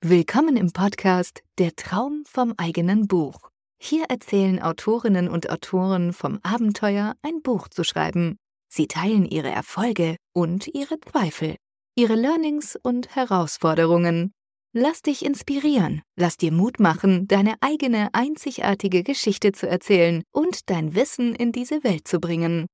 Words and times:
Willkommen 0.00 0.56
im 0.56 0.70
Podcast 0.70 1.42
Der 1.58 1.74
Traum 1.74 2.22
vom 2.24 2.54
eigenen 2.56 3.08
Buch. 3.08 3.50
Hier 3.82 4.04
erzählen 4.04 4.62
Autorinnen 4.62 5.28
und 5.28 5.50
Autoren 5.50 6.12
vom 6.12 6.38
Abenteuer, 6.44 7.16
ein 7.20 7.42
Buch 7.42 7.66
zu 7.66 7.82
schreiben. 7.82 8.36
Sie 8.72 8.86
teilen 8.86 9.24
ihre 9.26 9.50
Erfolge 9.50 10.14
und 10.32 10.68
ihre 10.68 11.00
Zweifel, 11.00 11.56
ihre 11.96 12.14
Learnings 12.14 12.78
und 12.80 13.16
Herausforderungen. 13.16 14.30
Lass 14.72 15.02
dich 15.02 15.24
inspirieren, 15.24 16.02
lass 16.16 16.36
dir 16.36 16.52
Mut 16.52 16.78
machen, 16.78 17.26
deine 17.26 17.56
eigene 17.60 18.08
einzigartige 18.12 19.02
Geschichte 19.02 19.50
zu 19.50 19.68
erzählen 19.68 20.22
und 20.32 20.70
dein 20.70 20.94
Wissen 20.94 21.34
in 21.34 21.50
diese 21.50 21.82
Welt 21.82 22.06
zu 22.06 22.20
bringen. 22.20 22.66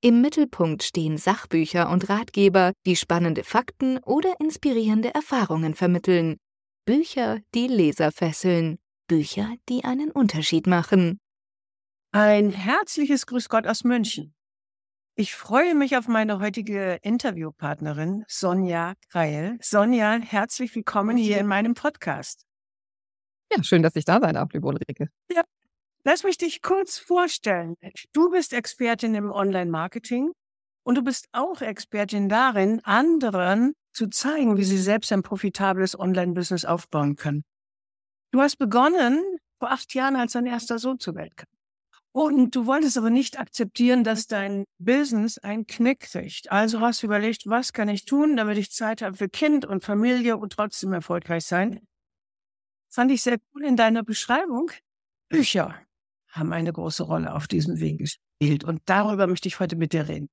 Im 0.00 0.20
Mittelpunkt 0.20 0.84
stehen 0.84 1.16
Sachbücher 1.16 1.90
und 1.90 2.08
Ratgeber, 2.08 2.70
die 2.86 2.94
spannende 2.94 3.42
Fakten 3.42 3.98
oder 3.98 4.38
inspirierende 4.38 5.12
Erfahrungen 5.12 5.74
vermitteln. 5.74 6.36
Bücher, 6.88 7.40
die 7.54 7.66
Leser 7.66 8.10
fesseln. 8.10 8.78
Bücher, 9.08 9.56
die 9.68 9.84
einen 9.84 10.10
Unterschied 10.10 10.66
machen. 10.66 11.20
Ein 12.12 12.48
herzliches 12.50 13.26
Grüß 13.26 13.50
Gott 13.50 13.66
aus 13.66 13.84
München. 13.84 14.34
Ich 15.14 15.34
freue 15.34 15.74
mich 15.74 15.98
auf 15.98 16.08
meine 16.08 16.40
heutige 16.40 16.98
Interviewpartnerin 17.02 18.24
Sonja 18.26 18.94
Kreil. 19.10 19.58
Sonja, 19.60 20.18
herzlich 20.18 20.74
willkommen 20.74 21.18
hier 21.18 21.36
in 21.36 21.46
meinem 21.46 21.74
Podcast. 21.74 22.46
Ja, 23.52 23.62
schön, 23.62 23.82
dass 23.82 23.94
ich 23.94 24.06
da 24.06 24.18
sein 24.18 24.32
darf, 24.32 24.50
liebe 24.54 24.66
Ulrike. 24.66 25.10
Ja, 25.30 25.42
lass 26.04 26.24
mich 26.24 26.38
dich 26.38 26.62
kurz 26.62 26.98
vorstellen. 26.98 27.74
Du 28.14 28.30
bist 28.30 28.54
Expertin 28.54 29.14
im 29.14 29.30
Online-Marketing 29.30 30.32
und 30.84 30.94
du 30.94 31.02
bist 31.02 31.28
auch 31.32 31.60
Expertin 31.60 32.30
darin, 32.30 32.80
anderen 32.82 33.74
zu 33.98 34.08
zeigen, 34.08 34.56
wie 34.56 34.64
sie 34.64 34.78
selbst 34.78 35.12
ein 35.12 35.22
profitables 35.22 35.98
Online-Business 35.98 36.64
aufbauen 36.64 37.16
können. 37.16 37.42
Du 38.30 38.40
hast 38.40 38.56
begonnen 38.56 39.20
vor 39.58 39.72
acht 39.72 39.92
Jahren, 39.92 40.14
als 40.14 40.32
dein 40.32 40.46
erster 40.46 40.78
Sohn 40.78 41.00
zur 41.00 41.16
Welt 41.16 41.36
kam. 41.36 41.48
Und 42.12 42.54
du 42.54 42.66
wolltest 42.66 42.96
aber 42.96 43.10
nicht 43.10 43.40
akzeptieren, 43.40 44.04
dass 44.04 44.28
dein 44.28 44.64
Business 44.78 45.38
einen 45.38 45.66
Knick 45.66 46.00
kriegt. 46.00 46.50
Also 46.50 46.80
hast 46.80 47.02
du 47.02 47.06
überlegt, 47.06 47.46
was 47.46 47.72
kann 47.72 47.88
ich 47.88 48.04
tun, 48.04 48.36
damit 48.36 48.56
ich 48.56 48.70
Zeit 48.70 49.02
habe 49.02 49.16
für 49.16 49.28
Kind 49.28 49.64
und 49.64 49.84
Familie 49.84 50.36
und 50.36 50.52
trotzdem 50.52 50.92
erfolgreich 50.92 51.44
sein. 51.44 51.80
Fand 52.88 53.10
ich 53.10 53.22
sehr 53.22 53.38
cool 53.52 53.64
in 53.64 53.76
deiner 53.76 54.04
Beschreibung. 54.04 54.70
Bücher 55.28 55.74
haben 56.28 56.52
eine 56.52 56.72
große 56.72 57.02
Rolle 57.02 57.34
auf 57.34 57.48
diesem 57.48 57.80
Weg 57.80 57.98
gespielt. 57.98 58.62
Und 58.62 58.80
darüber 58.86 59.26
möchte 59.26 59.48
ich 59.48 59.58
heute 59.58 59.74
mit 59.74 59.92
dir 59.92 60.08
reden. 60.08 60.28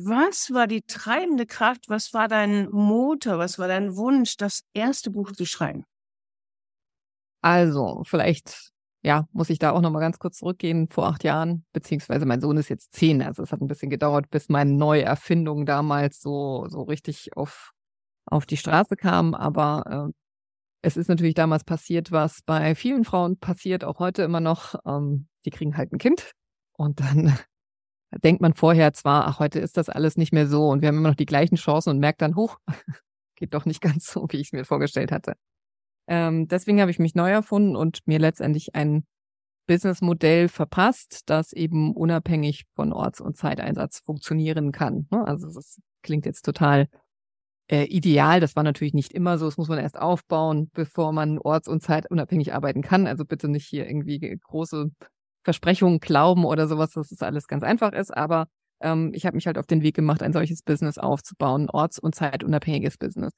Was 0.00 0.54
war 0.54 0.68
die 0.68 0.82
treibende 0.82 1.44
Kraft? 1.44 1.88
Was 1.88 2.14
war 2.14 2.28
dein 2.28 2.70
Motor? 2.70 3.38
Was 3.38 3.58
war 3.58 3.66
dein 3.66 3.96
Wunsch, 3.96 4.36
das 4.36 4.62
erste 4.72 5.10
Buch 5.10 5.32
zu 5.32 5.44
schreiben? 5.44 5.84
Also, 7.42 8.04
vielleicht, 8.06 8.70
ja, 9.02 9.26
muss 9.32 9.50
ich 9.50 9.58
da 9.58 9.72
auch 9.72 9.80
nochmal 9.80 10.00
ganz 10.00 10.20
kurz 10.20 10.38
zurückgehen. 10.38 10.88
Vor 10.88 11.08
acht 11.08 11.24
Jahren, 11.24 11.64
beziehungsweise 11.72 12.26
mein 12.26 12.40
Sohn 12.40 12.56
ist 12.58 12.68
jetzt 12.68 12.94
zehn. 12.94 13.22
Also, 13.22 13.42
es 13.42 13.50
hat 13.50 13.60
ein 13.60 13.66
bisschen 13.66 13.90
gedauert, 13.90 14.30
bis 14.30 14.48
meine 14.48 14.72
Neuerfindung 14.72 15.66
damals 15.66 16.20
so, 16.20 16.68
so 16.68 16.82
richtig 16.82 17.36
auf, 17.36 17.72
auf 18.24 18.46
die 18.46 18.56
Straße 18.56 18.94
kam. 18.94 19.34
Aber 19.34 20.10
äh, 20.10 20.12
es 20.80 20.96
ist 20.96 21.08
natürlich 21.08 21.34
damals 21.34 21.64
passiert, 21.64 22.12
was 22.12 22.40
bei 22.42 22.76
vielen 22.76 23.02
Frauen 23.02 23.36
passiert, 23.36 23.82
auch 23.82 23.98
heute 23.98 24.22
immer 24.22 24.40
noch. 24.40 24.76
Ähm, 24.86 25.26
die 25.44 25.50
kriegen 25.50 25.76
halt 25.76 25.92
ein 25.92 25.98
Kind 25.98 26.30
und 26.74 27.00
dann 27.00 27.36
denkt 28.16 28.40
man 28.40 28.54
vorher 28.54 28.92
zwar, 28.92 29.26
ach, 29.26 29.38
heute 29.38 29.60
ist 29.60 29.76
das 29.76 29.88
alles 29.88 30.16
nicht 30.16 30.32
mehr 30.32 30.46
so 30.46 30.68
und 30.68 30.80
wir 30.80 30.88
haben 30.88 30.96
immer 30.96 31.10
noch 31.10 31.16
die 31.16 31.26
gleichen 31.26 31.56
Chancen 31.56 31.90
und 31.90 31.98
merkt 31.98 32.22
dann, 32.22 32.36
hoch, 32.36 32.58
geht 33.36 33.54
doch 33.54 33.64
nicht 33.64 33.80
ganz 33.82 34.06
so, 34.06 34.26
wie 34.30 34.38
ich 34.38 34.48
es 34.48 34.52
mir 34.52 34.64
vorgestellt 34.64 35.12
hatte. 35.12 35.34
Ähm, 36.06 36.48
deswegen 36.48 36.80
habe 36.80 36.90
ich 36.90 36.98
mich 36.98 37.14
neu 37.14 37.30
erfunden 37.30 37.76
und 37.76 38.00
mir 38.06 38.18
letztendlich 38.18 38.74
ein 38.74 39.04
Businessmodell 39.66 40.48
verpasst, 40.48 41.22
das 41.26 41.52
eben 41.52 41.94
unabhängig 41.94 42.64
von 42.74 42.92
Orts- 42.94 43.20
und 43.20 43.36
Zeiteinsatz 43.36 43.98
funktionieren 44.00 44.72
kann. 44.72 45.06
Ne? 45.10 45.26
Also 45.26 45.52
das 45.52 45.78
klingt 46.02 46.24
jetzt 46.24 46.42
total 46.46 46.88
äh, 47.70 47.84
ideal. 47.84 48.40
Das 48.40 48.56
war 48.56 48.62
natürlich 48.62 48.94
nicht 48.94 49.12
immer 49.12 49.36
so. 49.36 49.44
Das 49.44 49.58
muss 49.58 49.68
man 49.68 49.78
erst 49.78 49.98
aufbauen, 49.98 50.70
bevor 50.72 51.12
man 51.12 51.38
orts- 51.38 51.68
und 51.68 51.82
zeitunabhängig 51.82 52.54
arbeiten 52.54 52.80
kann. 52.80 53.06
Also 53.06 53.26
bitte 53.26 53.48
nicht 53.48 53.66
hier 53.66 53.86
irgendwie 53.86 54.18
große 54.42 54.90
Versprechungen 55.48 55.98
glauben 55.98 56.44
oder 56.44 56.68
sowas, 56.68 56.90
dass 56.90 57.10
es 57.10 57.22
alles 57.22 57.46
ganz 57.46 57.62
einfach 57.62 57.92
ist. 57.92 58.14
Aber 58.14 58.48
ähm, 58.82 59.12
ich 59.14 59.24
habe 59.24 59.34
mich 59.34 59.46
halt 59.46 59.56
auf 59.56 59.66
den 59.66 59.82
Weg 59.82 59.96
gemacht, 59.96 60.22
ein 60.22 60.34
solches 60.34 60.62
Business 60.62 60.98
aufzubauen, 60.98 61.70
orts- 61.70 61.98
und 61.98 62.14
zeitunabhängiges 62.14 62.98
Business. 62.98 63.32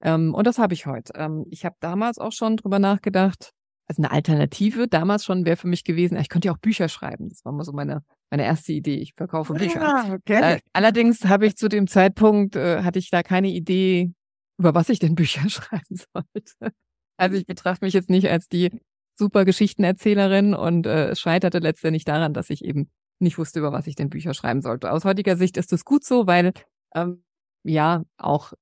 Ähm, 0.00 0.34
und 0.34 0.46
das 0.46 0.58
habe 0.58 0.74
ich 0.74 0.86
heute. 0.86 1.12
Ähm, 1.16 1.46
ich 1.50 1.64
habe 1.64 1.74
damals 1.80 2.18
auch 2.18 2.30
schon 2.30 2.56
drüber 2.56 2.78
nachgedacht, 2.78 3.50
also 3.88 4.02
eine 4.02 4.12
Alternative 4.12 4.86
damals 4.86 5.24
schon 5.24 5.44
wäre 5.46 5.56
für 5.56 5.66
mich 5.66 5.82
gewesen, 5.82 6.16
ich 6.18 6.28
könnte 6.28 6.46
ja 6.46 6.52
auch 6.52 6.58
Bücher 6.58 6.88
schreiben. 6.88 7.28
Das 7.28 7.44
war 7.44 7.52
mal 7.52 7.64
so 7.64 7.72
meine, 7.72 8.04
meine 8.30 8.44
erste 8.44 8.72
Idee. 8.72 8.98
Ich 8.98 9.14
verkaufe 9.16 9.54
Bücher. 9.54 9.80
Ja, 9.80 10.14
okay. 10.14 10.54
äh, 10.56 10.60
allerdings 10.72 11.24
habe 11.24 11.46
ich 11.46 11.56
zu 11.56 11.68
dem 11.68 11.88
Zeitpunkt, 11.88 12.54
äh, 12.54 12.84
hatte 12.84 13.00
ich 13.00 13.10
da 13.10 13.24
keine 13.24 13.48
Idee, 13.48 14.12
über 14.58 14.74
was 14.74 14.90
ich 14.90 15.00
denn 15.00 15.16
Bücher 15.16 15.40
schreiben 15.48 15.96
sollte. 15.96 16.76
Also 17.16 17.36
ich 17.36 17.46
betrachte 17.46 17.84
mich 17.84 17.94
jetzt 17.94 18.10
nicht 18.10 18.28
als 18.28 18.46
die 18.46 18.70
super 19.18 19.44
Geschichtenerzählerin 19.44 20.54
und 20.54 20.86
äh, 20.86 21.08
es 21.10 21.20
scheiterte 21.20 21.58
letztendlich 21.58 22.04
daran, 22.04 22.32
dass 22.32 22.50
ich 22.50 22.64
eben 22.64 22.90
nicht 23.18 23.38
wusste, 23.38 23.58
über 23.58 23.72
was 23.72 23.86
ich 23.86 23.96
denn 23.96 24.10
Bücher 24.10 24.34
schreiben 24.34 24.62
sollte. 24.62 24.92
Aus 24.92 25.04
heutiger 25.04 25.36
Sicht 25.36 25.56
ist 25.56 25.72
das 25.72 25.84
gut 25.84 26.04
so, 26.04 26.26
weil 26.26 26.52
ähm, 26.94 27.24
ja 27.64 28.04
auch 28.16 28.52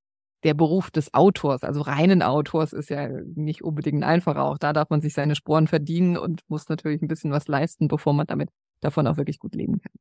der 0.45 0.55
Beruf 0.55 0.91
des 0.91 1.13
Autors, 1.13 1.63
also 1.63 1.81
reinen 1.81 2.23
Autors, 2.23 2.73
ist 2.73 2.91
ja 2.91 3.09
nicht 3.35 3.63
unbedingt 3.63 3.99
ein 3.99 4.05
einfacher. 4.05 4.45
Auch 4.45 4.59
da 4.59 4.73
darf 4.73 4.91
man 4.91 5.01
sich 5.01 5.13
seine 5.13 5.35
Sporen 5.35 5.67
verdienen 5.67 6.17
und 6.17 6.43
muss 6.49 6.69
natürlich 6.69 7.03
ein 7.03 7.09
bisschen 7.09 7.33
was 7.33 7.49
leisten, 7.49 7.89
bevor 7.89 8.15
man 8.15 8.27
damit 8.27 8.51
davon 8.81 9.07
auch 9.07 9.17
wirklich 9.17 9.39
gut 9.39 9.55
leben 9.55 9.81
kann. 9.81 9.93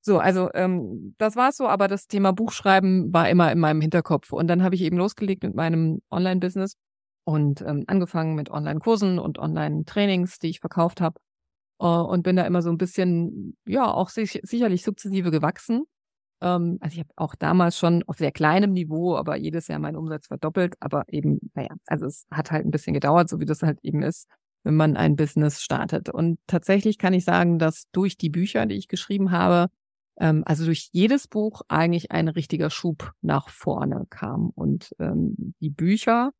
So, 0.00 0.18
also 0.18 0.50
ähm, 0.54 1.14
das 1.18 1.36
war's 1.36 1.56
so, 1.56 1.68
aber 1.68 1.86
das 1.86 2.08
Thema 2.08 2.32
Buchschreiben 2.32 3.12
war 3.12 3.28
immer 3.28 3.52
in 3.52 3.60
meinem 3.60 3.80
Hinterkopf. 3.80 4.32
Und 4.32 4.48
dann 4.48 4.62
habe 4.62 4.74
ich 4.74 4.82
eben 4.82 4.96
losgelegt 4.96 5.44
mit 5.44 5.54
meinem 5.54 6.00
Online-Business 6.10 6.76
und 7.24 7.60
ähm, 7.62 7.84
angefangen 7.86 8.34
mit 8.34 8.50
Online-Kursen 8.50 9.18
und 9.18 9.38
Online-Trainings, 9.38 10.38
die 10.38 10.48
ich 10.48 10.60
verkauft 10.60 11.00
habe. 11.00 11.20
Äh, 11.80 11.86
und 11.86 12.22
bin 12.22 12.36
da 12.36 12.44
immer 12.44 12.62
so 12.62 12.70
ein 12.70 12.78
bisschen, 12.78 13.56
ja, 13.66 13.92
auch 13.92 14.08
sich, 14.08 14.40
sicherlich 14.42 14.84
sukzessive 14.84 15.30
gewachsen. 15.30 15.84
Ähm, 16.40 16.78
also 16.80 16.94
ich 16.94 17.00
habe 17.00 17.10
auch 17.16 17.34
damals 17.34 17.78
schon 17.78 18.02
auf 18.06 18.18
sehr 18.18 18.32
kleinem 18.32 18.72
Niveau, 18.72 19.16
aber 19.16 19.36
jedes 19.36 19.68
Jahr 19.68 19.78
mein 19.78 19.96
Umsatz 19.96 20.26
verdoppelt. 20.26 20.74
Aber 20.80 21.04
eben, 21.08 21.38
naja, 21.54 21.74
also 21.86 22.06
es 22.06 22.26
hat 22.30 22.50
halt 22.50 22.66
ein 22.66 22.70
bisschen 22.70 22.94
gedauert, 22.94 23.28
so 23.28 23.40
wie 23.40 23.46
das 23.46 23.62
halt 23.62 23.78
eben 23.82 24.02
ist, 24.02 24.28
wenn 24.64 24.76
man 24.76 24.96
ein 24.96 25.16
Business 25.16 25.62
startet. 25.62 26.08
Und 26.08 26.38
tatsächlich 26.46 26.98
kann 26.98 27.14
ich 27.14 27.24
sagen, 27.24 27.58
dass 27.58 27.84
durch 27.92 28.16
die 28.16 28.30
Bücher, 28.30 28.66
die 28.66 28.76
ich 28.76 28.88
geschrieben 28.88 29.30
habe, 29.30 29.70
ähm, 30.18 30.42
also 30.46 30.64
durch 30.64 30.90
jedes 30.92 31.28
Buch 31.28 31.62
eigentlich 31.68 32.10
ein 32.10 32.28
richtiger 32.28 32.70
Schub 32.70 33.12
nach 33.22 33.48
vorne 33.48 34.06
kam. 34.10 34.50
Und 34.50 34.94
ähm, 34.98 35.54
die 35.60 35.70
Bücher 35.70 36.32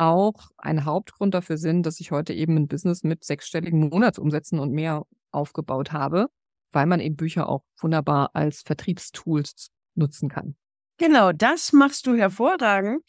auch 0.00 0.50
ein 0.56 0.84
Hauptgrund 0.84 1.34
dafür 1.34 1.58
sind, 1.58 1.84
dass 1.84 2.00
ich 2.00 2.10
heute 2.10 2.32
eben 2.32 2.56
ein 2.56 2.68
Business 2.68 3.02
mit 3.02 3.22
sechsstelligen 3.24 3.88
Monatsumsätzen 3.88 4.58
und 4.58 4.72
mehr 4.72 5.04
aufgebaut 5.30 5.92
habe, 5.92 6.28
weil 6.72 6.86
man 6.86 7.00
eben 7.00 7.16
Bücher 7.16 7.48
auch 7.48 7.64
wunderbar 7.78 8.30
als 8.34 8.62
Vertriebstools 8.62 9.70
nutzen 9.94 10.28
kann. 10.28 10.56
Genau, 10.98 11.32
das 11.32 11.72
machst 11.72 12.06
du 12.06 12.16
hervorragend, 12.16 13.02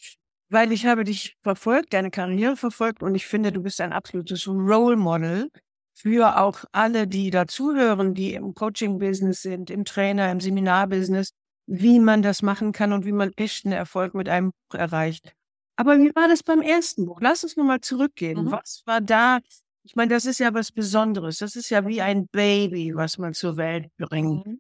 weil 0.50 0.72
ich 0.72 0.86
habe 0.86 1.04
dich 1.04 1.38
verfolgt, 1.42 1.94
deine 1.94 2.12
Karriere 2.12 2.58
verfolgt 2.58 3.04
und 3.04 3.16
ich 3.16 3.26
finde, 3.26 3.52
du 3.52 3.62
bist 3.62 3.80
ein 3.82 3.94
absolutes 3.94 4.48
Role 4.48 4.98
Model 4.98 5.50
für 5.94 6.40
auch 6.40 6.64
alle, 6.72 7.08
die 7.08 7.30
dazuhören, 7.30 8.14
die 8.14 8.34
im 8.34 8.54
Coaching-Business 8.54 9.42
sind, 9.42 9.70
im 9.70 9.86
Trainer, 9.86 10.32
im 10.32 10.40
Seminar-Business, 10.40 11.32
wie 11.68 12.00
man 12.00 12.22
das 12.22 12.42
machen 12.42 12.72
kann 12.72 12.92
und 12.92 13.06
wie 13.06 13.12
man 13.12 13.32
echten 13.36 13.72
Erfolg 13.72 14.14
mit 14.14 14.28
einem 14.28 14.52
Buch 14.52 14.80
erreicht. 14.80 15.36
Aber 15.82 15.98
wie 15.98 16.14
war 16.14 16.28
das 16.28 16.44
beim 16.44 16.62
ersten 16.62 17.08
Buch? 17.08 17.22
Lass 17.22 17.44
uns 17.44 17.58
nochmal 17.58 17.82
zurückgehen. 17.82 18.44
Mhm. 18.44 18.52
Was 18.52 18.84
war 18.86 19.02
da? 19.02 19.40
Ich 19.82 19.96
meine, 19.96 20.14
das 20.14 20.26
ist 20.26 20.38
ja 20.38 20.54
was 20.54 20.72
Besonderes. 20.72 21.40
Das 21.40 21.56
ist 21.56 21.72
ja 21.72 21.88
wie 21.88 22.02
ein 22.02 22.28
Baby, 22.28 22.94
was 22.94 23.18
man 23.18 23.34
zur 23.34 23.58
Welt 23.58 23.88
bringt. 23.98 24.46
Mhm. 24.46 24.60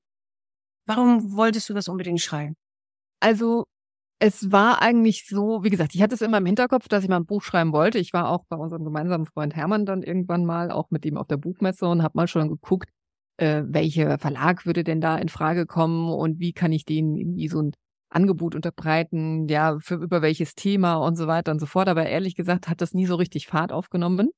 Warum 0.88 1.38
wolltest 1.38 1.70
du 1.70 1.76
das 1.76 1.88
unbedingt 1.88 2.22
schreiben? 2.22 2.56
Also, 3.20 3.66
es 4.18 4.52
war 4.52 4.82
eigentlich 4.82 5.28
so, 5.28 5.64
wie 5.64 5.70
gesagt, 5.70 5.94
ich 5.94 6.02
hatte 6.02 6.16
es 6.16 6.22
immer 6.22 6.40
im 6.40 6.46
Hinterkopf, 6.48 6.88
dass 6.88 7.04
ich 7.04 7.10
mal 7.10 7.18
ein 7.18 7.28
Buch 7.28 7.44
schreiben 7.44 7.72
wollte. 7.72 8.00
Ich 8.00 8.14
war 8.14 8.28
auch 8.28 8.46
bei 8.50 8.56
unserem 8.56 8.84
gemeinsamen 8.84 9.28
Freund 9.28 9.56
Hermann 9.56 9.86
dann 9.86 10.02
irgendwann 10.02 10.44
mal, 10.44 10.72
auch 10.72 10.90
mit 10.90 11.06
ihm 11.06 11.18
auf 11.18 11.28
der 11.28 11.38
Buchmesse 11.38 11.86
und 11.86 12.02
habe 12.02 12.18
mal 12.18 12.28
schon 12.28 12.50
geguckt, 12.50 12.90
äh, 13.38 13.62
welcher 13.68 14.18
Verlag 14.18 14.66
würde 14.66 14.84
denn 14.84 15.02
da 15.02 15.20
in 15.20 15.30
Frage 15.30 15.68
kommen 15.68 16.12
und 16.12 16.40
wie 16.40 16.54
kann 16.54 16.72
ich 16.72 16.84
den 16.84 17.16
irgendwie 17.16 17.48
so 17.48 17.62
ein 17.62 17.74
Angebot 18.12 18.56
unterbreiten, 18.56 19.48
ja, 19.48 19.78
für 19.80 19.96
über 19.96 20.22
welches 20.22 20.54
Thema 20.54 20.96
und 20.96 21.16
so 21.16 21.28
weiter 21.28 21.52
und 21.52 21.60
so 21.60 21.66
fort. 21.66 21.88
Aber 21.88 22.06
ehrlich 22.06 22.36
gesagt 22.36 22.68
hat 22.68 22.82
das 22.82 22.94
nie 22.94 23.06
so 23.06 23.16
richtig 23.16 23.48
Fahrt 23.48 23.72
aufgenommen. 23.72 24.30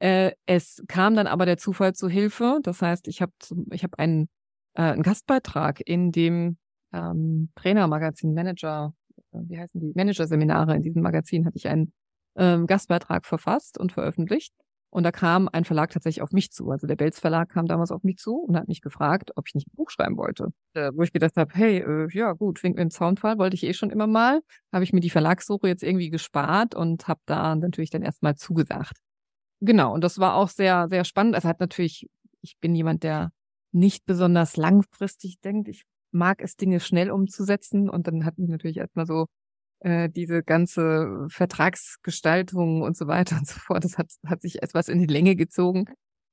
Äh, 0.00 0.32
es 0.46 0.82
kam 0.88 1.16
dann 1.16 1.26
aber 1.26 1.44
der 1.44 1.58
Zufall 1.58 1.94
zu 1.94 2.08
Hilfe. 2.08 2.60
Das 2.62 2.80
heißt, 2.80 3.08
ich 3.08 3.20
habe 3.20 3.32
ich 3.72 3.82
hab 3.82 3.98
einen, 3.98 4.28
äh, 4.74 4.82
einen 4.82 5.02
Gastbeitrag 5.02 5.80
in 5.84 6.12
dem 6.12 6.56
ähm, 6.92 7.50
Trainermagazin 7.56 8.32
Manager, 8.32 8.94
äh, 9.32 9.38
wie 9.48 9.58
heißen 9.58 9.80
die? 9.80 9.92
Manager-Seminare. 9.94 10.76
In 10.76 10.82
diesem 10.82 11.02
Magazin 11.02 11.44
hatte 11.44 11.56
ich 11.56 11.68
einen 11.68 11.92
ähm, 12.36 12.66
Gastbeitrag 12.66 13.26
verfasst 13.26 13.78
und 13.78 13.92
veröffentlicht. 13.92 14.54
Und 14.90 15.02
da 15.02 15.12
kam 15.12 15.48
ein 15.52 15.64
Verlag 15.64 15.90
tatsächlich 15.90 16.22
auf 16.22 16.32
mich 16.32 16.50
zu. 16.50 16.70
Also 16.70 16.86
der 16.86 16.96
Belz 16.96 17.20
Verlag 17.20 17.50
kam 17.50 17.66
damals 17.66 17.90
auf 17.90 18.02
mich 18.04 18.16
zu 18.16 18.36
und 18.36 18.56
hat 18.56 18.68
mich 18.68 18.80
gefragt, 18.80 19.32
ob 19.36 19.46
ich 19.46 19.54
nicht 19.54 19.68
ein 19.68 19.76
Buch 19.76 19.90
schreiben 19.90 20.16
wollte. 20.16 20.48
Äh, 20.74 20.92
wo 20.94 21.02
ich 21.02 21.12
gedacht 21.12 21.36
habe, 21.36 21.52
hey, 21.54 21.78
äh, 21.78 22.08
ja 22.12 22.32
gut, 22.32 22.62
wink 22.62 22.76
mit 22.76 22.82
dem 22.82 22.90
Zaunfall 22.90 23.38
wollte 23.38 23.54
ich 23.54 23.64
eh 23.64 23.74
schon 23.74 23.90
immer 23.90 24.06
mal. 24.06 24.40
Habe 24.72 24.84
ich 24.84 24.92
mir 24.92 25.00
die 25.00 25.10
Verlagssuche 25.10 25.68
jetzt 25.68 25.82
irgendwie 25.82 26.08
gespart 26.08 26.74
und 26.74 27.06
habe 27.06 27.20
da 27.26 27.54
natürlich 27.54 27.90
dann 27.90 28.02
erstmal 28.02 28.36
zugesagt. 28.36 28.96
Genau, 29.60 29.92
und 29.92 30.02
das 30.02 30.18
war 30.18 30.34
auch 30.34 30.48
sehr, 30.48 30.88
sehr 30.88 31.04
spannend. 31.04 31.36
Es 31.36 31.44
hat 31.44 31.60
natürlich, 31.60 32.08
ich 32.40 32.58
bin 32.58 32.74
jemand, 32.74 33.02
der 33.02 33.30
nicht 33.72 34.06
besonders 34.06 34.56
langfristig 34.56 35.40
denkt. 35.40 35.68
Ich 35.68 35.84
mag 36.12 36.42
es, 36.42 36.56
Dinge 36.56 36.80
schnell 36.80 37.10
umzusetzen. 37.10 37.90
Und 37.90 38.06
dann 38.06 38.24
hat 38.24 38.38
mich 38.38 38.48
natürlich 38.48 38.78
erstmal 38.78 39.06
so 39.06 39.26
äh, 39.80 40.08
diese 40.08 40.42
ganze 40.42 41.26
Vertragsgestaltung 41.28 42.82
und 42.82 42.96
so 42.96 43.06
weiter 43.06 43.36
und 43.36 43.46
so 43.46 43.58
fort, 43.58 43.84
das 43.84 43.98
hat, 43.98 44.10
hat 44.26 44.42
sich 44.42 44.62
etwas 44.62 44.88
in 44.88 44.98
die 44.98 45.06
Länge 45.06 45.36
gezogen. 45.36 45.86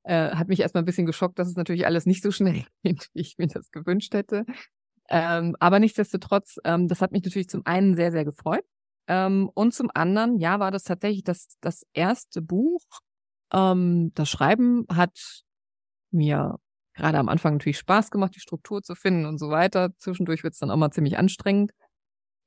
Äh, 0.04 0.32
hat 0.32 0.48
mich 0.48 0.60
erstmal 0.60 0.84
ein 0.84 0.86
bisschen 0.86 1.08
geschockt, 1.08 1.40
dass 1.40 1.48
es 1.48 1.56
natürlich 1.56 1.86
alles 1.86 2.06
nicht 2.06 2.24
so 2.24 2.32
schnell 2.32 2.66
geht, 2.84 3.10
wie 3.14 3.22
ich 3.22 3.38
mir 3.38 3.48
das 3.48 3.72
gewünscht 3.72 4.14
hätte. 4.14 4.46
Ähm, 5.10 5.56
aber 5.60 5.80
nichtsdestotrotz, 5.80 6.58
ähm, 6.64 6.88
das 6.88 7.02
hat 7.02 7.12
mich 7.12 7.24
natürlich 7.24 7.50
zum 7.50 7.66
einen 7.66 7.96
sehr, 7.96 8.12
sehr 8.12 8.26
gefreut. 8.26 8.64
Ähm, 9.08 9.50
und 9.54 9.74
zum 9.74 9.92
anderen, 9.94 10.40
ja, 10.40 10.60
war 10.60 10.72
das 10.72 10.84
tatsächlich 10.84 11.24
das, 11.24 11.58
das 11.62 11.86
erste 11.94 12.42
Buch. 12.42 12.82
Ähm, 13.54 14.12
das 14.16 14.30
Schreiben 14.30 14.86
hat 14.92 15.44
mir 16.12 16.58
gerade 16.96 17.20
am 17.20 17.30
Anfang 17.30 17.54
natürlich 17.54 17.78
Spaß 17.78 18.10
gemacht, 18.10 18.36
die 18.36 18.40
Struktur 18.40 18.82
zu 18.82 18.96
finden 18.96 19.26
und 19.26 19.38
so 19.38 19.50
weiter. 19.50 19.92
Zwischendurch 19.98 20.44
wird 20.44 20.54
es 20.54 20.60
dann 20.60 20.72
auch 20.72 20.78
mal 20.78 20.92
ziemlich 20.92 21.18
anstrengend. 21.18 21.72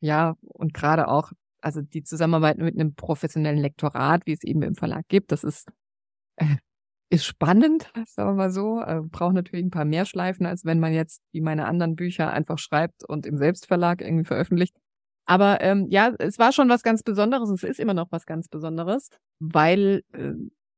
Ja, 0.01 0.37
und 0.41 0.75
gerade 0.75 1.09
auch, 1.09 1.33
also 1.61 1.83
die 1.83 2.03
Zusammenarbeit 2.05 2.59
mit 2.59 2.75
einem 2.75 2.95
professionellen 2.95 3.59
Lektorat, 3.59 4.27
wie 4.27 4.33
es 4.33 4.45
eben 4.45 4.63
im 4.63 4.75
Verlag 4.77 5.07
gibt, 5.09 5.33
das 5.33 5.45
ist, 5.45 5.69
äh, 6.37 6.57
ist 7.11 7.25
spannend, 7.25 7.91
sagen 8.07 8.31
wir 8.31 8.35
mal 8.35 8.51
so. 8.51 8.81
Äh, 8.81 9.01
braucht 9.03 9.35
natürlich 9.35 9.65
ein 9.65 9.71
paar 9.71 9.85
mehr 9.85 10.05
Schleifen, 10.05 10.47
als 10.47 10.65
wenn 10.65 10.79
man 10.81 10.93
jetzt 10.93 11.23
wie 11.33 11.41
meine 11.41 11.67
anderen 11.67 11.97
Bücher 11.97 12.31
einfach 12.31 12.59
schreibt 12.59 13.05
und 13.05 13.27
im 13.27 13.39
Selbstverlag 13.39 14.03
irgendwie 14.03 14.25
veröffentlicht. 14.25 14.77
Aber 15.27 15.61
ähm, 15.61 15.87
ja, 15.91 16.15
es 16.19 16.39
war 16.39 16.53
schon 16.53 16.69
was 16.69 16.83
ganz 16.83 17.03
Besonderes. 17.03 17.51
Es 17.51 17.63
ist 17.63 17.81
immer 17.81 17.95
noch 17.95 18.11
was 18.11 18.25
ganz 18.25 18.49
Besonderes, 18.49 19.11
weil 19.41 20.03
äh, 20.13 20.33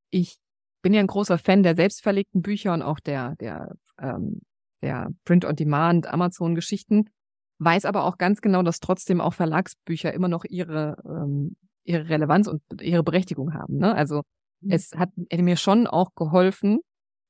ich 0.09 0.37
bin 0.81 0.93
ja 0.93 0.99
ein 0.99 1.07
großer 1.07 1.37
Fan 1.37 1.63
der 1.63 1.75
selbstverlegten 1.75 2.41
Bücher 2.41 2.73
und 2.73 2.81
auch 2.81 2.99
der 2.99 3.35
der 3.37 3.75
ähm, 3.99 4.41
der 4.81 5.11
Print-on-Demand 5.25 6.07
Amazon-Geschichten 6.07 7.05
weiß 7.63 7.85
aber 7.85 8.05
auch 8.05 8.17
ganz 8.17 8.41
genau, 8.41 8.63
dass 8.63 8.79
trotzdem 8.79 9.21
auch 9.21 9.33
Verlagsbücher 9.33 10.13
immer 10.13 10.27
noch 10.27 10.45
ihre, 10.45 10.97
ähm, 11.05 11.55
ihre 11.83 12.09
Relevanz 12.09 12.47
und 12.47 12.61
ihre 12.81 13.03
Berechtigung 13.03 13.53
haben. 13.53 13.77
Ne? 13.77 13.93
Also 13.93 14.23
mhm. 14.61 14.71
es 14.71 14.91
hat 14.95 15.09
mir 15.15 15.57
schon 15.57 15.87
auch 15.87 16.15
geholfen 16.15 16.79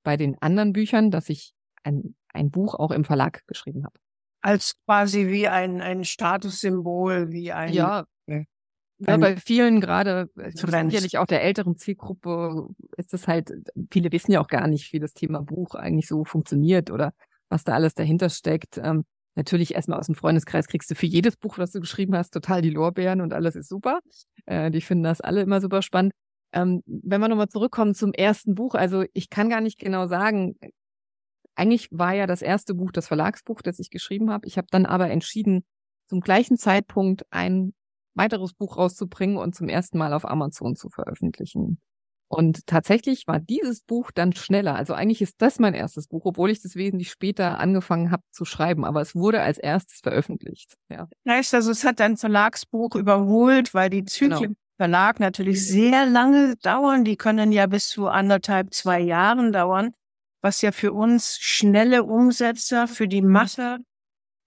bei 0.03 0.17
den 0.17 0.41
anderen 0.41 0.73
Büchern, 0.73 1.11
dass 1.11 1.29
ich 1.29 1.53
ein, 1.83 2.15
ein 2.33 2.49
Buch 2.49 2.75
auch 2.75 2.91
im 2.91 3.03
Verlag 3.03 3.45
geschrieben 3.47 3.83
habe. 3.83 3.95
Als 4.41 4.75
quasi 4.85 5.27
wie 5.27 5.47
ein, 5.47 5.81
ein 5.81 6.03
Statussymbol, 6.03 7.31
wie 7.31 7.51
ein. 7.51 7.73
Ja, 7.73 8.05
ja, 9.07 9.17
bei 9.17 9.35
vielen 9.35 9.81
gerade, 9.81 10.29
äh, 10.37 10.51
sicherlich 10.51 11.17
auch 11.17 11.25
der 11.25 11.43
älteren 11.43 11.75
Zielgruppe, 11.75 12.67
ist 12.97 13.13
es 13.15 13.27
halt, 13.27 13.51
viele 13.91 14.11
wissen 14.11 14.31
ja 14.31 14.41
auch 14.41 14.47
gar 14.47 14.67
nicht, 14.67 14.93
wie 14.93 14.99
das 14.99 15.13
Thema 15.13 15.41
Buch 15.41 15.73
eigentlich 15.73 16.07
so 16.07 16.23
funktioniert 16.23 16.91
oder 16.91 17.13
was 17.49 17.63
da 17.63 17.73
alles 17.73 17.95
dahinter 17.95 18.29
steckt. 18.29 18.77
Ähm, 18.77 19.05
Natürlich 19.35 19.75
erstmal 19.75 19.99
aus 19.99 20.07
dem 20.07 20.15
Freundeskreis 20.15 20.67
kriegst 20.67 20.91
du 20.91 20.95
für 20.95 21.05
jedes 21.05 21.37
Buch, 21.37 21.57
was 21.57 21.71
du 21.71 21.79
geschrieben 21.79 22.15
hast, 22.15 22.31
total 22.31 22.61
die 22.61 22.69
Lorbeeren 22.69 23.21
und 23.21 23.33
alles 23.33 23.55
ist 23.55 23.69
super. 23.69 23.99
Äh, 24.45 24.71
die 24.71 24.81
finden 24.81 25.03
das 25.03 25.21
alle 25.21 25.41
immer 25.41 25.61
super 25.61 25.81
spannend. 25.81 26.13
Ähm, 26.53 26.83
wenn 26.85 27.21
wir 27.21 27.29
nochmal 27.29 27.47
zurückkommen 27.47 27.95
zum 27.95 28.13
ersten 28.13 28.55
Buch, 28.55 28.75
also 28.75 29.05
ich 29.13 29.29
kann 29.29 29.49
gar 29.49 29.61
nicht 29.61 29.79
genau 29.79 30.07
sagen, 30.07 30.55
eigentlich 31.55 31.87
war 31.91 32.13
ja 32.13 32.27
das 32.27 32.41
erste 32.41 32.73
Buch 32.73 32.91
das 32.91 33.07
Verlagsbuch, 33.07 33.61
das 33.61 33.79
ich 33.79 33.89
geschrieben 33.89 34.31
habe. 34.31 34.47
Ich 34.47 34.57
habe 34.57 34.67
dann 34.71 34.85
aber 34.85 35.09
entschieden, 35.09 35.63
zum 36.07 36.19
gleichen 36.19 36.57
Zeitpunkt 36.57 37.23
ein 37.29 37.73
weiteres 38.15 38.53
Buch 38.53 38.77
rauszubringen 38.77 39.37
und 39.37 39.55
zum 39.55 39.69
ersten 39.69 39.97
Mal 39.97 40.13
auf 40.13 40.25
Amazon 40.25 40.75
zu 40.75 40.89
veröffentlichen. 40.89 41.79
Und 42.31 42.65
tatsächlich 42.65 43.27
war 43.27 43.39
dieses 43.39 43.81
Buch 43.81 44.09
dann 44.11 44.33
schneller. 44.33 44.75
Also 44.75 44.93
eigentlich 44.93 45.21
ist 45.21 45.41
das 45.41 45.59
mein 45.59 45.73
erstes 45.73 46.07
Buch, 46.07 46.21
obwohl 46.23 46.49
ich 46.49 46.61
das 46.61 46.75
wesentlich 46.75 47.11
später 47.11 47.59
angefangen 47.59 48.09
habe 48.09 48.23
zu 48.31 48.45
schreiben. 48.45 48.85
Aber 48.85 49.01
es 49.01 49.15
wurde 49.15 49.41
als 49.41 49.57
erstes 49.57 49.99
veröffentlicht. 49.99 50.75
Ja. 50.89 51.09
Heißt 51.27 51.53
also, 51.53 51.71
es 51.71 51.83
hat 51.83 51.99
dein 51.99 52.15
Verlagsbuch 52.15 52.95
überholt, 52.95 53.73
weil 53.73 53.89
die 53.89 54.05
Zyklen 54.05 54.39
genau. 54.39 54.55
Verlag 54.77 55.19
natürlich 55.19 55.67
sehr 55.67 56.05
lange 56.05 56.55
dauern. 56.55 57.03
Die 57.03 57.17
können 57.17 57.51
ja 57.51 57.67
bis 57.67 57.89
zu 57.89 58.07
anderthalb, 58.07 58.73
zwei 58.73 59.01
Jahren 59.01 59.51
dauern, 59.51 59.91
was 60.41 60.61
ja 60.61 60.71
für 60.71 60.93
uns 60.93 61.37
schnelle 61.37 62.03
Umsetzer, 62.03 62.87
für 62.87 63.09
die 63.09 63.21
Masse 63.21 63.79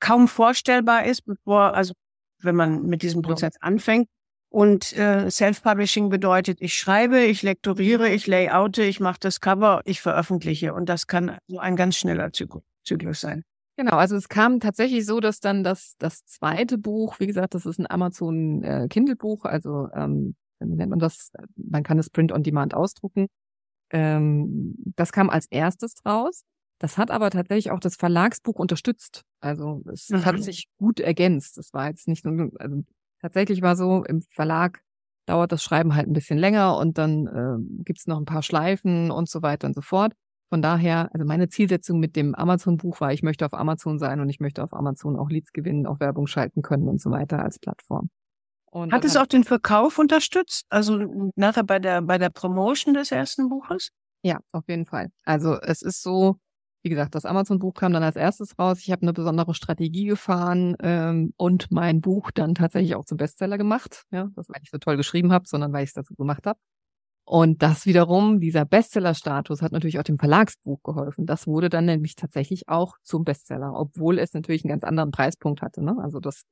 kaum 0.00 0.26
vorstellbar 0.26 1.04
ist, 1.04 1.26
bevor, 1.26 1.74
also 1.74 1.92
wenn 2.38 2.56
man 2.56 2.86
mit 2.86 3.02
diesem 3.02 3.20
genau. 3.20 3.34
Prozess 3.34 3.56
anfängt. 3.60 4.08
Und 4.54 4.96
äh, 4.96 5.32
Self-Publishing 5.32 6.10
bedeutet, 6.10 6.58
ich 6.60 6.74
schreibe, 6.74 7.24
ich 7.24 7.42
lektoriere, 7.42 8.08
ich 8.10 8.28
layoute, 8.28 8.84
ich 8.84 9.00
mache 9.00 9.18
das 9.18 9.40
Cover, 9.40 9.80
ich 9.84 10.00
veröffentliche. 10.00 10.74
Und 10.74 10.88
das 10.88 11.08
kann 11.08 11.38
so 11.48 11.58
ein 11.58 11.74
ganz 11.74 11.96
schneller 11.96 12.30
Zyklus 12.32 13.20
sein. 13.20 13.42
Genau, 13.76 13.96
also 13.96 14.14
es 14.14 14.28
kam 14.28 14.60
tatsächlich 14.60 15.06
so, 15.06 15.18
dass 15.18 15.40
dann 15.40 15.64
das, 15.64 15.94
das 15.98 16.24
zweite 16.26 16.78
Buch, 16.78 17.18
wie 17.18 17.26
gesagt, 17.26 17.54
das 17.54 17.66
ist 17.66 17.80
ein 17.80 17.90
Amazon 17.90 18.62
äh, 18.62 18.86
Kindle-Buch, 18.88 19.44
also 19.44 19.88
ähm, 19.92 20.36
wie 20.60 20.76
nennt 20.76 20.90
man 20.90 21.00
das? 21.00 21.32
Man 21.56 21.82
kann 21.82 21.98
es 21.98 22.08
Print 22.08 22.30
on 22.30 22.44
Demand 22.44 22.74
ausdrucken. 22.74 23.26
Ähm, 23.90 24.76
das 24.94 25.10
kam 25.10 25.30
als 25.30 25.46
erstes 25.50 25.96
raus. 26.06 26.44
Das 26.78 26.96
hat 26.96 27.10
aber 27.10 27.30
tatsächlich 27.30 27.72
auch 27.72 27.80
das 27.80 27.96
Verlagsbuch 27.96 28.60
unterstützt. 28.60 29.22
Also 29.40 29.82
es 29.92 30.10
mhm. 30.10 30.24
hat 30.24 30.40
sich 30.40 30.68
gut 30.78 31.00
ergänzt. 31.00 31.58
Das 31.58 31.72
war 31.72 31.88
jetzt 31.88 32.06
nicht 32.06 32.24
nur, 32.24 32.52
also 32.60 32.84
tatsächlich 33.24 33.62
war 33.62 33.74
so, 33.74 34.04
im 34.04 34.20
Verlag 34.20 34.82
dauert 35.26 35.50
das 35.50 35.62
Schreiben 35.62 35.94
halt 35.94 36.06
ein 36.06 36.12
bisschen 36.12 36.36
länger 36.36 36.76
und 36.76 36.98
dann 36.98 37.26
äh, 37.26 37.82
gibt 37.82 37.98
es 37.98 38.06
noch 38.06 38.18
ein 38.18 38.26
paar 38.26 38.42
Schleifen 38.42 39.10
und 39.10 39.30
so 39.30 39.40
weiter 39.40 39.66
und 39.66 39.74
so 39.74 39.80
fort. 39.80 40.12
Von 40.50 40.60
daher, 40.60 41.08
also 41.14 41.24
meine 41.24 41.48
Zielsetzung 41.48 41.98
mit 41.98 42.16
dem 42.16 42.34
Amazon-Buch 42.34 43.00
war, 43.00 43.14
ich 43.14 43.22
möchte 43.22 43.46
auf 43.46 43.54
Amazon 43.54 43.98
sein 43.98 44.20
und 44.20 44.28
ich 44.28 44.40
möchte 44.40 44.62
auf 44.62 44.74
Amazon 44.74 45.18
auch 45.18 45.30
Leads 45.30 45.52
gewinnen, 45.54 45.86
auch 45.86 46.00
Werbung 46.00 46.26
schalten 46.26 46.60
können 46.60 46.86
und 46.86 47.00
so 47.00 47.10
weiter 47.10 47.38
als 47.42 47.58
Plattform. 47.58 48.10
Und 48.70 48.92
hat 48.92 49.06
es 49.06 49.16
auch 49.16 49.26
den 49.26 49.44
Verkauf 49.44 49.98
unterstützt? 49.98 50.66
Also 50.68 51.32
nachher 51.34 51.64
bei 51.64 51.78
der, 51.78 52.02
bei 52.02 52.18
der 52.18 52.28
Promotion 52.28 52.92
des 52.92 53.10
ersten 53.10 53.48
Buches? 53.48 53.88
Ja, 54.22 54.40
auf 54.52 54.64
jeden 54.68 54.84
Fall. 54.84 55.08
Also 55.24 55.58
es 55.62 55.80
ist 55.80 56.02
so, 56.02 56.36
wie 56.84 56.90
gesagt, 56.90 57.14
das 57.14 57.24
Amazon-Buch 57.24 57.74
kam 57.74 57.94
dann 57.94 58.02
als 58.02 58.16
erstes 58.16 58.58
raus. 58.58 58.78
Ich 58.80 58.92
habe 58.92 59.02
eine 59.02 59.14
besondere 59.14 59.54
Strategie 59.54 60.04
gefahren 60.04 60.76
ähm, 60.80 61.32
und 61.38 61.70
mein 61.70 62.02
Buch 62.02 62.30
dann 62.30 62.54
tatsächlich 62.54 62.94
auch 62.94 63.06
zum 63.06 63.16
Bestseller 63.16 63.56
gemacht. 63.56 64.04
Ja, 64.12 64.28
das 64.36 64.48
weil 64.50 64.60
ich 64.62 64.70
so 64.70 64.76
toll 64.76 64.98
geschrieben 64.98 65.32
habe, 65.32 65.48
sondern 65.48 65.72
weil 65.72 65.84
ich 65.84 65.90
es 65.90 65.94
dazu 65.94 66.14
gemacht 66.14 66.46
habe. 66.46 66.58
Und 67.26 67.62
das 67.62 67.86
wiederum, 67.86 68.38
dieser 68.38 68.66
Bestseller-Status 68.66 69.62
hat 69.62 69.72
natürlich 69.72 69.98
auch 69.98 70.02
dem 70.02 70.18
Verlagsbuch 70.18 70.82
geholfen. 70.82 71.24
Das 71.24 71.46
wurde 71.46 71.70
dann 71.70 71.86
nämlich 71.86 72.16
tatsächlich 72.16 72.68
auch 72.68 72.98
zum 73.02 73.24
Bestseller, 73.24 73.72
obwohl 73.74 74.18
es 74.18 74.34
natürlich 74.34 74.62
einen 74.62 74.68
ganz 74.70 74.84
anderen 74.84 75.10
Preispunkt 75.10 75.62
hatte. 75.62 75.82
Ne? 75.82 75.96
Also 76.02 76.20
das 76.20 76.42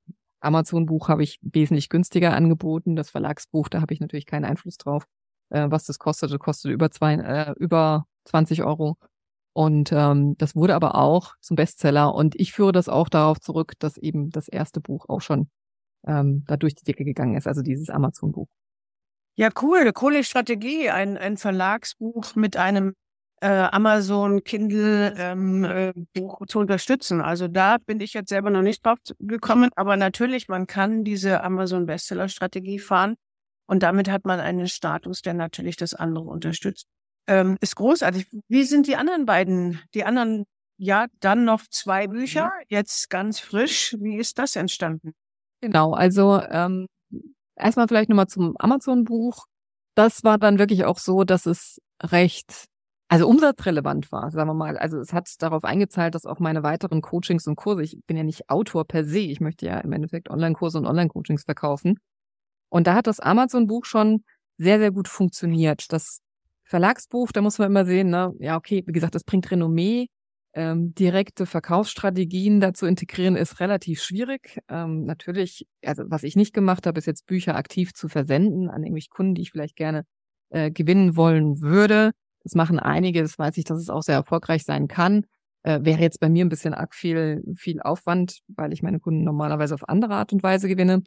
Amazon-Buch 0.41 1.11
habe 1.11 1.23
ich 1.23 1.39
wesentlich 1.43 1.91
günstiger 1.91 2.33
angeboten. 2.33 2.97
Das 2.97 3.11
Verlagsbuch, 3.11 3.69
da 3.69 3.83
habe 3.83 3.93
ich 3.93 4.01
natürlich 4.01 4.25
keinen 4.25 4.47
Einfluss 4.47 4.79
drauf. 4.79 5.05
Äh, 5.51 5.71
was 5.71 5.85
das 5.85 5.99
kostete, 5.99 6.39
kostete 6.39 6.73
über 6.73 6.91
zwei, 6.91 7.17
äh, 7.17 7.53
über 7.59 8.07
20 8.25 8.63
Euro. 8.63 8.97
Und 9.55 9.93
ähm, 9.93 10.37
das 10.39 10.57
wurde 10.57 10.75
aber 10.75 10.95
auch 10.95 11.35
zum 11.41 11.57
Bestseller. 11.57 12.15
Und 12.15 12.35
ich 12.41 12.53
führe 12.53 12.73
das 12.73 12.89
auch 12.89 13.09
darauf 13.09 13.41
zurück, 13.41 13.75
dass 13.79 13.99
eben 13.99 14.31
das 14.31 14.49
erste 14.49 14.81
Buch 14.81 15.09
auch 15.09 15.21
schon 15.21 15.49
ähm, 16.07 16.45
da 16.47 16.57
durch 16.57 16.75
die 16.75 16.85
Decke 16.85 17.05
gegangen 17.05 17.37
ist, 17.37 17.47
also 17.47 17.63
dieses 17.63 17.91
Amazon-Buch. 17.91 18.49
Ja, 19.35 19.49
cool, 19.63 19.93
coole 19.93 20.25
Strategie, 20.25 20.91
ein, 20.91 21.17
ein 21.17 21.37
Verlagsbuch 21.37 22.35
mit 22.35 22.57
einem 22.57 22.95
äh, 23.41 23.49
Amazon 23.49 24.45
Kindle 24.45 25.15
ähm, 25.17 25.65
äh, 25.65 25.93
Buch 26.15 26.47
zu 26.47 26.59
unterstützen. 26.59 27.21
Also 27.21 27.49
da 27.49 27.79
bin 27.79 28.01
ich 28.01 28.13
jetzt 28.13 28.29
selber 28.29 28.51
noch 28.51 28.63
nicht 28.63 28.85
drauf 28.85 28.99
gekommen, 29.19 29.71
aber 29.75 29.97
natürlich, 29.97 30.49
man 30.49 30.67
kann 30.67 31.03
diese 31.03 31.43
Amazon 31.43 31.87
Bestseller 31.87 32.29
Strategie 32.29 32.79
fahren 32.79 33.17
und 33.67 33.83
damit 33.83 34.11
hat 34.11 34.27
man 34.27 34.39
einen 34.39 34.69
Status, 34.69 35.23
der 35.23 35.35
natürlich 35.35 35.77
das 35.77 35.95
andere 35.95 36.25
unterstützt. 36.25 36.87
Ähm, 37.27 37.57
ist 37.61 37.77
großartig. 37.77 38.27
Wie 38.49 38.65
sind 38.65 38.87
die 38.87 38.97
anderen 38.97 39.27
beiden, 39.27 39.81
die 39.95 40.05
anderen, 40.05 40.45
ja, 40.77 41.07
dann 41.21 41.45
noch 41.45 41.63
zwei 41.71 42.09
Bücher, 42.09 42.53
jetzt 42.69 43.11
ganz 43.11 43.39
frisch. 43.39 43.97
Wie 44.01 44.17
ist 44.17 44.39
das 44.39 44.57
entstanden? 44.57 45.13
Genau, 45.61 45.93
also 45.93 46.41
ähm, 46.43 46.87
erstmal 47.57 47.87
vielleicht 47.87 48.09
nochmal 48.09 48.27
zum 48.27 48.57
Amazon-Buch. 48.59 49.47
Das 49.95 50.25
war 50.25 50.39
dann 50.39 50.59
wirklich 50.59 50.85
auch 50.85 50.99
so, 50.99 51.23
dass 51.23 51.47
es 51.47 51.79
recht, 52.03 52.65
also 53.09 53.29
umsatzrelevant 53.29 54.11
war, 54.11 54.31
sagen 54.33 54.49
wir 54.49 54.55
mal. 54.55 54.77
Also 54.77 54.99
es 54.99 55.13
hat 55.13 55.29
darauf 55.39 55.65
eingezahlt, 55.65 56.15
dass 56.17 56.27
auch 56.27 56.41
meine 56.41 56.65
weiteren 56.65 57.03
Coachings 57.03 57.47
und 57.47 57.57
Kurse, 57.57 57.83
ich 57.83 58.01
bin 58.07 58.17
ja 58.17 58.25
nicht 58.25 58.51
Autor 58.51 58.85
per 58.85 59.05
se, 59.05 59.21
ich 59.21 59.41
möchte 59.41 59.67
ja 59.67 59.79
im 59.79 59.93
Endeffekt 59.93 60.31
Online-Kurse 60.31 60.79
und 60.79 60.87
Online-Coachings 60.87 61.45
verkaufen. 61.45 61.99
Und 62.71 62.87
da 62.87 62.95
hat 62.95 63.07
das 63.07 63.21
Amazon-Buch 63.21 63.85
schon 63.85 64.25
sehr, 64.57 64.79
sehr 64.79 64.91
gut 64.91 65.07
funktioniert. 65.07 65.93
Das 65.93 66.21
Verlagsbuch, 66.65 67.33
da 67.33 67.41
muss 67.43 67.59
man 67.59 67.69
immer 67.69 67.85
sehen, 67.85 68.11
ne, 68.11 68.33
ja, 68.39 68.57
okay, 68.57 68.83
wie 68.87 68.93
gesagt, 68.93 69.15
das 69.15 69.25
bringt 69.25 69.51
Renommee. 69.51 70.09
Ähm, 70.55 70.95
direkte 70.95 71.47
Verkaufsstrategien 71.47 72.61
dazu 72.61 72.85
integrieren 72.85 73.37
ist 73.37 73.59
relativ 73.61 74.03
schwierig. 74.03 74.59
Ähm, 74.69 75.05
natürlich, 75.05 75.67
also 75.83 76.05
was 76.09 76.25
ich 76.25 76.37
nicht 76.37 76.53
gemacht 76.53 76.87
habe, 76.87 76.99
ist 76.99 77.07
jetzt 77.07 77.27
Bücher 77.27 77.57
aktiv 77.57 77.95
zu 77.95 78.09
versenden 78.09 78.69
an 78.69 78.83
irgendwelche 78.83 79.09
Kunden, 79.09 79.35
die 79.35 79.43
ich 79.43 79.51
vielleicht 79.51 79.77
gerne 79.77 80.05
äh, 80.51 80.71
gewinnen 80.71 81.17
wollen 81.17 81.63
würde. 81.63 82.13
Das 82.43 82.55
machen 82.55 82.79
einige, 82.79 83.23
das 83.23 83.39
weiß 83.39 83.57
ich, 83.57 83.65
dass 83.65 83.79
es 83.79 83.89
auch 83.89 84.03
sehr 84.03 84.17
erfolgreich 84.17 84.65
sein 84.65 84.89
kann. 84.89 85.25
Äh, 85.63 85.81
wäre 85.85 86.01
jetzt 86.01 86.21
bei 86.21 86.29
mir 86.29 86.45
ein 86.45 86.51
bisschen 86.51 86.75
arg 86.75 86.95
viel, 86.95 87.43
viel 87.57 87.81
Aufwand, 87.81 88.41
weil 88.49 88.73
ich 88.73 88.83
meine 88.83 89.01
Kunden 89.01 89.25
normalerweise 89.25 89.75
auf 89.75 89.89
andere 89.89 90.15
Art 90.15 90.33
und 90.33 90.43
Weise 90.43 90.69
gewinne. 90.69 91.03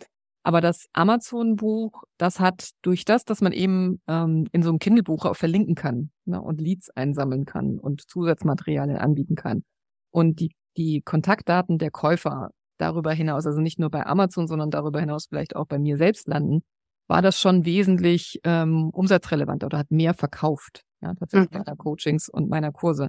Aber 0.45 0.61
das 0.61 0.85
Amazon-Buch, 0.93 2.03
das 2.19 2.39
hat 2.39 2.69
durch 2.83 3.03
das, 3.03 3.25
dass 3.25 3.41
man 3.41 3.51
eben 3.51 3.99
ähm, 4.07 4.45
in 4.51 4.61
so 4.61 4.69
einem 4.69 4.77
Kindle-Buch 4.77 5.25
auch 5.25 5.35
verlinken 5.35 5.73
kann 5.73 6.11
ne, 6.25 6.39
und 6.39 6.61
Leads 6.61 6.91
einsammeln 6.91 7.45
kann 7.45 7.79
und 7.79 8.07
Zusatzmaterialien 8.07 8.99
anbieten 8.99 9.33
kann. 9.33 9.63
Und 10.11 10.39
die, 10.39 10.51
die 10.77 11.01
Kontaktdaten 11.01 11.79
der 11.79 11.89
Käufer 11.89 12.51
darüber 12.77 13.11
hinaus, 13.11 13.47
also 13.47 13.59
nicht 13.59 13.79
nur 13.79 13.89
bei 13.89 14.05
Amazon, 14.05 14.45
sondern 14.45 14.69
darüber 14.69 14.99
hinaus 14.99 15.25
vielleicht 15.25 15.55
auch 15.55 15.65
bei 15.65 15.79
mir 15.79 15.97
selbst 15.97 16.27
landen, 16.27 16.61
war 17.07 17.23
das 17.23 17.39
schon 17.39 17.65
wesentlich 17.65 18.39
ähm, 18.43 18.91
umsatzrelevant 18.91 19.63
oder 19.63 19.79
hat 19.79 19.89
mehr 19.89 20.13
verkauft, 20.13 20.83
ja, 21.01 21.15
tatsächlich 21.15 21.49
mhm. 21.49 21.57
meiner 21.65 21.75
Coachings 21.75 22.29
und 22.29 22.49
meiner 22.51 22.71
Kurse. 22.71 23.07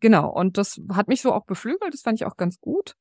Genau, 0.00 0.32
und 0.32 0.56
das 0.56 0.80
hat 0.90 1.08
mich 1.08 1.20
so 1.20 1.34
auch 1.34 1.44
beflügelt, 1.44 1.92
das 1.92 2.00
fand 2.00 2.18
ich 2.18 2.24
auch 2.24 2.38
ganz 2.38 2.60
gut. 2.60 2.94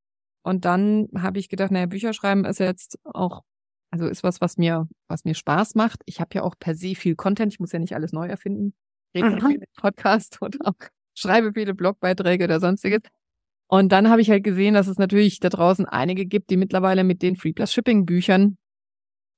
Und 0.45 0.63
dann 0.63 1.09
habe 1.17 1.39
ich 1.39 1.49
gedacht, 1.49 1.71
naja, 1.71 1.87
Bücher 1.87 2.13
schreiben 2.13 2.45
ist 2.45 2.59
jetzt 2.59 2.99
auch, 3.03 3.41
also 3.89 4.05
ist 4.07 4.21
was, 4.21 4.41
was 4.41 4.57
mir, 4.57 4.87
was 5.07 5.25
mir 5.25 5.33
Spaß 5.33 5.73
macht. 5.73 6.03
Ich 6.05 6.19
habe 6.19 6.29
ja 6.35 6.43
auch 6.43 6.53
per 6.59 6.75
se 6.75 6.93
viel 6.93 7.15
Content, 7.15 7.51
ich 7.51 7.59
muss 7.59 7.71
ja 7.71 7.79
nicht 7.79 7.95
alles 7.95 8.13
neu 8.13 8.27
erfinden. 8.27 8.75
Rede 9.15 9.31
mhm. 9.31 9.39
viele 9.41 9.65
Podcasts 9.75 10.37
und 10.41 10.63
auch 10.63 10.75
schreibe 11.15 11.51
viele 11.53 11.73
Blogbeiträge 11.73 12.43
oder 12.43 12.59
sonstiges. 12.59 13.01
Und 13.67 13.91
dann 13.91 14.07
habe 14.11 14.21
ich 14.21 14.29
halt 14.29 14.43
gesehen, 14.43 14.75
dass 14.75 14.85
es 14.85 14.99
natürlich 14.99 15.39
da 15.39 15.49
draußen 15.49 15.87
einige 15.87 16.27
gibt, 16.27 16.51
die 16.51 16.57
mittlerweile 16.57 17.03
mit 17.03 17.23
den 17.23 17.35
Free 17.37 17.53
Plus 17.53 17.73
Shipping 17.73 18.05
Büchern 18.05 18.59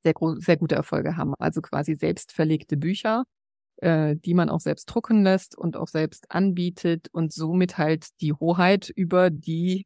sehr, 0.03 0.13
sehr 0.39 0.57
gute 0.57 0.75
Erfolge 0.75 1.15
haben. 1.15 1.35
Also 1.39 1.61
quasi 1.61 1.95
selbst 1.95 2.33
verlegte 2.33 2.75
Bücher, 2.75 3.23
äh, 3.77 4.17
die 4.17 4.33
man 4.33 4.49
auch 4.49 4.59
selbst 4.59 4.87
drucken 4.87 5.23
lässt 5.23 5.57
und 5.57 5.77
auch 5.77 5.87
selbst 5.87 6.29
anbietet 6.31 7.07
und 7.13 7.31
somit 7.31 7.77
halt 7.77 8.07
die 8.19 8.33
Hoheit 8.33 8.89
über 8.89 9.29
die 9.29 9.85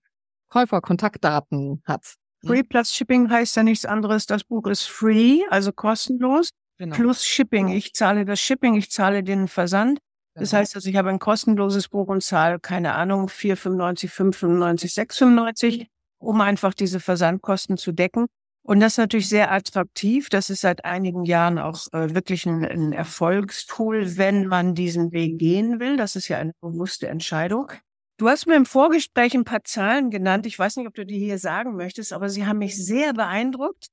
Käuferkontaktdaten 0.51 1.81
hat. 1.86 2.15
Ne? 2.43 2.50
Free 2.50 2.63
plus 2.63 2.93
Shipping 2.93 3.29
heißt 3.29 3.55
ja 3.55 3.63
nichts 3.63 3.86
anderes. 3.86 4.25
Das 4.25 4.43
Buch 4.43 4.67
ist 4.67 4.84
free, 4.84 5.41
also 5.50 5.72
kostenlos, 5.72 6.50
genau. 6.77 6.96
plus 6.96 7.25
Shipping. 7.25 7.70
Ich 7.70 7.93
zahle 7.93 8.25
das 8.25 8.39
Shipping, 8.39 8.75
ich 8.75 8.91
zahle 8.91 9.24
den 9.24 9.48
Versand. 9.48 10.00
Das 10.36 10.51
genau. 10.51 10.62
heißt 10.62 10.75
also, 10.75 10.89
ich 10.89 10.96
habe 10.96 11.10
ein 11.10 11.20
kostenloses 11.20 11.89
Buch 11.89 12.08
und 12.08 12.22
zahle, 12.22 12.60
keine 12.60 12.93
Ahnung, 12.93 13.27
4,95, 13.27 14.10
5,95, 14.10 14.93
6,95, 14.93 15.88
um 16.20 16.41
einfach 16.41 16.74
diese 16.74 17.00
Versandkosten 17.00 17.77
zu 17.77 17.91
decken. 17.91 18.27
Und 18.63 18.79
das 18.79 18.93
ist 18.93 18.98
natürlich 18.98 19.27
sehr 19.27 19.51
attraktiv. 19.51 20.29
Das 20.29 20.50
ist 20.50 20.62
seit 20.62 20.86
einigen 20.86 21.25
Jahren 21.25 21.58
auch 21.58 21.79
äh, 21.93 22.13
wirklich 22.13 22.46
ein, 22.46 22.63
ein 22.63 22.93
Erfolgstool, 22.93 24.17
wenn 24.17 24.48
man 24.48 24.75
diesen 24.75 25.12
Weg 25.12 25.39
gehen 25.39 25.79
will. 25.79 25.98
Das 25.98 26.15
ist 26.15 26.27
ja 26.27 26.38
eine 26.38 26.53
bewusste 26.62 27.08
Entscheidung. 27.08 27.72
Du 28.21 28.29
hast 28.29 28.45
mir 28.45 28.55
im 28.55 28.67
Vorgespräch 28.67 29.33
ein 29.33 29.45
paar 29.45 29.63
Zahlen 29.63 30.11
genannt. 30.11 30.45
Ich 30.45 30.59
weiß 30.59 30.75
nicht, 30.75 30.85
ob 30.85 30.93
du 30.93 31.07
die 31.07 31.17
hier 31.17 31.39
sagen 31.39 31.75
möchtest, 31.75 32.13
aber 32.13 32.29
sie 32.29 32.45
haben 32.45 32.59
mich 32.59 32.77
sehr 32.77 33.13
beeindruckt, 33.13 33.87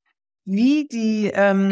wie 0.44 0.86
die, 0.86 1.30
ähm, 1.32 1.70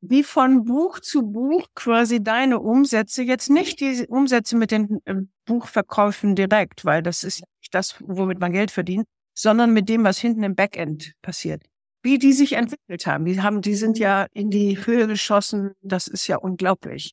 wie 0.00 0.24
von 0.24 0.64
Buch 0.64 0.98
zu 0.98 1.22
Buch 1.22 1.68
quasi 1.76 2.20
deine 2.20 2.58
Umsätze, 2.58 3.22
jetzt 3.22 3.50
nicht 3.50 3.78
die 3.78 4.04
Umsätze 4.08 4.56
mit 4.56 4.72
den 4.72 4.98
äh, 5.04 5.14
Buchverkäufen 5.44 6.34
direkt, 6.34 6.84
weil 6.84 7.04
das 7.04 7.22
ist 7.22 7.44
nicht 7.60 7.72
das, 7.72 7.94
womit 8.00 8.40
man 8.40 8.50
Geld 8.50 8.72
verdient, 8.72 9.06
sondern 9.32 9.72
mit 9.72 9.88
dem, 9.88 10.02
was 10.02 10.18
hinten 10.18 10.42
im 10.42 10.56
Backend 10.56 11.12
passiert 11.22 11.62
wie 12.02 12.18
die 12.18 12.32
sich 12.32 12.54
entwickelt 12.54 13.06
haben. 13.06 13.26
Die 13.26 13.42
haben, 13.42 13.60
die 13.60 13.74
sind 13.74 13.98
ja 13.98 14.26
in 14.32 14.48
die 14.48 14.86
Höhe 14.86 15.06
geschossen. 15.06 15.72
Das 15.82 16.06
ist 16.06 16.26
ja 16.28 16.38
unglaublich. 16.38 17.12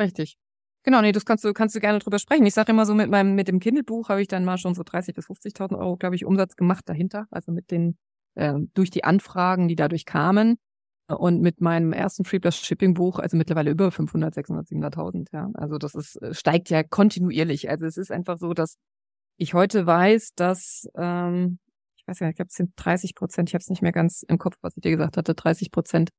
Richtig. 0.00 0.38
Genau, 0.84 1.00
nee, 1.00 1.12
das 1.12 1.24
kannst 1.24 1.44
du, 1.44 1.54
kannst 1.54 1.74
du 1.74 1.80
gerne 1.80 1.98
drüber 1.98 2.18
sprechen. 2.18 2.44
Ich 2.44 2.52
sage 2.52 2.70
immer 2.72 2.84
so, 2.84 2.94
mit 2.94 3.08
meinem, 3.10 3.34
mit 3.34 3.48
dem 3.48 3.58
Kindle-Buch 3.58 4.10
habe 4.10 4.20
ich 4.20 4.28
dann 4.28 4.44
mal 4.44 4.58
schon 4.58 4.74
so 4.74 4.82
30 4.84 5.14
bis 5.14 5.26
50.000 5.26 5.78
Euro, 5.78 5.96
glaube 5.96 6.14
ich, 6.14 6.26
Umsatz 6.26 6.56
gemacht 6.56 6.86
dahinter. 6.86 7.26
Also 7.30 7.52
mit 7.52 7.70
den, 7.70 7.96
äh, 8.34 8.52
durch 8.74 8.90
die 8.90 9.02
Anfragen, 9.02 9.66
die 9.66 9.76
dadurch 9.76 10.04
kamen. 10.04 10.58
Und 11.08 11.40
mit 11.42 11.60
meinem 11.60 11.92
ersten 11.92 12.24
Free 12.24 12.38
Plus 12.38 12.56
Shipping 12.58 12.94
Buch, 12.94 13.18
also 13.18 13.36
mittlerweile 13.36 13.70
über 13.70 13.90
500, 13.90 14.34
600, 14.34 14.66
700.000, 14.68 15.28
ja. 15.32 15.50
Also 15.54 15.78
das 15.78 15.94
ist, 15.94 16.16
äh, 16.22 16.34
steigt 16.34 16.70
ja 16.70 16.82
kontinuierlich. 16.82 17.68
Also 17.70 17.86
es 17.86 17.96
ist 17.96 18.10
einfach 18.12 18.38
so, 18.38 18.52
dass 18.54 18.76
ich 19.38 19.54
heute 19.54 19.86
weiß, 19.86 20.32
dass, 20.36 20.88
ähm, 20.96 21.58
ich 21.96 22.06
weiß 22.06 22.20
ja, 22.20 22.28
ich 22.30 22.36
glaube, 22.36 22.48
es 22.50 22.56
sind 22.56 22.72
30 22.76 23.14
Prozent, 23.14 23.50
ich 23.50 23.54
habe 23.54 23.62
es 23.62 23.68
nicht 23.70 23.82
mehr 23.82 23.92
ganz 23.92 24.22
im 24.28 24.38
Kopf, 24.38 24.56
was 24.62 24.76
ich 24.76 24.82
dir 24.82 24.90
gesagt 24.92 25.16
hatte, 25.16 25.34
30 25.34 25.70
Prozent 25.70 26.10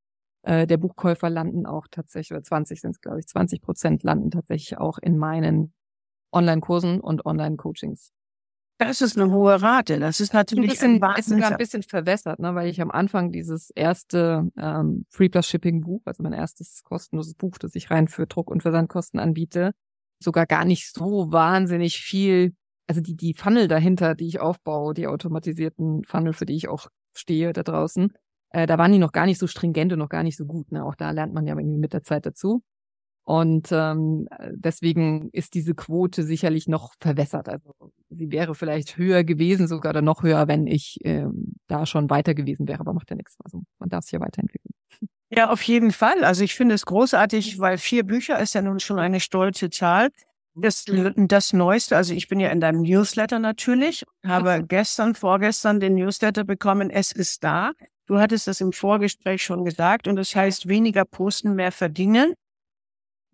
äh, 0.45 0.67
der 0.67 0.77
Buchkäufer 0.77 1.29
landen 1.29 1.65
auch 1.65 1.87
tatsächlich, 1.89 2.31
oder 2.31 2.43
20 2.43 2.81
sind 2.81 2.91
es, 2.91 3.01
glaube 3.01 3.19
ich, 3.19 3.27
20 3.27 3.61
Prozent 3.61 4.03
landen 4.03 4.31
tatsächlich 4.31 4.77
auch 4.77 4.97
in 4.97 5.17
meinen 5.17 5.73
Online-Kursen 6.31 6.99
und 6.99 7.25
Online-Coachings. 7.25 8.11
Das 8.77 8.99
ist 9.01 9.17
eine 9.17 9.31
hohe 9.31 9.61
Rate. 9.61 9.99
Das 9.99 10.19
ist 10.19 10.33
natürlich 10.33 10.81
ein 10.81 10.99
bisschen, 10.99 11.17
ist 11.17 11.29
sogar 11.29 11.51
ein 11.51 11.57
bisschen 11.57 11.83
verwässert, 11.83 12.39
ne, 12.39 12.55
weil 12.55 12.67
ich 12.67 12.81
am 12.81 12.91
Anfang 12.91 13.31
dieses 13.31 13.69
erste 13.69 14.49
ähm, 14.57 15.05
Free 15.09 15.29
Plus 15.29 15.47
Shipping 15.47 15.81
Buch, 15.81 16.01
also 16.05 16.23
mein 16.23 16.33
erstes 16.33 16.83
kostenloses 16.83 17.35
Buch, 17.35 17.57
das 17.57 17.73
ich 17.75 17.89
rein 17.89 18.09
für 18.09 18.27
Druck- 18.27 18.51
und 18.51 18.63
Versandkosten 18.63 19.19
anbiete, 19.19 19.71
sogar 20.19 20.45
gar 20.45 20.65
nicht 20.65 20.93
so 20.93 21.31
wahnsinnig 21.31 22.01
viel 22.01 22.53
also 22.87 23.01
die, 23.01 23.15
die 23.15 23.33
Funnel 23.33 23.67
dahinter, 23.67 24.15
die 24.15 24.27
ich 24.27 24.39
aufbaue, 24.39 24.93
die 24.93 25.07
automatisierten 25.07 26.03
Funnel, 26.03 26.33
für 26.33 26.45
die 26.45 26.55
ich 26.55 26.67
auch 26.67 26.87
stehe 27.13 27.53
da 27.53 27.63
draußen, 27.63 28.13
äh, 28.55 28.67
da 28.67 28.77
waren 28.77 28.91
die 28.93 28.99
noch 28.99 29.11
gar 29.11 29.25
nicht 29.25 29.37
so 29.37 29.47
stringent 29.47 29.91
und 29.91 29.99
noch 29.99 30.07
gar 30.07 30.23
nicht 30.23 30.37
so 30.37 30.45
gut. 30.45 30.71
Ne? 30.71 30.85
Auch 30.85 30.95
da 30.95 31.11
lernt 31.11 31.33
man 31.33 31.45
ja 31.45 31.57
irgendwie 31.57 31.77
mit 31.77 31.91
der 31.91 32.03
Zeit 32.03 32.25
dazu. 32.25 32.63
Und 33.25 33.69
ähm, 33.71 34.29
deswegen 34.51 35.29
ist 35.31 35.55
diese 35.55 35.73
Quote 35.73 36.23
sicherlich 36.23 36.67
noch 36.67 36.93
verwässert. 36.99 37.49
Also 37.49 37.73
sie 38.09 38.31
wäre 38.31 38.55
vielleicht 38.55 38.97
höher 38.97 39.23
gewesen, 39.23 39.67
sogar 39.67 39.89
oder 39.89 40.01
noch 40.01 40.23
höher, 40.23 40.47
wenn 40.47 40.67
ich 40.67 40.99
ähm, 41.03 41.55
da 41.67 41.85
schon 41.85 42.09
weiter 42.09 42.33
gewesen 42.33 42.67
wäre, 42.67 42.79
aber 42.79 42.93
macht 42.93 43.09
ja 43.09 43.17
nichts. 43.17 43.35
Also 43.43 43.63
man 43.79 43.89
darf 43.89 44.05
sich 44.05 44.13
ja 44.13 44.19
weiterentwickeln. 44.21 44.71
Ja, 45.31 45.49
auf 45.49 45.63
jeden 45.63 45.91
Fall. 45.91 46.23
Also 46.23 46.43
ich 46.43 46.53
finde 46.53 46.75
es 46.75 46.85
großartig, 46.85 47.59
weil 47.59 47.77
vier 47.77 48.05
Bücher 48.05 48.39
ist 48.39 48.53
ja 48.53 48.61
nun 48.61 48.79
schon 48.79 48.99
eine 48.99 49.19
stolze 49.19 49.69
Zahl. 49.69 50.09
Das, 50.53 50.85
das 51.15 51.51
Neueste, 51.51 51.97
also 51.97 52.13
ich 52.13 52.29
bin 52.29 52.39
ja 52.39 52.49
in 52.49 52.61
deinem 52.61 52.83
Newsletter 52.83 53.39
natürlich, 53.39 54.05
habe 54.25 54.63
gestern, 54.65 55.13
vorgestern 55.13 55.81
den 55.81 55.95
Newsletter 55.95 56.45
bekommen, 56.45 56.89
es 56.89 57.11
ist 57.11 57.43
da. 57.43 57.73
Du 58.07 58.19
hattest 58.19 58.47
das 58.47 58.61
im 58.61 58.71
Vorgespräch 58.71 59.43
schon 59.43 59.65
gesagt 59.65 60.07
und 60.07 60.15
das 60.15 60.35
heißt 60.35 60.67
weniger 60.67 61.05
posten, 61.05 61.55
mehr 61.55 61.71
verdienen. 61.71 62.33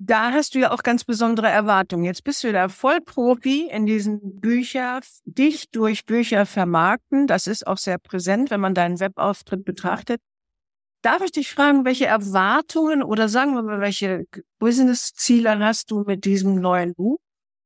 Da 0.04 0.32
hast 0.32 0.56
du 0.56 0.60
ja 0.60 0.72
auch 0.72 0.82
ganz 0.82 1.04
besondere 1.04 1.48
Erwartungen. 1.48 2.06
Jetzt 2.06 2.24
bist 2.24 2.44
du 2.44 2.51
da 2.51 2.70
Vollprofi 2.70 3.70
in 3.70 3.86
diesen 3.86 4.40
Bücher, 4.40 5.00
dich 5.25 5.70
durch 5.70 6.06
Bücher 6.06 6.48
vermarkten. 6.48 7.28
Das 7.28 7.46
ist 7.46 7.68
auch 7.68 7.78
sehr 7.78 8.00
präsent, 8.00 8.50
wenn 8.50 8.62
man 8.62 8.74
deinen 8.74 9.00
Webauftritt 9.00 9.63
betrachtet. 9.63 10.20
Darf 11.04 11.22
ich 11.22 11.32
dich 11.32 11.51
fragen, 11.51 11.86
welche 11.86 12.08
Erwartungen 12.08 13.04
oder 13.04 13.30
sagen 13.30 13.54
wir 13.54 13.62
mal, 13.62 13.80
welche 13.80 14.25
Business-Ziele 14.58 15.60
hast 15.60 15.92
du 15.92 16.01
mit 16.01 16.25
diesem 16.25 16.56
neuen 16.56 16.96
Buch? 16.96 17.20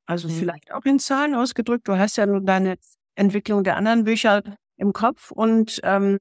Also 0.05 0.27
mhm. 0.27 0.33
vielleicht 0.33 0.71
auch 0.73 0.83
in 0.83 0.99
Zahlen 0.99 1.35
ausgedrückt. 1.35 1.87
Du 1.87 1.97
hast 1.97 2.17
ja 2.17 2.25
nur 2.25 2.41
deine 2.41 2.75
Entwicklung 3.15 3.63
der 3.63 3.77
anderen 3.77 4.03
Bücher 4.03 4.41
im 4.77 4.91
Kopf. 4.91 5.31
Und 5.31 5.79
ähm, 5.83 6.17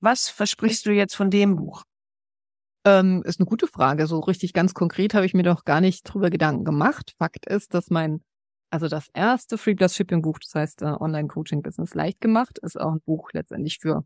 was 0.00 0.28
versprichst 0.28 0.86
du 0.86 0.92
jetzt 0.92 1.14
von 1.14 1.30
dem 1.30 1.56
Buch? 1.56 1.84
Ähm, 2.86 3.22
ist 3.24 3.40
eine 3.40 3.46
gute 3.46 3.66
Frage. 3.66 4.06
So 4.06 4.20
richtig 4.20 4.52
ganz 4.52 4.74
konkret 4.74 5.14
habe 5.14 5.26
ich 5.26 5.34
mir 5.34 5.42
doch 5.42 5.64
gar 5.64 5.80
nicht 5.80 6.02
drüber 6.04 6.30
Gedanken 6.30 6.64
gemacht. 6.64 7.14
Fakt 7.18 7.46
ist, 7.46 7.74
dass 7.74 7.90
mein, 7.90 8.22
also 8.70 8.88
das 8.88 9.08
erste 9.12 9.58
Free 9.58 9.74
Plus 9.74 9.94
Shipping 9.94 10.22
Buch, 10.22 10.38
das 10.38 10.54
heißt 10.54 10.82
uh, 10.82 10.96
Online 11.00 11.28
Coaching 11.28 11.62
Business 11.62 11.94
leicht 11.94 12.20
gemacht, 12.20 12.58
ist 12.58 12.80
auch 12.80 12.92
ein 12.92 13.02
Buch 13.02 13.30
letztendlich 13.32 13.78
für 13.80 14.04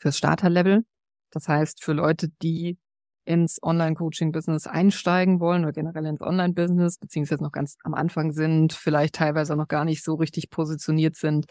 fürs 0.00 0.16
Starterlevel. 0.16 0.84
Das 1.30 1.46
heißt, 1.48 1.84
für 1.84 1.92
Leute, 1.92 2.28
die 2.42 2.78
ins 3.24 3.62
Online-Coaching-Business 3.62 4.66
einsteigen 4.66 5.40
wollen 5.40 5.62
oder 5.62 5.72
generell 5.72 6.06
ins 6.06 6.20
Online-Business, 6.20 6.98
beziehungsweise 6.98 7.44
noch 7.44 7.52
ganz 7.52 7.76
am 7.84 7.94
Anfang 7.94 8.32
sind, 8.32 8.72
vielleicht 8.72 9.14
teilweise 9.14 9.54
noch 9.54 9.68
gar 9.68 9.84
nicht 9.84 10.02
so 10.02 10.14
richtig 10.14 10.50
positioniert 10.50 11.16
sind, 11.16 11.46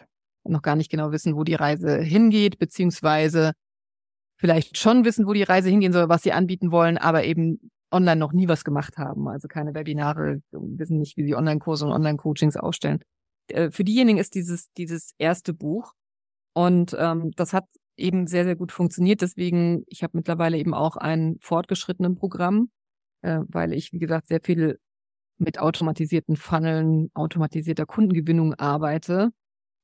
noch 0.49 0.61
gar 0.61 0.75
nicht 0.75 0.91
genau 0.91 1.11
wissen, 1.11 1.35
wo 1.35 1.43
die 1.43 1.55
Reise 1.55 1.97
hingeht, 1.97 2.59
beziehungsweise 2.59 3.53
vielleicht 4.37 4.77
schon 4.77 5.05
wissen, 5.05 5.27
wo 5.27 5.33
die 5.33 5.43
Reise 5.43 5.69
hingehen 5.69 5.93
soll, 5.93 6.09
was 6.09 6.23
sie 6.23 6.31
anbieten 6.31 6.71
wollen, 6.71 6.97
aber 6.97 7.23
eben 7.23 7.71
online 7.91 8.19
noch 8.19 8.33
nie 8.33 8.47
was 8.47 8.63
gemacht 8.63 8.97
haben, 8.97 9.27
also 9.27 9.47
keine 9.47 9.73
Webinare, 9.73 10.41
wissen 10.51 10.99
nicht, 10.99 11.17
wie 11.17 11.23
sie 11.23 11.35
Online-Kurse 11.35 11.85
und 11.85 11.91
Online-Coachings 11.91 12.55
aufstellen. 12.55 12.99
Äh, 13.47 13.71
für 13.71 13.83
diejenigen 13.83 14.19
ist 14.19 14.35
dieses, 14.35 14.71
dieses 14.77 15.11
erste 15.17 15.53
Buch 15.53 15.93
und 16.53 16.95
ähm, 16.97 17.31
das 17.35 17.53
hat 17.53 17.65
eben 17.97 18.27
sehr, 18.27 18.45
sehr 18.45 18.55
gut 18.55 18.71
funktioniert. 18.71 19.21
Deswegen, 19.21 19.83
ich 19.87 20.03
habe 20.03 20.17
mittlerweile 20.17 20.57
eben 20.57 20.73
auch 20.73 20.95
ein 20.95 21.37
fortgeschrittenen 21.41 22.15
Programm, 22.15 22.69
äh, 23.21 23.39
weil 23.47 23.73
ich, 23.73 23.91
wie 23.91 23.99
gesagt, 23.99 24.27
sehr 24.27 24.39
viel 24.41 24.79
mit 25.37 25.59
automatisierten 25.59 26.35
Funneln, 26.35 27.09
automatisierter 27.13 27.85
Kundengewinnung 27.85 28.53
arbeite. 28.55 29.29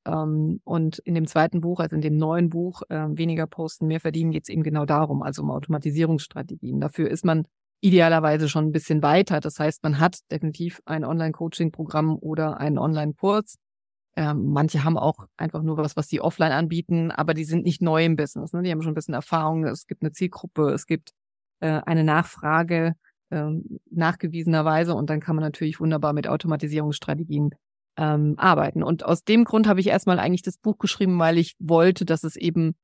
Ähm, 0.06 0.62
und 0.64 1.00
in 1.00 1.16
dem 1.16 1.28
zweiten 1.28 1.62
Buch, 1.62 1.80
also 1.80 1.96
in 1.96 2.02
dem 2.02 2.18
neuen 2.18 2.50
Buch, 2.50 2.82
äh, 2.90 3.06
weniger 3.10 3.48
posten, 3.48 3.88
mehr 3.88 4.00
verdienen, 4.00 4.32
geht 4.32 4.44
es 4.44 4.50
eben 4.50 4.64
genau 4.64 4.86
darum, 4.86 5.24
also 5.24 5.42
um 5.42 5.52
Automatisierungsstrategien. 5.52 6.80
Dafür 6.80 7.10
ist 7.10 7.26
man 7.26 7.48
idealerweise 7.82 8.50
schon 8.50 8.66
ein 8.66 8.72
bisschen 8.72 9.04
weiter. 9.04 9.40
Das 9.40 9.60
heißt, 9.60 9.84
man 9.84 10.00
hat 10.00 10.20
definitiv 10.32 10.82
ein 10.86 11.04
Online-Coaching-Programm 11.06 12.18
oder 12.18 12.60
einen 12.60 12.78
Online-Kurs. 12.78 13.58
Ähm, 14.16 14.46
manche 14.48 14.84
haben 14.84 14.98
auch 14.98 15.28
einfach 15.38 15.62
nur 15.62 15.78
was, 15.78 15.98
was 15.98 16.08
sie 16.08 16.22
offline 16.22 16.54
anbieten, 16.54 17.12
aber 17.12 17.34
die 17.34 17.44
sind 17.44 17.66
nicht 17.66 17.82
neu 17.82 18.06
im 18.06 18.16
Business. 18.16 18.54
Ne? 18.54 18.64
Die 18.64 18.72
haben 18.72 18.82
schon 18.82 18.94
ein 18.94 18.96
bisschen 18.96 19.14
Erfahrung. 19.14 19.66
Es 19.66 19.88
gibt 19.88 20.04
eine 20.04 20.14
Zielgruppe, 20.14 20.72
es 20.72 20.86
gibt 20.86 21.12
äh, 21.60 21.82
eine 21.86 22.04
Nachfrage 22.04 22.96
äh, 23.30 23.50
nachgewiesenerweise 23.92 24.96
und 24.96 25.10
dann 25.10 25.20
kann 25.20 25.36
man 25.36 25.44
natürlich 25.44 25.80
wunderbar 25.80 26.14
mit 26.14 26.28
Automatisierungsstrategien 26.28 27.52
ähm, 27.98 28.36
arbeiten. 28.38 28.84
Und 28.84 29.06
aus 29.06 29.24
dem 29.24 29.46
Grund 29.46 29.68
habe 29.68 29.80
ich 29.80 29.88
erstmal 29.88 30.20
eigentlich 30.20 30.42
das 30.42 30.58
Buch 30.58 30.78
geschrieben, 30.78 31.18
weil 31.20 31.38
ich 31.38 31.56
wollte, 31.60 32.06
dass 32.06 32.24
es 32.24 32.36
eben 32.36 32.75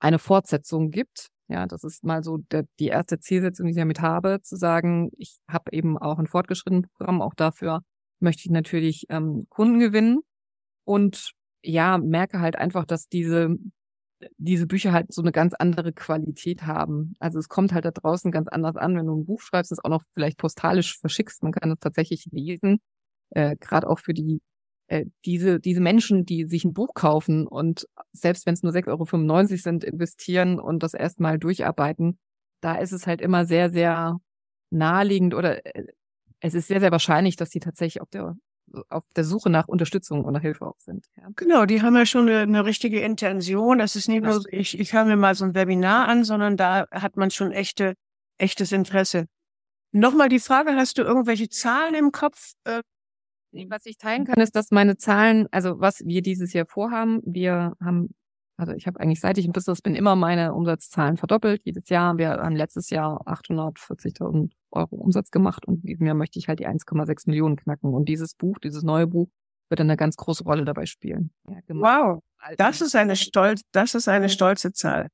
eine 0.00 0.18
Fortsetzung 0.18 0.90
gibt. 0.90 1.28
Ja, 1.48 1.66
das 1.66 1.82
ist 1.84 2.04
mal 2.04 2.22
so 2.22 2.38
der, 2.50 2.64
die 2.78 2.88
erste 2.88 3.18
Zielsetzung, 3.20 3.66
die 3.66 3.70
ich 3.72 3.78
damit 3.78 4.00
habe, 4.00 4.40
zu 4.42 4.56
sagen, 4.56 5.10
ich 5.16 5.38
habe 5.48 5.72
eben 5.72 5.96
auch 5.96 6.18
ein 6.18 6.26
fortgeschrittenes 6.26 6.90
Programm, 6.96 7.22
auch 7.22 7.34
dafür 7.34 7.80
möchte 8.20 8.42
ich 8.44 8.50
natürlich 8.50 9.06
ähm, 9.08 9.46
Kunden 9.48 9.78
gewinnen 9.78 10.20
und 10.84 11.32
ja, 11.62 11.98
merke 11.98 12.40
halt 12.40 12.56
einfach, 12.56 12.84
dass 12.84 13.08
diese 13.08 13.56
diese 14.36 14.66
Bücher 14.66 14.92
halt 14.92 15.12
so 15.12 15.22
eine 15.22 15.32
ganz 15.32 15.54
andere 15.54 15.92
Qualität 15.92 16.62
haben. 16.62 17.14
Also 17.18 17.38
es 17.38 17.48
kommt 17.48 17.72
halt 17.72 17.84
da 17.84 17.90
draußen 17.90 18.30
ganz 18.30 18.48
anders 18.48 18.76
an, 18.76 18.96
wenn 18.96 19.06
du 19.06 19.16
ein 19.16 19.26
Buch 19.26 19.40
schreibst, 19.40 19.72
es 19.72 19.84
auch 19.84 19.90
noch 19.90 20.02
vielleicht 20.12 20.38
postalisch 20.38 20.98
verschickst. 20.98 21.42
Man 21.42 21.52
kann 21.52 21.70
es 21.70 21.78
tatsächlich 21.78 22.26
lesen, 22.32 22.80
äh, 23.30 23.56
gerade 23.56 23.88
auch 23.88 23.98
für 23.98 24.14
die 24.14 24.40
äh, 24.88 25.06
diese, 25.24 25.60
diese 25.60 25.80
Menschen, 25.80 26.24
die 26.24 26.46
sich 26.46 26.64
ein 26.64 26.72
Buch 26.72 26.94
kaufen 26.94 27.46
und 27.46 27.86
selbst 28.12 28.46
wenn 28.46 28.54
es 28.54 28.62
nur 28.62 28.72
6,95 28.72 28.88
Euro 28.88 29.56
sind, 29.56 29.84
investieren 29.84 30.58
und 30.58 30.82
das 30.82 30.94
erstmal 30.94 31.38
durcharbeiten, 31.38 32.18
da 32.60 32.76
ist 32.76 32.92
es 32.92 33.06
halt 33.06 33.20
immer 33.20 33.44
sehr, 33.46 33.70
sehr 33.70 34.18
naheliegend 34.70 35.34
oder 35.34 35.64
äh, 35.64 35.86
es 36.40 36.54
ist 36.54 36.68
sehr, 36.68 36.80
sehr 36.80 36.92
wahrscheinlich, 36.92 37.36
dass 37.36 37.50
die 37.50 37.60
tatsächlich 37.60 38.00
auf 38.00 38.10
der 38.10 38.36
auf 38.88 39.04
der 39.16 39.24
Suche 39.24 39.50
nach 39.50 39.68
Unterstützung 39.68 40.24
und 40.24 40.34
nach 40.34 40.42
Hilfe 40.42 40.66
auch 40.66 40.78
sind. 40.78 41.06
Ja. 41.16 41.28
Genau, 41.36 41.64
die 41.64 41.82
haben 41.82 41.96
ja 41.96 42.06
schon 42.06 42.28
eine, 42.28 42.40
eine 42.40 42.64
richtige 42.64 43.00
Intention. 43.00 43.78
Das 43.78 43.96
ist 43.96 44.08
nicht 44.08 44.22
nur, 44.22 44.42
ich, 44.50 44.78
ich 44.78 44.92
höre 44.92 45.04
mir 45.04 45.16
mal 45.16 45.34
so 45.34 45.46
ein 45.46 45.54
Webinar 45.54 46.06
an, 46.06 46.24
sondern 46.24 46.56
da 46.56 46.86
hat 46.90 47.16
man 47.16 47.30
schon 47.30 47.52
echte, 47.52 47.94
echtes 48.36 48.72
Interesse. 48.72 49.26
Nochmal 49.92 50.28
die 50.28 50.38
Frage, 50.38 50.74
hast 50.74 50.98
du 50.98 51.02
irgendwelche 51.02 51.48
Zahlen 51.48 51.94
im 51.94 52.12
Kopf, 52.12 52.52
äh, 52.64 52.82
was 53.68 53.86
ich 53.86 53.98
teilen 53.98 54.24
kann, 54.24 54.40
ist, 54.40 54.54
dass 54.54 54.70
meine 54.70 54.96
Zahlen, 54.96 55.46
also 55.50 55.80
was 55.80 56.00
wir 56.04 56.22
dieses 56.22 56.52
Jahr 56.52 56.66
vorhaben, 56.66 57.20
wir 57.24 57.74
haben, 57.82 58.14
also 58.56 58.72
ich 58.72 58.86
habe 58.86 59.00
eigentlich 59.00 59.20
seit 59.20 59.38
ich 59.38 59.46
im 59.46 59.52
Business 59.52 59.82
bin 59.82 59.94
immer 59.94 60.16
meine 60.16 60.54
Umsatzzahlen 60.54 61.16
verdoppelt 61.16 61.62
jedes 61.64 61.88
Jahr. 61.88 62.18
Wir 62.18 62.30
haben 62.30 62.56
letztes 62.56 62.90
Jahr 62.90 63.20
840.000 63.26 64.50
Euro 64.70 64.96
Umsatz 64.96 65.30
gemacht 65.30 65.66
und 65.66 65.82
in 65.82 65.86
diesem 65.86 66.06
Jahr 66.06 66.14
möchte 66.14 66.38
ich 66.38 66.48
halt 66.48 66.58
die 66.58 66.66
1,6 66.66 67.24
Millionen 67.26 67.56
knacken. 67.56 67.94
Und 67.94 68.08
dieses 68.08 68.34
Buch, 68.34 68.58
dieses 68.58 68.82
neue 68.82 69.06
Buch, 69.06 69.28
wird 69.68 69.80
eine 69.80 69.96
ganz 69.96 70.16
große 70.16 70.44
Rolle 70.44 70.64
dabei 70.64 70.86
spielen. 70.86 71.30
Ja, 71.48 71.58
genau. 71.66 71.82
Wow, 71.82 72.22
das 72.56 72.80
ist 72.80 72.96
eine 72.96 73.16
stolz, 73.16 73.62
das 73.72 73.94
ist 73.94 74.08
eine 74.08 74.28
stolze 74.28 74.72
Zahl. 74.72 75.08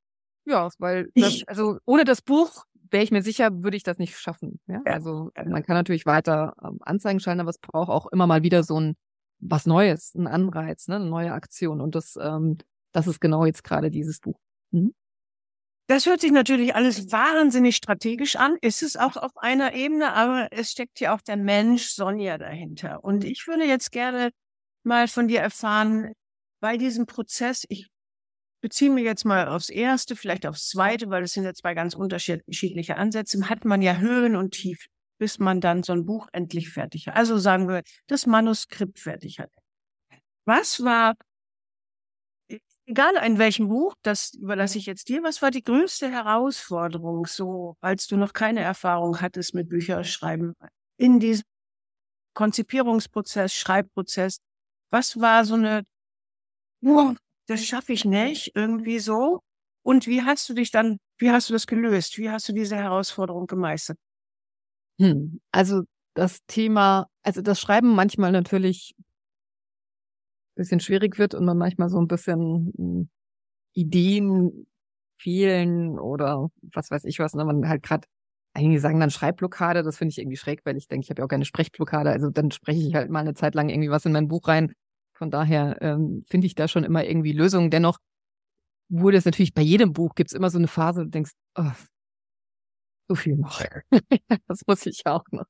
Ja, 0.46 0.68
weil 0.78 1.08
das, 1.14 1.42
also 1.46 1.78
ohne 1.86 2.04
das 2.04 2.20
Buch 2.20 2.64
wäre 2.94 3.04
ich 3.04 3.10
mir 3.10 3.22
sicher, 3.22 3.62
würde 3.62 3.76
ich 3.76 3.82
das 3.82 3.98
nicht 3.98 4.16
schaffen. 4.16 4.60
Ja? 4.66 4.80
ja. 4.86 4.92
Also 4.92 5.32
man 5.34 5.62
kann 5.64 5.76
natürlich 5.76 6.06
weiter 6.06 6.54
ähm, 6.64 6.78
Anzeigen 6.80 7.20
schalten, 7.20 7.40
aber 7.40 7.50
es 7.50 7.58
braucht 7.58 7.90
auch 7.90 8.06
immer 8.06 8.26
mal 8.26 8.42
wieder 8.42 8.62
so 8.62 8.80
ein 8.80 8.95
was 9.40 9.66
Neues, 9.66 10.14
ein 10.14 10.26
Anreiz, 10.26 10.88
ne? 10.88 10.97
eine 10.97 11.06
neue 11.06 11.32
Aktion. 11.32 11.80
Und 11.80 11.95
das, 11.97 12.16
ähm, 12.16 12.56
das 12.92 13.06
ist 13.06 13.21
genau 13.21 13.45
jetzt 13.45 13.64
gerade 13.64 13.90
dieses 13.90 14.21
Buch. 14.21 14.38
Mhm. 14.71 14.95
Das 15.86 16.06
hört 16.06 16.21
sich 16.23 16.32
natürlich 16.32 16.75
alles 16.75 17.12
wahnsinnig 17.12 17.76
strategisch 17.76 18.36
an, 18.36 18.56
ist 18.62 18.82
es 18.82 18.97
auch 18.97 19.19
auf 19.19 19.36
einer 19.36 19.75
Ebene, 19.75 20.14
aber 20.14 20.49
es 20.50 20.71
steckt 20.71 20.99
ja 21.00 21.14
auch 21.14 21.21
der 21.21 21.36
Mensch 21.36 21.88
Sonja 21.88 22.38
dahinter. 22.38 23.04
Und 23.04 23.23
ich 23.23 23.47
würde 23.47 23.64
jetzt 23.64 23.92
gerne 23.92 24.30
mal 24.82 25.08
von 25.08 25.28
dir 25.28 25.40
erfahren, 25.40 26.12
bei 26.60 26.78
diesem 26.78 27.04
Prozess, 27.04 27.66
ich 27.69 27.88
beziehen 28.64 28.96
wir 28.96 29.02
jetzt 29.02 29.26
mal 29.26 29.46
aufs 29.48 29.68
erste, 29.68 30.16
vielleicht 30.16 30.46
aufs 30.46 30.70
zweite, 30.70 31.10
weil 31.10 31.20
das 31.20 31.32
sind 31.32 31.44
ja 31.44 31.52
zwei 31.52 31.74
ganz 31.74 31.92
unterschiedliche 31.92 32.96
Ansätze, 32.96 33.50
hat 33.50 33.66
man 33.66 33.82
ja 33.82 33.98
Höhen 33.98 34.36
und 34.36 34.52
Tiefen, 34.52 34.90
bis 35.18 35.38
man 35.38 35.60
dann 35.60 35.82
so 35.82 35.92
ein 35.92 36.06
Buch 36.06 36.28
endlich 36.32 36.70
fertig 36.70 37.06
hat. 37.06 37.14
Also 37.14 37.36
sagen 37.36 37.68
wir, 37.68 37.82
das 38.06 38.24
Manuskript 38.24 38.98
fertig 38.98 39.38
hat. 39.38 39.50
Was 40.46 40.82
war, 40.82 41.12
egal 42.86 43.14
in 43.26 43.36
welchem 43.36 43.68
Buch, 43.68 43.94
das 44.00 44.32
überlasse 44.32 44.78
ich 44.78 44.86
jetzt 44.86 45.10
dir, 45.10 45.22
was 45.22 45.42
war 45.42 45.50
die 45.50 45.62
größte 45.62 46.10
Herausforderung, 46.10 47.26
so 47.26 47.76
als 47.82 48.06
du 48.06 48.16
noch 48.16 48.32
keine 48.32 48.60
Erfahrung 48.60 49.20
hattest 49.20 49.52
mit 49.52 49.68
Bücherschreiben 49.68 50.54
in 50.96 51.20
diesem 51.20 51.44
Konzipierungsprozess, 52.32 53.52
Schreibprozess? 53.52 54.38
Was 54.90 55.20
war 55.20 55.44
so 55.44 55.52
eine, 55.52 55.82
das 57.47 57.65
schaffe 57.65 57.93
ich 57.93 58.04
nicht, 58.04 58.52
irgendwie 58.54 58.99
so. 58.99 59.41
Und 59.83 60.07
wie 60.07 60.23
hast 60.23 60.49
du 60.49 60.54
dich 60.54 60.71
dann, 60.71 60.99
wie 61.19 61.30
hast 61.30 61.49
du 61.49 61.52
das 61.52 61.67
gelöst? 61.67 62.17
Wie 62.19 62.30
hast 62.30 62.49
du 62.49 62.52
diese 62.52 62.76
Herausforderung 62.76 63.47
gemeistert? 63.47 63.99
Hm, 64.99 65.41
also 65.52 65.83
das 66.15 66.39
Thema, 66.47 67.07
also 67.23 67.43
das 67.43 67.61
Schreiben 67.61 67.95
manchmal 67.95 68.33
natürlich 68.33 68.95
ein 68.99 69.04
bisschen 70.57 70.80
schwierig 70.80 71.19
wird 71.19 71.35
und 71.35 71.45
man 71.45 71.59
manchmal 71.59 71.89
so 71.89 71.99
ein 71.99 72.07
bisschen 72.07 72.73
hm, 72.76 73.09
Ideen 73.75 74.67
fehlen 75.19 75.99
oder 75.99 76.49
was 76.63 76.91
weiß 76.91 77.04
ich 77.04 77.19
was, 77.19 77.35
ne? 77.35 77.45
man 77.45 77.69
halt 77.69 77.83
gerade 77.83 78.07
einige 78.54 78.80
sagen 78.80 79.00
dann 79.00 79.11
Schreibblockade, 79.11 79.83
das 79.83 79.99
finde 79.99 80.13
ich 80.13 80.19
irgendwie 80.19 80.37
schräg, 80.37 80.61
weil 80.65 80.76
ich 80.76 80.87
denke, 80.89 81.04
ich 81.04 81.11
habe 81.11 81.21
ja 81.21 81.25
auch 81.25 81.28
keine 81.28 81.45
Sprechblockade, 81.45 82.11
also 82.11 82.30
dann 82.30 82.52
spreche 82.52 82.87
ich 82.87 82.95
halt 82.95 83.11
mal 83.11 83.21
eine 83.21 83.35
Zeit 83.35 83.54
lang 83.54 83.69
irgendwie 83.69 83.91
was 83.91 84.07
in 84.07 84.13
mein 84.13 84.28
Buch 84.28 84.47
rein 84.49 84.73
von 85.14 85.30
daher 85.30 85.80
ähm, 85.80 86.24
finde 86.28 86.46
ich 86.46 86.54
da 86.54 86.68
schon 86.68 86.84
immer 86.84 87.04
irgendwie 87.04 87.32
Lösungen. 87.32 87.70
Dennoch 87.70 87.98
wurde 88.88 89.16
es 89.16 89.24
natürlich 89.24 89.54
bei 89.54 89.62
jedem 89.62 89.92
Buch 89.92 90.14
gibt 90.14 90.30
es 90.30 90.36
immer 90.36 90.50
so 90.50 90.58
eine 90.58 90.68
Phase, 90.68 91.00
wo 91.00 91.04
du 91.04 91.10
denkst, 91.10 91.32
oh, 91.56 91.72
so 93.08 93.14
viel 93.14 93.36
noch. 93.36 93.62
das 94.46 94.62
muss 94.66 94.86
ich 94.86 95.02
auch 95.06 95.24
noch. 95.30 95.46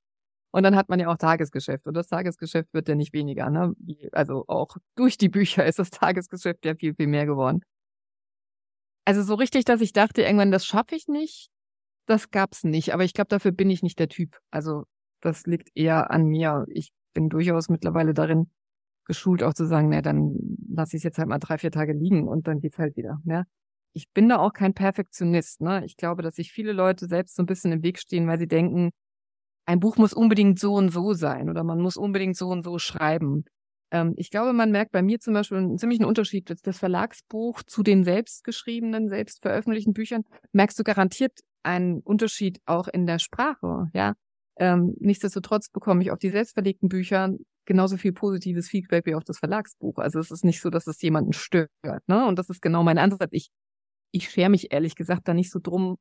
Und 0.53 0.63
dann 0.63 0.77
hat 0.77 0.89
man 0.89 1.01
ja 1.01 1.09
auch 1.09 1.17
Tagesgeschäft. 1.17 1.87
Und 1.87 1.95
das 1.95 2.09
Tagesgeschäft 2.09 2.73
wird 2.73 2.89
ja 2.89 2.95
nicht 2.95 3.13
weniger. 3.13 3.51
Ne? 3.51 3.75
Also 4.13 4.45
auch 4.47 4.77
durch 4.95 5.19
die 5.19 5.29
Bücher 5.29 5.67
ist 5.67 5.81
das 5.81 5.91
Tagesgeschäft 5.91 6.65
ja 6.65 6.75
viel, 6.77 6.95
viel 6.95 7.09
mehr 7.09 7.27
geworden. 7.27 7.61
Also 9.05 9.23
so 9.23 9.35
richtig, 9.35 9.65
dass 9.65 9.81
ich 9.81 9.93
dachte, 9.93 10.23
irgendwann, 10.23 10.53
das 10.53 10.65
schaffe 10.65 10.95
ich 10.95 11.09
nicht, 11.09 11.51
das 12.07 12.31
gab's 12.31 12.65
nicht. 12.65 12.95
Aber 12.95 13.05
ich 13.05 13.15
glaube, 13.15 13.29
dafür 13.29 13.51
bin 13.53 13.69
ich 13.69 13.83
nicht 13.83 13.99
der 13.99 14.09
Typ. 14.09 14.39
Also 14.51 14.85
das 15.21 15.45
liegt 15.47 15.71
eher 15.75 16.11
an 16.11 16.27
mir. 16.27 16.65
Ich 16.69 16.93
bin 17.15 17.29
durchaus 17.29 17.69
mittlerweile 17.69 18.15
darin, 18.15 18.51
geschult, 19.05 19.43
auch 19.43 19.55
zu 19.55 19.67
sagen, 19.67 19.89
na, 19.89 20.03
dann 20.03 20.37
lasse 20.69 20.97
ich 20.97 21.01
es 21.01 21.05
jetzt 21.05 21.19
halt 21.19 21.29
mal 21.29 21.39
drei, 21.39 21.59
vier 21.59 21.71
Tage 21.71 21.93
liegen 21.93 22.29
und 22.29 22.47
dann 22.49 22.61
geht's 22.61 22.79
halt 22.79 22.97
wieder. 22.97 23.21
Ne? 23.25 23.45
Ich 23.93 24.11
bin 24.13 24.29
da 24.29 24.39
auch 24.39 24.53
kein 24.53 24.75
Perfektionist. 24.75 25.61
Ne? 25.61 25.85
Ich 25.85 25.97
glaube, 25.97 26.23
dass 26.23 26.37
sich 26.37 26.53
viele 26.53 26.73
Leute 26.73 27.07
selbst 27.07 27.37
so 27.37 27.43
ein 27.43 27.47
bisschen 27.47 27.73
im 27.73 27.83
Weg 27.83 27.99
stehen, 27.99 28.27
weil 28.27 28.39
sie 28.39 28.49
denken, 28.49 28.91
ein 29.67 29.81
Buch 29.81 29.97
muss 29.97 30.13
unbedingt 30.13 30.59
so 30.59 30.75
und 30.75 30.91
so 30.91 31.15
sein 31.15 31.49
oder 31.49 31.65
man 31.65 31.81
muss 31.81 31.97
unbedingt 31.97 32.37
so 32.37 32.49
und 32.49 32.63
so 32.63 32.79
schreiben. 32.79 33.45
Ähm, 33.91 34.15
ich 34.17 34.31
glaube, 34.31 34.53
man 34.53 34.71
merkt 34.71 34.93
bei 34.93 35.03
mir 35.03 35.21
zum 35.21 35.35
Beispiel 35.35 35.59
einen 35.59 35.79
ziemlichen 35.79 36.05
Unterschied. 36.05 36.53
Das 36.65 36.79
Verlagsbuch 36.79 37.63
zu 37.63 37.83
den 37.83 38.05
selbstgeschriebenen, 38.05 39.09
selbst 39.09 39.43
veröffentlichten 39.43 39.95
Büchern 39.95 40.25
merkst 40.53 40.79
du 40.79 40.85
garantiert 40.85 41.41
einen 41.63 42.01
Unterschied 42.01 42.61
auch 42.67 42.89
in 42.89 43.07
der 43.07 43.19
Sprache. 43.19 43.89
Ja, 43.95 44.15
ähm, 44.57 44.95
nichtsdestotrotz 45.01 45.71
bekomme 45.71 46.03
ich 46.03 46.11
auf 46.11 46.19
die 46.19 46.31
selbstverlegten 46.31 46.89
Bücher 46.89 47.31
genauso 47.67 47.97
viel 47.97 48.13
positives 48.13 48.69
Feedback 48.69 49.07
wie 49.07 49.15
auf 49.15 49.25
das 49.25 49.39
Verlagsbuch. 49.39 49.99
Also 49.99 50.19
es 50.19 50.31
ist 50.31 50.45
nicht 50.45 50.61
so, 50.61 50.71
dass 50.71 50.87
es 50.87 51.01
jemanden 51.03 51.33
stört. 51.33 51.71
Ne? 52.07 52.27
Und 52.27 52.39
das 52.39 52.51
ist 52.51 52.63
genau 52.63 52.83
mein 52.83 52.99
Ansatz. 52.99 53.31
Ich, 53.33 53.51
ich 54.13 54.31
schere 54.31 54.51
mich 54.51 54.73
ehrlich 54.73 54.95
gesagt 54.95 55.29
da 55.29 55.35
nicht 55.35 55.51
so 55.51 55.59
drum, 55.63 55.97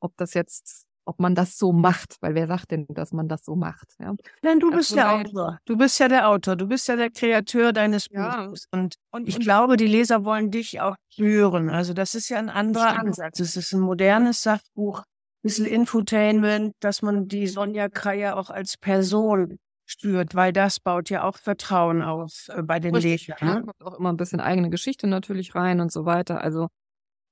ob 0.00 0.16
das 0.16 0.34
jetzt, 0.34 0.86
ob 1.04 1.20
man 1.20 1.34
das 1.34 1.58
so 1.58 1.72
macht, 1.72 2.16
weil 2.20 2.34
wer 2.34 2.46
sagt 2.46 2.70
denn, 2.70 2.86
dass 2.88 3.12
man 3.12 3.28
das 3.28 3.44
so 3.44 3.56
macht? 3.56 3.94
Ja? 3.98 4.14
Nein, 4.42 4.60
du 4.60 4.68
also 4.68 4.78
bist 4.78 4.94
der 4.96 5.12
Autor. 5.12 5.58
Du 5.64 5.76
bist 5.76 5.98
ja 5.98 6.08
der 6.08 6.28
Autor. 6.28 6.56
Du 6.56 6.66
bist 6.66 6.88
ja 6.88 6.96
der 6.96 7.10
Kreateur 7.10 7.72
deines 7.72 8.06
ja. 8.10 8.44
Buches. 8.46 8.66
Und, 8.70 8.96
und 9.10 9.28
ich 9.28 9.36
und, 9.36 9.42
glaube, 9.42 9.76
die 9.76 9.86
Leser 9.86 10.24
wollen 10.24 10.50
dich 10.50 10.80
auch 10.80 10.96
hören. 11.16 11.70
Also 11.70 11.92
das 11.92 12.14
ist 12.14 12.28
ja 12.28 12.38
ein 12.38 12.50
anderer 12.50 12.98
Ansatz. 12.98 13.40
Es 13.40 13.56
ist 13.56 13.72
ein 13.72 13.80
modernes 13.80 14.42
Sachbuch 14.42 15.02
bisschen 15.42 15.66
Infotainment, 15.66 16.74
dass 16.80 17.02
man 17.02 17.28
die 17.28 17.46
Sonja 17.46 17.88
Kreier 17.88 18.36
auch 18.36 18.50
als 18.50 18.76
Person 18.76 19.58
spürt, 19.90 20.34
weil 20.34 20.52
das 20.52 20.80
baut 20.80 21.10
ja 21.10 21.24
auch 21.24 21.36
Vertrauen 21.36 22.02
auf 22.02 22.48
äh, 22.48 22.62
bei 22.62 22.80
den 22.80 22.94
Lesern. 22.94 23.36
Ne? 23.40 23.62
kommt 23.62 23.82
auch 23.82 23.98
immer 23.98 24.12
ein 24.12 24.16
bisschen 24.16 24.40
eigene 24.40 24.70
Geschichte 24.70 25.06
natürlich 25.06 25.54
rein 25.54 25.80
und 25.80 25.92
so 25.92 26.04
weiter. 26.04 26.40
Also 26.40 26.68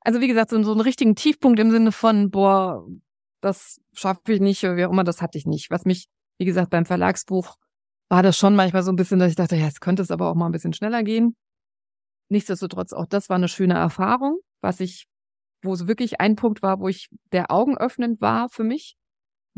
also 0.00 0.20
wie 0.20 0.28
gesagt, 0.28 0.50
so, 0.50 0.62
so 0.62 0.72
einen 0.72 0.80
richtigen 0.80 1.16
Tiefpunkt 1.16 1.58
im 1.58 1.70
Sinne 1.70 1.92
von, 1.92 2.30
boah, 2.30 2.86
das 3.40 3.80
schaffe 3.92 4.32
ich 4.32 4.40
nicht, 4.40 4.62
wie 4.62 4.84
auch 4.84 4.90
immer, 4.90 5.04
das 5.04 5.22
hatte 5.22 5.38
ich 5.38 5.46
nicht. 5.46 5.70
Was 5.70 5.84
mich, 5.84 6.06
wie 6.38 6.44
gesagt, 6.44 6.70
beim 6.70 6.86
Verlagsbuch 6.86 7.56
war 8.08 8.22
das 8.22 8.36
schon 8.36 8.56
manchmal 8.56 8.82
so 8.82 8.90
ein 8.90 8.96
bisschen, 8.96 9.18
dass 9.18 9.30
ich 9.30 9.36
dachte, 9.36 9.56
ja, 9.56 9.66
jetzt 9.66 9.80
könnte 9.80 10.02
es 10.02 10.10
aber 10.10 10.30
auch 10.30 10.34
mal 10.34 10.46
ein 10.46 10.52
bisschen 10.52 10.72
schneller 10.72 11.02
gehen. 11.02 11.36
Nichtsdestotrotz, 12.30 12.92
auch 12.92 13.06
das 13.06 13.28
war 13.28 13.36
eine 13.36 13.48
schöne 13.48 13.74
Erfahrung, 13.74 14.38
was 14.60 14.80
ich, 14.80 15.06
wo 15.62 15.72
es 15.72 15.86
wirklich 15.86 16.20
ein 16.20 16.36
Punkt 16.36 16.62
war, 16.62 16.80
wo 16.80 16.88
ich 16.88 17.08
der 17.32 17.50
Augen 17.50 17.76
öffnend 17.76 18.20
war 18.20 18.48
für 18.48 18.64
mich, 18.64 18.96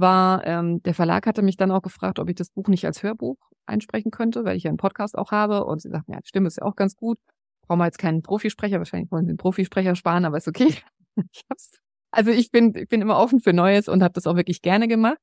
war, 0.01 0.47
ähm, 0.47 0.83
der 0.83 0.95
Verlag 0.95 1.27
hatte 1.27 1.43
mich 1.43 1.57
dann 1.57 1.71
auch 1.71 1.83
gefragt, 1.83 2.19
ob 2.19 2.29
ich 2.29 2.35
das 2.35 2.51
Buch 2.51 2.69
nicht 2.69 2.85
als 2.87 3.03
Hörbuch 3.03 3.37
einsprechen 3.67 4.11
könnte, 4.11 4.45
weil 4.45 4.57
ich 4.57 4.65
ja 4.65 4.71
einen 4.71 4.77
Podcast 4.77 5.17
auch 5.17 5.31
habe. 5.31 5.65
Und 5.65 5.83
sie 5.83 5.91
sagten, 5.91 6.13
ja, 6.13 6.19
die 6.21 6.29
Stimme 6.29 6.49
ist 6.49 6.59
ja 6.59 6.65
auch 6.65 6.77
ganz 6.77 6.97
gut. 6.97 7.19
Brauchen 7.67 7.79
wir 7.79 7.87
jetzt 7.87 7.99
keinen 7.99 8.23
Profisprecher. 8.23 8.79
Wahrscheinlich 8.79 9.11
wollen 9.11 9.27
sie 9.27 9.31
einen 9.31 9.39
Profisprecher 9.39 9.95
sparen, 9.95 10.25
aber 10.25 10.37
ist 10.37 10.49
okay. 10.49 10.75
ich 11.33 11.45
hab's. 11.49 11.71
Also 12.11 12.31
ich 12.31 12.51
bin, 12.51 12.75
ich 12.75 12.89
bin 12.89 13.01
immer 13.01 13.19
offen 13.19 13.41
für 13.41 13.53
Neues 13.53 13.89
und 13.89 14.03
habe 14.03 14.15
das 14.15 14.27
auch 14.27 14.37
wirklich 14.37 14.63
gerne 14.63 14.89
gemacht. 14.89 15.19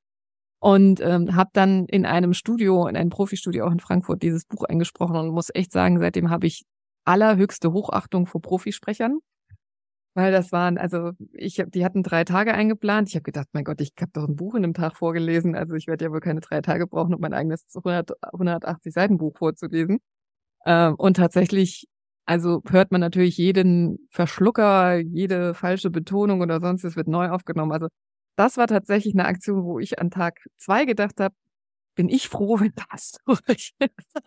Und 0.60 1.02
ähm, 1.02 1.36
habe 1.36 1.52
dann 1.54 1.86
in 1.86 2.06
einem 2.06 2.34
Studio, 2.34 2.88
in 2.88 2.98
einem 2.98 3.12
Profistudio 3.12 3.68
auch 3.68 3.72
in 3.72 3.80
Frankfurt, 3.80 4.24
dieses 4.24 4.46
Buch 4.46 4.63
eingesprochen 4.63 5.16
und 5.16 5.30
muss 5.30 5.52
echt 5.54 5.72
sagen, 5.72 6.00
seitdem 6.00 6.32
habe 6.32 6.48
ich 6.48 6.63
allerhöchste 7.06 7.74
Hochachtung 7.74 8.26
vor 8.26 8.42
Profisprechern. 8.42 9.20
Weil 10.17 10.32
das 10.32 10.51
waren, 10.51 10.80
also 10.80 11.12
ich 11.32 11.63
die 11.67 11.86
hatten 11.86 12.01
drei 12.01 12.23
Tage 12.23 12.51
eingeplant. 12.56 13.08
Ich 13.08 13.13
habe 13.13 13.21
gedacht, 13.21 13.49
mein 13.51 13.63
Gott, 13.63 13.80
ich 13.82 13.91
habe 14.01 14.10
doch 14.13 14.27
ein 14.27 14.36
Buch 14.36 14.56
in 14.56 14.63
einem 14.63 14.73
Tag 14.73 14.97
vorgelesen. 14.97 15.56
Also 15.56 15.75
ich 15.75 15.86
werde 15.86 16.06
ja 16.06 16.12
wohl 16.12 16.21
keine 16.21 16.39
drei 16.39 16.62
Tage 16.62 16.88
brauchen, 16.88 17.13
um 17.13 17.21
mein 17.21 17.34
eigenes 17.36 17.65
100, 17.75 18.13
180 18.23 18.91
Seiten 18.91 19.19
Buch 19.19 19.38
vorzulesen. 19.38 19.99
Ähm, 20.65 20.95
und 20.95 21.17
tatsächlich, 21.17 21.88
also 22.25 22.63
hört 22.69 22.91
man 22.91 23.01
natürlich 23.01 23.38
jeden 23.38 24.08
Verschlucker, 24.10 24.97
jede 24.97 25.53
falsche 25.53 25.91
Betonung 25.91 26.41
oder 26.41 26.62
sonst, 26.62 26.84
es 26.84 26.95
wird 26.95 27.08
neu 27.08 27.30
aufgenommen. 27.30 27.71
Also 27.71 27.88
das 28.38 28.58
war 28.58 28.65
tatsächlich 28.67 29.13
eine 29.13 29.25
Aktion, 29.25 29.65
wo 29.65 29.77
ich 29.80 29.99
an 29.99 30.10
Tag 30.10 30.39
zwei 30.58 30.86
gedacht 30.86 31.19
habe, 31.19 31.36
bin 31.95 32.10
ich 32.10 32.27
froh, 32.30 32.60
wenn 32.60 32.73
das 32.89 33.17
durch 33.27 33.73
ist. 33.80 34.21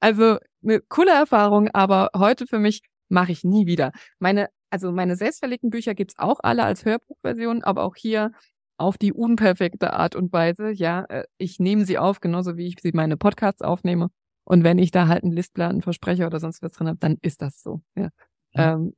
also 0.00 0.38
eine 0.62 0.80
coole 0.82 1.12
Erfahrung, 1.12 1.68
aber 1.72 2.10
heute 2.16 2.46
für 2.46 2.60
mich 2.60 2.82
mache 3.08 3.32
ich 3.32 3.44
nie 3.44 3.66
wieder. 3.66 3.92
Meine, 4.18 4.48
also 4.70 4.92
meine 4.92 5.16
selbstverlegten 5.16 5.70
Bücher 5.70 5.94
gibt's 5.94 6.18
auch 6.18 6.40
alle 6.42 6.64
als 6.64 6.84
Hörbuchversion, 6.84 7.62
aber 7.62 7.84
auch 7.84 7.96
hier 7.96 8.32
auf 8.78 8.98
die 8.98 9.12
unperfekte 9.12 9.92
Art 9.92 10.14
und 10.16 10.32
Weise. 10.32 10.70
Ja, 10.70 11.04
äh, 11.08 11.24
ich 11.38 11.58
nehme 11.58 11.84
sie 11.84 11.98
auf, 11.98 12.20
genauso 12.20 12.56
wie 12.56 12.66
ich 12.66 12.76
sie 12.80 12.92
meine 12.92 13.16
Podcasts 13.16 13.62
aufnehme. 13.62 14.08
Und 14.44 14.64
wenn 14.64 14.78
ich 14.78 14.90
da 14.90 15.08
halt 15.08 15.24
einen 15.24 15.32
Listplan, 15.32 15.70
einen 15.70 15.82
Versprecher 15.82 16.26
oder 16.26 16.40
sonst 16.40 16.62
was 16.62 16.72
drin 16.72 16.88
habe, 16.88 16.98
dann 16.98 17.16
ist 17.22 17.42
das 17.42 17.62
so. 17.62 17.80
Ja. 17.96 18.10
ja. 18.54 18.74
Ähm, 18.74 18.94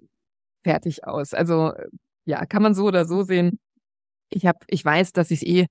fertig 0.65 1.07
aus. 1.07 1.35
Also 1.35 1.73
ja, 2.27 2.45
kann 2.47 2.63
man 2.63 2.75
so 2.75 2.85
oder 2.87 3.07
so 3.07 3.23
sehen. 3.23 3.59
Ich 4.31 4.47
habe, 4.47 4.59
ich 4.69 4.85
weiß, 4.85 5.13
dass 5.13 5.31
ich 5.31 5.47
eh 5.47 5.67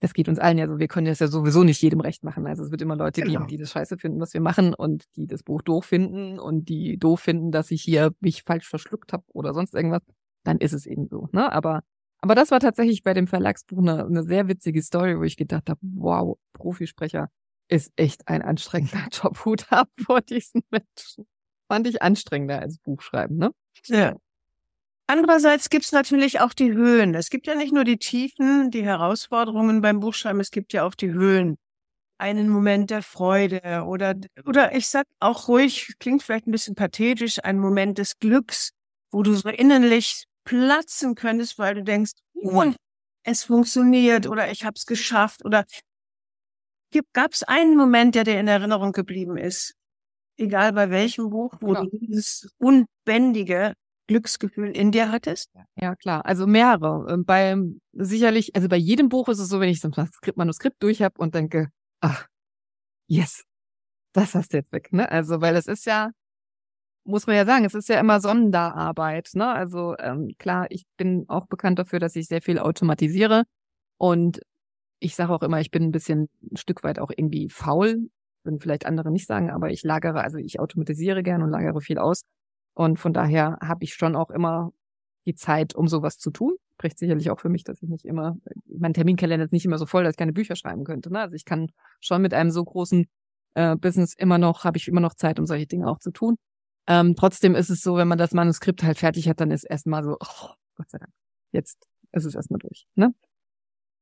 das 0.00 0.14
geht 0.14 0.28
uns 0.28 0.38
allen 0.38 0.58
ja 0.58 0.66
so, 0.66 0.78
wir 0.78 0.88
können 0.88 1.06
das 1.06 1.18
ja 1.18 1.28
sowieso 1.28 1.62
nicht 1.62 1.80
jedem 1.82 2.00
recht 2.00 2.24
machen. 2.24 2.46
Also 2.46 2.64
es 2.64 2.70
wird 2.70 2.80
immer 2.80 2.96
Leute 2.96 3.20
genau. 3.20 3.32
geben, 3.32 3.48
die 3.48 3.58
das 3.58 3.70
scheiße 3.70 3.98
finden, 3.98 4.18
was 4.20 4.32
wir 4.32 4.40
machen 4.40 4.74
und 4.74 5.04
die 5.16 5.26
das 5.26 5.42
Buch 5.42 5.62
doof 5.62 5.84
finden 5.84 6.38
und 6.38 6.68
die 6.68 6.96
doof 6.96 7.20
finden, 7.20 7.52
dass 7.52 7.70
ich 7.70 7.82
hier 7.82 8.12
mich 8.20 8.42
falsch 8.42 8.66
verschluckt 8.66 9.12
habe 9.12 9.24
oder 9.28 9.52
sonst 9.52 9.74
irgendwas. 9.74 10.02
Dann 10.42 10.58
ist 10.58 10.72
es 10.72 10.86
eben 10.86 11.06
so. 11.06 11.28
Ne? 11.32 11.52
Aber, 11.52 11.82
aber 12.18 12.34
das 12.34 12.50
war 12.50 12.60
tatsächlich 12.60 13.02
bei 13.02 13.12
dem 13.12 13.26
Verlagsbuch 13.26 13.78
eine, 13.78 14.06
eine 14.06 14.22
sehr 14.22 14.48
witzige 14.48 14.82
Story, 14.82 15.18
wo 15.18 15.22
ich 15.22 15.36
gedacht 15.36 15.68
habe, 15.68 15.80
wow, 15.82 16.38
Profisprecher 16.54 17.28
ist 17.68 17.92
echt 17.96 18.26
ein 18.26 18.40
anstrengender 18.40 19.06
Job. 19.12 19.44
Hut 19.44 19.70
ab 19.70 19.90
vor 19.98 20.22
diesen 20.22 20.62
Menschen. 20.70 21.26
Fand 21.68 21.86
ich 21.86 22.00
anstrengender 22.00 22.58
als 22.58 22.78
Buchschreiben, 22.78 23.36
ne? 23.36 23.50
Ja. 23.86 24.16
Andererseits 25.10 25.70
gibt 25.70 25.86
es 25.86 25.90
natürlich 25.90 26.38
auch 26.38 26.52
die 26.52 26.72
Höhen. 26.72 27.16
Es 27.16 27.30
gibt 27.30 27.48
ja 27.48 27.56
nicht 27.56 27.72
nur 27.72 27.82
die 27.82 27.96
Tiefen, 27.96 28.70
die 28.70 28.84
Herausforderungen 28.84 29.80
beim 29.80 29.98
Buchschreiben, 29.98 30.40
es 30.40 30.52
gibt 30.52 30.72
ja 30.72 30.84
auch 30.84 30.94
die 30.94 31.10
Höhen. 31.10 31.58
Einen 32.18 32.48
Moment 32.48 32.90
der 32.90 33.02
Freude 33.02 33.82
oder, 33.88 34.14
oder 34.46 34.72
ich 34.72 34.86
sag 34.86 35.08
auch 35.18 35.48
ruhig, 35.48 35.94
klingt 35.98 36.22
vielleicht 36.22 36.46
ein 36.46 36.52
bisschen 36.52 36.76
pathetisch, 36.76 37.42
einen 37.42 37.58
Moment 37.58 37.98
des 37.98 38.20
Glücks, 38.20 38.70
wo 39.10 39.24
du 39.24 39.34
so 39.34 39.48
innerlich 39.48 40.26
platzen 40.44 41.16
könntest, 41.16 41.58
weil 41.58 41.74
du 41.74 41.82
denkst, 41.82 42.12
oh, 42.34 42.72
es 43.24 43.42
funktioniert 43.42 44.28
oder 44.28 44.52
ich 44.52 44.64
habe 44.64 44.74
es 44.76 44.86
geschafft 44.86 45.44
oder 45.44 45.64
gab 47.12 47.32
es 47.32 47.42
einen 47.42 47.76
Moment, 47.76 48.14
der 48.14 48.22
dir 48.22 48.38
in 48.38 48.46
Erinnerung 48.46 48.92
geblieben 48.92 49.36
ist, 49.36 49.74
egal 50.36 50.72
bei 50.72 50.88
welchem 50.90 51.30
Buch, 51.30 51.54
wo 51.60 51.74
ja. 51.74 51.82
du 51.82 51.98
dieses 51.98 52.48
Unbändige 52.58 53.74
Glücksgefühl 54.10 54.76
in 54.76 54.90
dir 54.90 55.12
hattest? 55.12 55.50
Ja, 55.80 55.94
klar. 55.94 56.26
Also 56.26 56.48
mehrere. 56.48 57.06
Ähm, 57.08 57.24
bei 57.24 57.56
sicherlich, 57.92 58.56
also 58.56 58.68
bei 58.68 58.76
jedem 58.76 59.08
Buch 59.08 59.28
ist 59.28 59.38
es 59.38 59.48
so, 59.48 59.60
wenn 59.60 59.68
ich 59.68 59.84
ein 59.84 59.92
Manuskript, 59.96 60.36
Manuskript 60.36 60.82
durch 60.82 61.00
habe 61.00 61.14
und 61.18 61.36
denke, 61.36 61.68
ach, 62.00 62.26
yes, 63.06 63.44
das 64.12 64.34
hast 64.34 64.52
du 64.52 64.56
jetzt 64.56 64.72
weg. 64.72 64.92
Ne? 64.92 65.08
Also, 65.08 65.40
weil 65.40 65.54
es 65.54 65.68
ist 65.68 65.86
ja, 65.86 66.10
muss 67.04 67.28
man 67.28 67.36
ja 67.36 67.46
sagen, 67.46 67.64
es 67.64 67.74
ist 67.74 67.88
ja 67.88 68.00
immer 68.00 68.20
Sonderarbeit. 68.20 69.30
Ne? 69.34 69.46
Also 69.46 69.96
ähm, 69.98 70.32
klar, 70.38 70.66
ich 70.70 70.86
bin 70.96 71.26
auch 71.28 71.46
bekannt 71.46 71.78
dafür, 71.78 72.00
dass 72.00 72.16
ich 72.16 72.26
sehr 72.26 72.42
viel 72.42 72.58
automatisiere 72.58 73.44
und 73.96 74.40
ich 74.98 75.14
sage 75.14 75.32
auch 75.32 75.42
immer, 75.42 75.60
ich 75.60 75.70
bin 75.70 75.84
ein 75.84 75.92
bisschen 75.92 76.28
ein 76.50 76.56
Stück 76.56 76.82
weit 76.82 76.98
auch 76.98 77.12
irgendwie 77.16 77.48
faul, 77.48 78.10
würden 78.42 78.58
vielleicht 78.58 78.86
andere 78.86 79.12
nicht 79.12 79.28
sagen, 79.28 79.50
aber 79.50 79.70
ich 79.70 79.84
lagere, 79.84 80.22
also 80.24 80.38
ich 80.38 80.58
automatisiere 80.58 81.22
gern 81.22 81.42
und 81.42 81.50
lagere 81.50 81.80
viel 81.80 81.98
aus. 81.98 82.22
Und 82.80 82.98
von 82.98 83.12
daher 83.12 83.58
habe 83.60 83.84
ich 83.84 83.92
schon 83.92 84.16
auch 84.16 84.30
immer 84.30 84.72
die 85.26 85.34
Zeit, 85.34 85.74
um 85.74 85.86
sowas 85.86 86.16
zu 86.16 86.30
tun. 86.30 86.56
Spricht 86.72 86.98
sicherlich 86.98 87.30
auch 87.30 87.38
für 87.38 87.50
mich, 87.50 87.62
dass 87.62 87.82
ich 87.82 87.90
nicht 87.90 88.06
immer, 88.06 88.38
mein 88.64 88.94
Terminkalender 88.94 89.44
ist 89.44 89.52
nicht 89.52 89.66
immer 89.66 89.76
so 89.76 89.84
voll, 89.84 90.02
dass 90.02 90.12
ich 90.12 90.16
keine 90.16 90.32
Bücher 90.32 90.56
schreiben 90.56 90.84
könnte. 90.84 91.12
Ne? 91.12 91.20
Also 91.20 91.36
ich 91.36 91.44
kann 91.44 91.70
schon 92.00 92.22
mit 92.22 92.32
einem 92.32 92.50
so 92.50 92.64
großen 92.64 93.04
äh, 93.52 93.76
Business 93.76 94.14
immer 94.14 94.38
noch, 94.38 94.64
habe 94.64 94.78
ich 94.78 94.88
immer 94.88 95.02
noch 95.02 95.12
Zeit, 95.12 95.38
um 95.38 95.44
solche 95.44 95.66
Dinge 95.66 95.88
auch 95.88 95.98
zu 95.98 96.10
tun. 96.10 96.36
Ähm, 96.86 97.16
trotzdem 97.16 97.54
ist 97.54 97.68
es 97.68 97.82
so, 97.82 97.96
wenn 97.96 98.08
man 98.08 98.16
das 98.16 98.32
Manuskript 98.32 98.82
halt 98.82 98.96
fertig 98.96 99.28
hat, 99.28 99.40
dann 99.40 99.50
ist 99.50 99.64
erstmal 99.64 100.02
so, 100.02 100.16
oh, 100.18 100.48
Gott 100.76 100.88
sei 100.88 100.96
Dank, 100.96 101.12
jetzt 101.52 101.86
ist 102.12 102.24
es 102.24 102.34
erstmal 102.34 102.60
durch. 102.60 102.86
Ne? 102.94 103.12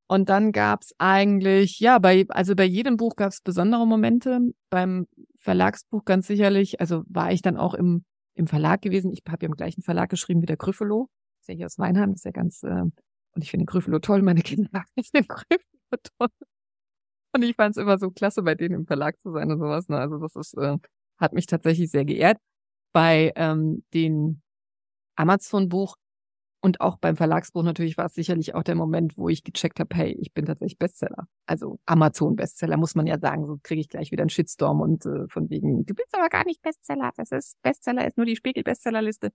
Und 0.06 0.28
dann 0.28 0.52
gab's 0.52 0.94
eigentlich, 0.98 1.80
ja, 1.80 1.98
bei, 1.98 2.26
also 2.28 2.54
bei 2.54 2.64
jedem 2.64 2.96
Buch 2.96 3.16
gab's 3.16 3.40
besondere 3.40 3.88
Momente. 3.88 4.38
Beim 4.70 5.08
Verlagsbuch 5.40 6.04
ganz 6.04 6.28
sicherlich, 6.28 6.80
also 6.80 7.02
war 7.08 7.32
ich 7.32 7.42
dann 7.42 7.56
auch 7.56 7.74
im 7.74 8.04
im 8.38 8.46
Verlag 8.46 8.82
gewesen. 8.82 9.12
Ich 9.12 9.22
habe 9.28 9.44
ja 9.44 9.48
im 9.48 9.56
gleichen 9.56 9.82
Verlag 9.82 10.10
geschrieben 10.10 10.42
wie 10.42 10.46
der 10.46 10.56
Gryffalo. 10.56 11.08
Das 11.38 11.42
ist 11.42 11.48
ja 11.48 11.54
hier 11.54 11.66
aus 11.66 11.78
Weinheim, 11.78 12.12
ist 12.12 12.24
ja 12.24 12.30
ganz, 12.30 12.62
äh, 12.62 12.68
und 12.68 13.42
ich 13.42 13.50
finde 13.50 13.64
den 13.64 13.66
Gryffalo 13.66 13.98
toll, 13.98 14.22
meine 14.22 14.42
Kinder 14.42 14.70
finden 14.94 15.10
den 15.12 15.28
Gryffalo 15.28 15.98
toll. 16.18 16.28
Und 17.34 17.42
ich 17.42 17.56
fand 17.56 17.76
es 17.76 17.82
immer 17.82 17.98
so 17.98 18.10
klasse, 18.10 18.42
bei 18.42 18.54
denen 18.54 18.74
im 18.74 18.86
Verlag 18.86 19.20
zu 19.20 19.32
sein 19.32 19.50
und 19.50 19.58
sowas. 19.58 19.88
Ne? 19.88 19.98
Also 19.98 20.18
das 20.18 20.34
ist, 20.36 20.54
äh, 20.56 20.78
hat 21.18 21.32
mich 21.32 21.46
tatsächlich 21.46 21.90
sehr 21.90 22.04
geehrt. 22.04 22.38
Bei 22.92 23.32
ähm, 23.36 23.84
den 23.92 24.42
Amazon-Buch 25.16 25.96
und 26.60 26.80
auch 26.80 26.96
beim 26.96 27.16
Verlagsbuch 27.16 27.62
natürlich 27.62 27.96
war 27.96 28.06
es 28.06 28.14
sicherlich 28.14 28.54
auch 28.54 28.64
der 28.64 28.74
Moment, 28.74 29.16
wo 29.16 29.28
ich 29.28 29.44
gecheckt 29.44 29.78
habe, 29.78 29.94
hey, 29.94 30.16
ich 30.20 30.32
bin 30.32 30.46
tatsächlich 30.46 30.78
Bestseller. 30.78 31.28
Also 31.46 31.78
Amazon-Bestseller, 31.86 32.76
muss 32.76 32.96
man 32.96 33.06
ja 33.06 33.18
sagen. 33.18 33.46
So 33.46 33.58
kriege 33.62 33.80
ich 33.80 33.88
gleich 33.88 34.10
wieder 34.10 34.22
einen 34.22 34.30
Shitstorm 34.30 34.80
und 34.80 35.06
äh, 35.06 35.28
von 35.28 35.48
wegen, 35.50 35.86
du 35.86 35.94
bist 35.94 36.12
aber 36.12 36.28
gar 36.28 36.44
nicht 36.44 36.60
Bestseller. 36.60 37.12
Das 37.16 37.30
ist 37.30 37.62
Bestseller, 37.62 38.06
ist 38.06 38.16
nur 38.16 38.26
die 38.26 38.34
Spiegel-Bestsellerliste. 38.34 39.30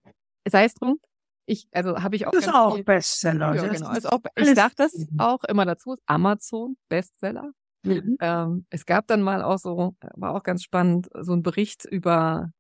Sei 0.46 0.66
es 0.66 0.74
drum. 0.74 1.00
Ich, 1.46 1.68
also 1.72 2.04
habe 2.04 2.16
ich 2.16 2.28
auch. 2.28 2.32
Das 2.32 2.46
ist 2.46 2.54
auch 2.54 2.76
viel, 2.76 2.84
Bestseller. 2.84 3.56
Ja, 3.56 3.68
genau. 3.68 3.92
Ist 3.94 4.12
auch, 4.12 4.20
ich 4.36 4.54
sage 4.54 4.74
das 4.76 4.94
auch 5.18 5.44
immer 5.46 5.66
dazu, 5.66 5.96
Amazon 6.06 6.76
Bestseller. 6.90 7.52
Mhm. 7.86 8.18
Ähm, 8.20 8.66
es 8.70 8.86
gab 8.86 9.08
dann 9.08 9.22
mal 9.22 9.42
auch 9.42 9.58
so, 9.58 9.96
war 10.16 10.36
auch 10.36 10.44
ganz 10.44 10.64
spannend, 10.64 11.10
so 11.22 11.34
ein 11.34 11.44
Bericht 11.44 11.86
über, 11.86 12.52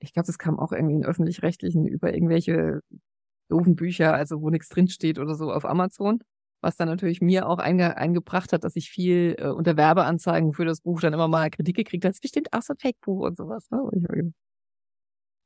ich 0.00 0.12
glaube, 0.12 0.26
das 0.26 0.38
kam 0.38 0.58
auch 0.58 0.72
irgendwie 0.72 0.94
in 0.94 1.04
öffentlich-rechtlichen, 1.04 1.86
über 1.86 2.12
irgendwelche 2.12 2.80
doofen 3.48 3.76
Bücher, 3.76 4.14
also 4.14 4.40
wo 4.40 4.50
nichts 4.50 4.68
drinsteht 4.68 5.18
oder 5.18 5.34
so 5.34 5.52
auf 5.52 5.64
Amazon. 5.64 6.20
Was 6.60 6.76
dann 6.76 6.88
natürlich 6.88 7.20
mir 7.20 7.48
auch 7.48 7.58
einge 7.58 7.96
eingebracht 7.96 8.52
hat, 8.52 8.62
dass 8.62 8.76
ich 8.76 8.88
viel 8.88 9.34
äh, 9.38 9.48
unter 9.48 9.76
Werbeanzeigen 9.76 10.52
für 10.52 10.64
das 10.64 10.80
Buch 10.80 11.00
dann 11.00 11.12
immer 11.12 11.26
mal 11.26 11.50
Kritik 11.50 11.74
gekriegt 11.76 12.04
habe. 12.04 12.10
Das 12.10 12.18
ist 12.18 12.22
bestimmt 12.22 12.52
auch 12.52 12.62
so 12.62 12.74
ein 12.74 12.78
Fake-Buch 12.78 13.26
und 13.26 13.36
sowas. 13.36 13.68
Ne? 13.70 14.32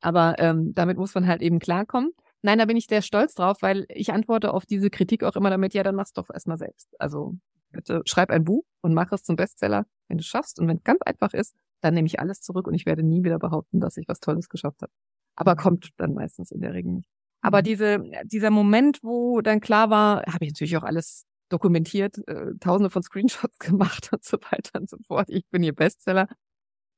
Aber 0.02 0.34
ähm, 0.38 0.74
damit 0.74 0.98
muss 0.98 1.14
man 1.14 1.26
halt 1.26 1.40
eben 1.40 1.58
klarkommen. 1.58 2.12
Nein, 2.42 2.58
da 2.58 2.66
bin 2.66 2.76
ich 2.76 2.86
sehr 2.86 3.02
stolz 3.02 3.34
drauf, 3.34 3.58
weil 3.62 3.86
ich 3.88 4.12
antworte 4.12 4.52
auf 4.52 4.66
diese 4.66 4.90
Kritik 4.90 5.24
auch 5.24 5.36
immer 5.36 5.50
damit, 5.50 5.74
ja, 5.74 5.82
dann 5.82 5.94
mach's 5.94 6.12
doch 6.12 6.28
erstmal 6.32 6.58
selbst. 6.58 6.94
Also 7.00 7.34
bitte 7.72 8.02
schreib 8.04 8.30
ein 8.30 8.44
Buch 8.44 8.64
und 8.82 8.94
mach 8.94 9.10
es 9.12 9.24
zum 9.24 9.36
Bestseller, 9.36 9.86
wenn 10.08 10.18
du 10.18 10.24
schaffst. 10.24 10.60
Und 10.60 10.68
wenn 10.68 10.76
es 10.76 10.84
ganz 10.84 11.00
einfach 11.02 11.32
ist, 11.32 11.54
dann 11.80 11.94
nehme 11.94 12.06
ich 12.06 12.20
alles 12.20 12.40
zurück 12.40 12.66
und 12.66 12.74
ich 12.74 12.86
werde 12.86 13.02
nie 13.02 13.24
wieder 13.24 13.38
behaupten, 13.38 13.80
dass 13.80 13.96
ich 13.96 14.06
was 14.06 14.20
Tolles 14.20 14.48
geschafft 14.48 14.82
habe. 14.82 14.92
Aber 15.34 15.54
mhm. 15.54 15.58
kommt 15.58 15.90
dann 15.96 16.14
meistens 16.14 16.50
in 16.50 16.60
der 16.60 16.74
Regel 16.74 16.92
nicht. 16.92 17.10
Aber 17.46 17.60
mhm. 17.60 17.64
diese, 17.64 18.04
dieser 18.24 18.50
Moment, 18.50 18.98
wo 19.04 19.40
dann 19.40 19.60
klar 19.60 19.88
war, 19.88 20.24
habe 20.26 20.44
ich 20.44 20.50
natürlich 20.50 20.76
auch 20.76 20.82
alles 20.82 21.26
dokumentiert, 21.48 22.18
äh, 22.26 22.56
tausende 22.58 22.90
von 22.90 23.04
Screenshots 23.04 23.58
gemacht 23.60 24.10
und 24.12 24.24
so 24.24 24.36
weiter 24.50 24.80
und 24.80 24.90
so 24.90 24.96
fort. 25.06 25.30
Ich 25.30 25.46
bin 25.50 25.62
ihr 25.62 25.72
Bestseller. 25.72 26.26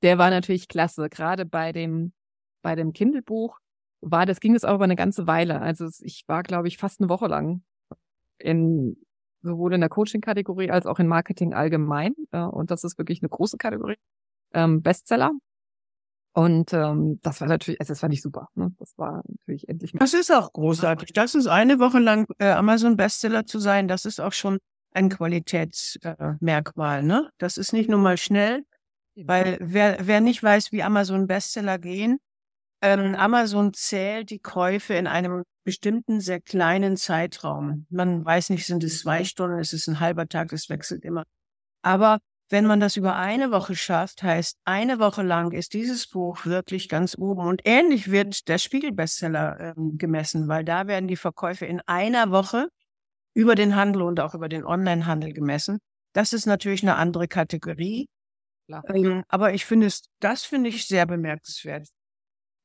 Der 0.03 0.17
war 0.17 0.31
natürlich 0.31 0.69
klasse, 0.69 1.11
gerade 1.11 1.45
bei 1.45 1.73
dem, 1.73 2.15
bei 2.63 2.75
dem 2.77 2.95
Kindle-Buch. 2.95 3.59
war, 4.01 4.25
das 4.25 4.41
ging 4.41 4.55
es 4.55 4.65
auch 4.65 4.77
über 4.77 4.85
eine 4.85 4.97
ganze 4.97 5.27
Weile. 5.27 5.61
Also 5.61 5.87
ich 6.01 6.25
war, 6.29 6.43
glaube 6.43 6.69
ich, 6.69 6.79
fast 6.79 7.01
eine 7.01 7.11
Woche 7.11 7.27
lang 7.27 7.63
in 8.39 8.97
sowohl 9.43 9.75
in 9.75 9.81
der 9.81 9.91
Coaching-Kategorie 9.91 10.71
als 10.71 10.87
auch 10.87 10.99
in 10.99 11.09
Marketing 11.09 11.53
allgemein. 11.53 12.15
Äh, 12.33 12.41
und 12.41 12.71
das 12.71 12.85
ist 12.85 12.97
wirklich 12.97 13.21
eine 13.21 13.29
große 13.29 13.59
Kategorie. 13.59 13.99
Ähm, 14.55 14.81
Bestseller. 14.81 15.33
Und 16.35 16.73
ähm, 16.73 17.19
das 17.23 17.41
war 17.41 17.49
natürlich, 17.49 17.81
also 17.81 17.93
das 17.93 18.01
fand 18.01 18.15
ich 18.15 18.23
super. 18.23 18.49
Ne? 18.55 18.73
Das 18.79 18.93
war 18.97 19.23
natürlich 19.29 19.69
endlich 19.69 19.95
mal. 19.95 20.01
Das 20.01 20.15
ist 20.15 20.31
auch 20.31 20.53
großartig. 20.53 21.13
Das 21.13 21.35
ist 21.35 21.47
eine 21.47 21.79
Woche 21.79 21.99
lang 21.99 22.27
äh, 22.39 22.51
Amazon-Bestseller 22.51 23.47
zu 23.47 23.59
sein, 23.59 23.89
das 23.89 24.05
ist 24.05 24.21
auch 24.21 24.33
schon 24.33 24.59
ein 24.93 25.09
Qualitätsmerkmal. 25.09 27.01
Äh, 27.01 27.03
ne? 27.03 27.31
Das 27.39 27.57
ist 27.57 27.73
nicht 27.73 27.91
nur 27.91 27.99
mal 27.99 28.17
schnell, 28.17 28.65
weil 29.17 29.59
wer, 29.61 29.99
wer 30.07 30.21
nicht 30.21 30.43
weiß, 30.43 30.71
wie 30.73 30.83
Amazon-Bestseller 30.83 31.79
gehen, 31.79 32.19
ähm, 32.81 33.15
Amazon 33.17 33.73
zählt 33.75 34.31
die 34.31 34.39
Käufe 34.39 34.95
in 34.95 35.07
einem 35.07 35.43
bestimmten, 35.65 36.21
sehr 36.21 36.41
kleinen 36.41 36.97
Zeitraum. 36.97 37.87
Man 37.91 38.25
weiß 38.25 38.51
nicht, 38.51 38.67
sind 38.67 38.85
es 38.85 39.01
zwei 39.01 39.25
Stunden, 39.25 39.59
ist 39.59 39.73
es 39.73 39.89
ein 39.89 40.01
halber 40.01 40.29
Tag, 40.29 40.49
das 40.51 40.69
wechselt 40.69 41.05
immer. 41.05 41.25
Aber 41.83 42.19
wenn 42.51 42.67
man 42.67 42.81
das 42.81 42.97
über 42.97 43.17
eine 43.17 43.51
Woche 43.51 43.77
schafft, 43.77 44.23
heißt, 44.23 44.59
eine 44.65 44.99
Woche 44.99 45.23
lang 45.23 45.53
ist 45.53 45.75
dieses 45.75 46.07
Buch 46.07 46.47
wirklich 46.47 46.89
ganz 46.89 47.17
oben. 47.19 47.47
Und 47.47 47.63
ähnlich 47.65 48.11
wird 48.11 48.49
der 48.49 48.59
Spiegel-Bestseller 48.59 49.75
ähm, 49.77 49.99
gemessen, 49.99 50.49
weil 50.49 50.65
da 50.65 50.87
werden 50.87 51.09
die 51.09 51.17
Verkäufe 51.17 51.67
in 51.67 51.81
einer 51.87 52.31
Woche 52.31 52.69
über 53.35 53.55
den 53.55 53.77
Handel 53.77 54.03
und 54.03 54.19
auch 54.21 54.35
über 54.35 54.49
den 54.49 54.65
Online-Handel 54.65 55.33
gemessen. 55.33 55.79
Das 56.15 56.33
ist 56.33 56.47
natürlich 56.47 56.83
eine 56.83 56.97
andere 56.97 57.29
Kategorie. 57.29 58.09
Ähm, 58.89 59.25
aber 59.29 59.53
ich 59.53 59.65
finde 59.65 59.87
es, 59.87 60.09
das 60.21 60.45
finde 60.45 60.71
ich 60.71 60.87
sehr 60.87 61.07
bemerkenswert. 61.07 61.89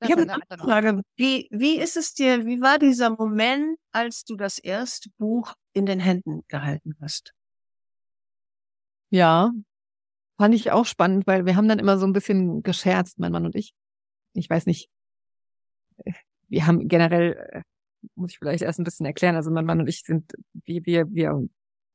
ich 0.01 0.11
habe 0.11 0.21
eine 0.21 0.57
Frage. 0.57 1.01
Wie, 1.15 1.47
wie 1.51 1.77
ist 1.77 1.97
es 1.97 2.13
dir, 2.13 2.45
wie 2.45 2.61
war 2.61 2.79
dieser 2.79 3.09
Moment, 3.09 3.77
als 3.91 4.23
du 4.23 4.35
das 4.35 4.59
erste 4.59 5.09
Buch 5.17 5.53
in 5.73 5.85
den 5.85 5.99
Händen 5.99 6.43
gehalten 6.47 6.95
hast? 7.01 7.33
Ja, 9.09 9.51
fand 10.37 10.55
ich 10.55 10.71
auch 10.71 10.85
spannend, 10.85 11.27
weil 11.27 11.45
wir 11.45 11.55
haben 11.55 11.67
dann 11.67 11.79
immer 11.79 11.97
so 11.97 12.05
ein 12.05 12.13
bisschen 12.13 12.63
gescherzt, 12.63 13.19
mein 13.19 13.31
Mann 13.31 13.45
und 13.45 13.55
ich. 13.55 13.73
Ich 14.33 14.49
weiß 14.49 14.65
nicht, 14.65 14.89
wir 16.49 16.67
haben 16.67 16.87
generell, 16.87 17.33
äh, 17.51 17.61
muss 18.15 18.31
ich 18.31 18.39
vielleicht 18.39 18.63
erst 18.63 18.79
ein 18.79 18.83
bisschen 18.83 19.05
erklären, 19.05 19.35
also 19.35 19.51
mein 19.51 19.65
Mann 19.65 19.79
und 19.79 19.87
ich 19.87 20.03
sind, 20.03 20.33
wir, 20.65 20.85
wir, 20.85 21.05
wir 21.11 21.47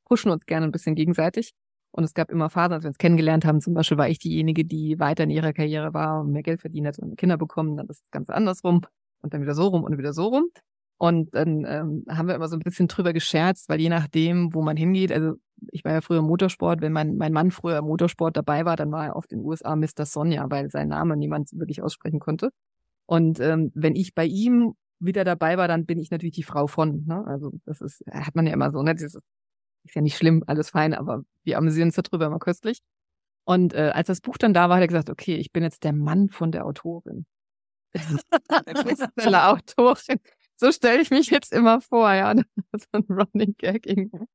pushen 0.05 0.31
uns 0.31 0.45
gerne 0.45 0.65
ein 0.65 0.71
bisschen 0.71 0.95
gegenseitig. 0.95 1.53
Und 1.91 2.03
es 2.03 2.13
gab 2.13 2.29
immer 2.29 2.49
Phasen, 2.49 2.73
als 2.73 2.83
wir 2.83 2.89
uns 2.89 2.97
kennengelernt 2.97 3.45
haben. 3.45 3.61
Zum 3.61 3.73
Beispiel 3.73 3.97
war 3.97 4.09
ich 4.09 4.19
diejenige, 4.19 4.63
die 4.63 4.99
weiter 4.99 5.23
in 5.23 5.31
ihrer 5.31 5.53
Karriere 5.53 5.93
war 5.93 6.21
und 6.21 6.31
mehr 6.31 6.43
Geld 6.43 6.61
verdient 6.61 6.87
hat 6.87 6.99
und 6.99 7.17
Kinder 7.17 7.37
bekommen. 7.37 7.77
Dann 7.77 7.87
ist 7.87 8.03
es 8.03 8.11
ganz 8.11 8.29
andersrum 8.29 8.81
und 9.21 9.33
dann 9.33 9.41
wieder 9.41 9.55
so 9.55 9.67
rum 9.67 9.83
und 9.83 9.97
wieder 9.97 10.13
so 10.13 10.27
rum. 10.27 10.49
Und 10.97 11.33
dann 11.33 11.65
ähm, 11.65 12.05
haben 12.09 12.27
wir 12.27 12.35
immer 12.35 12.47
so 12.47 12.57
ein 12.57 12.59
bisschen 12.59 12.87
drüber 12.87 13.13
gescherzt, 13.13 13.69
weil 13.69 13.79
je 13.79 13.89
nachdem, 13.89 14.53
wo 14.53 14.61
man 14.61 14.77
hingeht, 14.77 15.11
also 15.11 15.35
ich 15.71 15.83
war 15.83 15.93
ja 15.93 16.01
früher 16.01 16.19
im 16.19 16.25
Motorsport, 16.25 16.81
wenn 16.81 16.91
mein, 16.91 17.17
mein 17.17 17.33
Mann 17.33 17.51
früher 17.51 17.79
im 17.79 17.85
Motorsport 17.85 18.35
dabei 18.37 18.65
war, 18.65 18.75
dann 18.75 18.91
war 18.91 19.05
er 19.05 19.15
oft 19.15 19.31
in 19.31 19.39
den 19.39 19.45
USA 19.45 19.75
Mr. 19.75 20.05
Sonja, 20.05 20.49
weil 20.49 20.69
sein 20.69 20.89
Name 20.89 21.17
niemand 21.17 21.49
wirklich 21.53 21.81
aussprechen 21.81 22.19
konnte. 22.19 22.51
Und 23.05 23.39
ähm, 23.39 23.71
wenn 23.73 23.95
ich 23.95 24.13
bei 24.13 24.25
ihm 24.25 24.75
wieder 24.99 25.23
dabei 25.23 25.57
war, 25.57 25.67
dann 25.67 25.85
bin 25.85 25.99
ich 25.99 26.11
natürlich 26.11 26.35
die 26.35 26.43
Frau 26.43 26.67
von. 26.67 27.05
Ne? 27.05 27.25
Also 27.25 27.51
das 27.65 27.81
ist, 27.81 28.03
hat 28.11 28.35
man 28.35 28.45
ja 28.45 28.53
immer 28.53 28.71
so, 28.71 28.81
ne? 28.83 28.93
Das 28.93 29.03
ist, 29.03 29.19
ist 29.85 29.95
ja 29.95 30.01
nicht 30.01 30.17
schlimm, 30.17 30.43
alles 30.45 30.69
fein, 30.69 30.93
aber 30.93 31.23
wir 31.43 31.57
amüsieren 31.57 31.87
uns 31.87 31.95
darüber 31.95 32.27
immer 32.27 32.39
köstlich. 32.39 32.81
Und 33.45 33.73
äh, 33.73 33.91
als 33.93 34.07
das 34.07 34.21
Buch 34.21 34.37
dann 34.37 34.53
da 34.53 34.69
war, 34.69 34.75
hat 34.75 34.83
er 34.83 34.87
gesagt, 34.87 35.09
okay, 35.09 35.35
ich 35.35 35.51
bin 35.51 35.63
jetzt 35.63 35.83
der 35.83 35.93
Mann 35.93 36.29
von 36.29 36.51
der 36.51 36.65
Autorin. 36.65 37.25
der 39.17 39.49
Autorin. 39.49 40.19
So 40.55 40.71
stelle 40.71 41.01
ich 41.01 41.09
mich 41.09 41.29
jetzt 41.29 41.53
immer 41.53 41.81
vor, 41.81 42.13
ja. 42.13 42.35
so 42.73 42.87
ein 42.91 43.05
Running 43.09 43.55
Gag 43.57 43.87
irgendwie. 43.87 44.25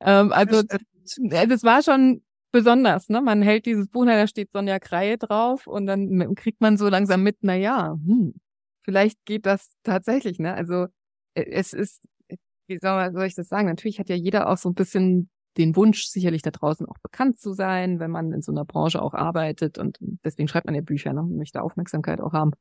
Ähm, 0.00 0.32
also 0.32 0.62
das 0.62 1.62
war 1.62 1.82
schon 1.82 2.22
besonders, 2.52 3.08
ne? 3.08 3.20
Man 3.20 3.42
hält 3.42 3.66
dieses 3.66 3.88
Buch, 3.88 4.06
da 4.06 4.26
steht 4.26 4.52
Sonja 4.52 4.78
Kreie 4.78 5.18
drauf 5.18 5.66
und 5.66 5.86
dann 5.86 6.34
kriegt 6.34 6.60
man 6.60 6.76
so 6.76 6.88
langsam 6.88 7.22
mit, 7.22 7.38
na 7.42 7.54
ja, 7.54 7.92
hm, 7.92 8.34
vielleicht 8.82 9.24
geht 9.24 9.46
das 9.46 9.72
tatsächlich, 9.82 10.38
ne? 10.38 10.54
Also 10.54 10.86
äh, 11.34 11.44
es 11.50 11.72
ist, 11.72 12.02
wie 12.66 12.78
soll, 12.80 12.92
man, 12.92 13.12
soll 13.12 13.26
ich 13.26 13.34
das 13.34 13.48
sagen? 13.48 13.68
Natürlich 13.68 13.98
hat 14.00 14.08
ja 14.08 14.16
jeder 14.16 14.48
auch 14.48 14.58
so 14.58 14.68
ein 14.70 14.74
bisschen 14.74 15.30
den 15.56 15.76
Wunsch, 15.76 16.04
sicherlich 16.06 16.42
da 16.42 16.50
draußen 16.50 16.86
auch 16.86 16.98
bekannt 17.02 17.38
zu 17.40 17.52
sein, 17.52 17.98
wenn 17.98 18.10
man 18.10 18.32
in 18.32 18.42
so 18.42 18.52
einer 18.52 18.64
Branche 18.64 19.02
auch 19.02 19.14
arbeitet 19.14 19.78
und 19.78 19.98
deswegen 20.24 20.48
schreibt 20.48 20.66
man 20.66 20.74
ja 20.74 20.80
Bücher, 20.82 21.12
ne? 21.12 21.22
Man 21.22 21.36
möchte 21.36 21.62
Aufmerksamkeit 21.62 22.20
auch 22.20 22.32
haben. 22.32 22.52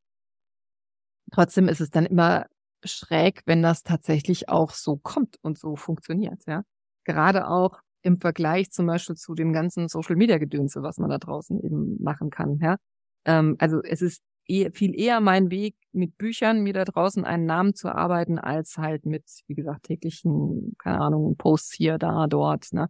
Trotzdem 1.32 1.68
ist 1.68 1.82
es 1.82 1.90
dann 1.90 2.06
immer 2.06 2.48
schräg, 2.84 3.42
wenn 3.46 3.62
das 3.62 3.84
tatsächlich 3.84 4.50
auch 4.50 4.72
so 4.72 4.98
kommt 4.98 5.38
und 5.42 5.60
so 5.60 5.76
funktioniert, 5.76 6.42
ja 6.48 6.64
gerade 7.10 7.48
auch 7.48 7.80
im 8.02 8.20
Vergleich 8.20 8.72
zum 8.72 8.86
Beispiel 8.86 9.16
zu 9.16 9.34
dem 9.34 9.52
ganzen 9.52 9.88
Social 9.88 10.16
Media 10.16 10.38
Gedönse, 10.38 10.84
was 10.84 10.98
man 10.98 11.10
da 11.10 11.18
draußen 11.18 11.60
eben 11.62 12.02
machen 12.02 12.30
kann. 12.30 12.60
Ja? 12.62 12.78
Ähm, 13.26 13.56
also 13.60 13.82
es 13.82 14.02
ist 14.02 14.22
eh, 14.48 14.72
viel 14.72 14.98
eher 14.98 15.20
mein 15.20 15.50
Weg, 15.50 15.76
mit 15.92 16.18
Büchern 16.18 16.62
mir 16.62 16.74
da 16.74 16.86
draußen 16.86 17.26
einen 17.26 17.46
Namen 17.46 17.74
zu 17.74 17.90
arbeiten, 17.94 18.38
als 18.38 18.78
halt 18.78 19.06
mit, 19.06 19.24
wie 19.48 19.56
gesagt, 19.56 19.84
täglichen, 19.84 20.76
keine 20.78 21.02
Ahnung, 21.02 21.36
Posts 21.36 21.74
hier, 21.74 21.98
da, 21.98 22.28
dort. 22.28 22.72
Ne? 22.74 22.90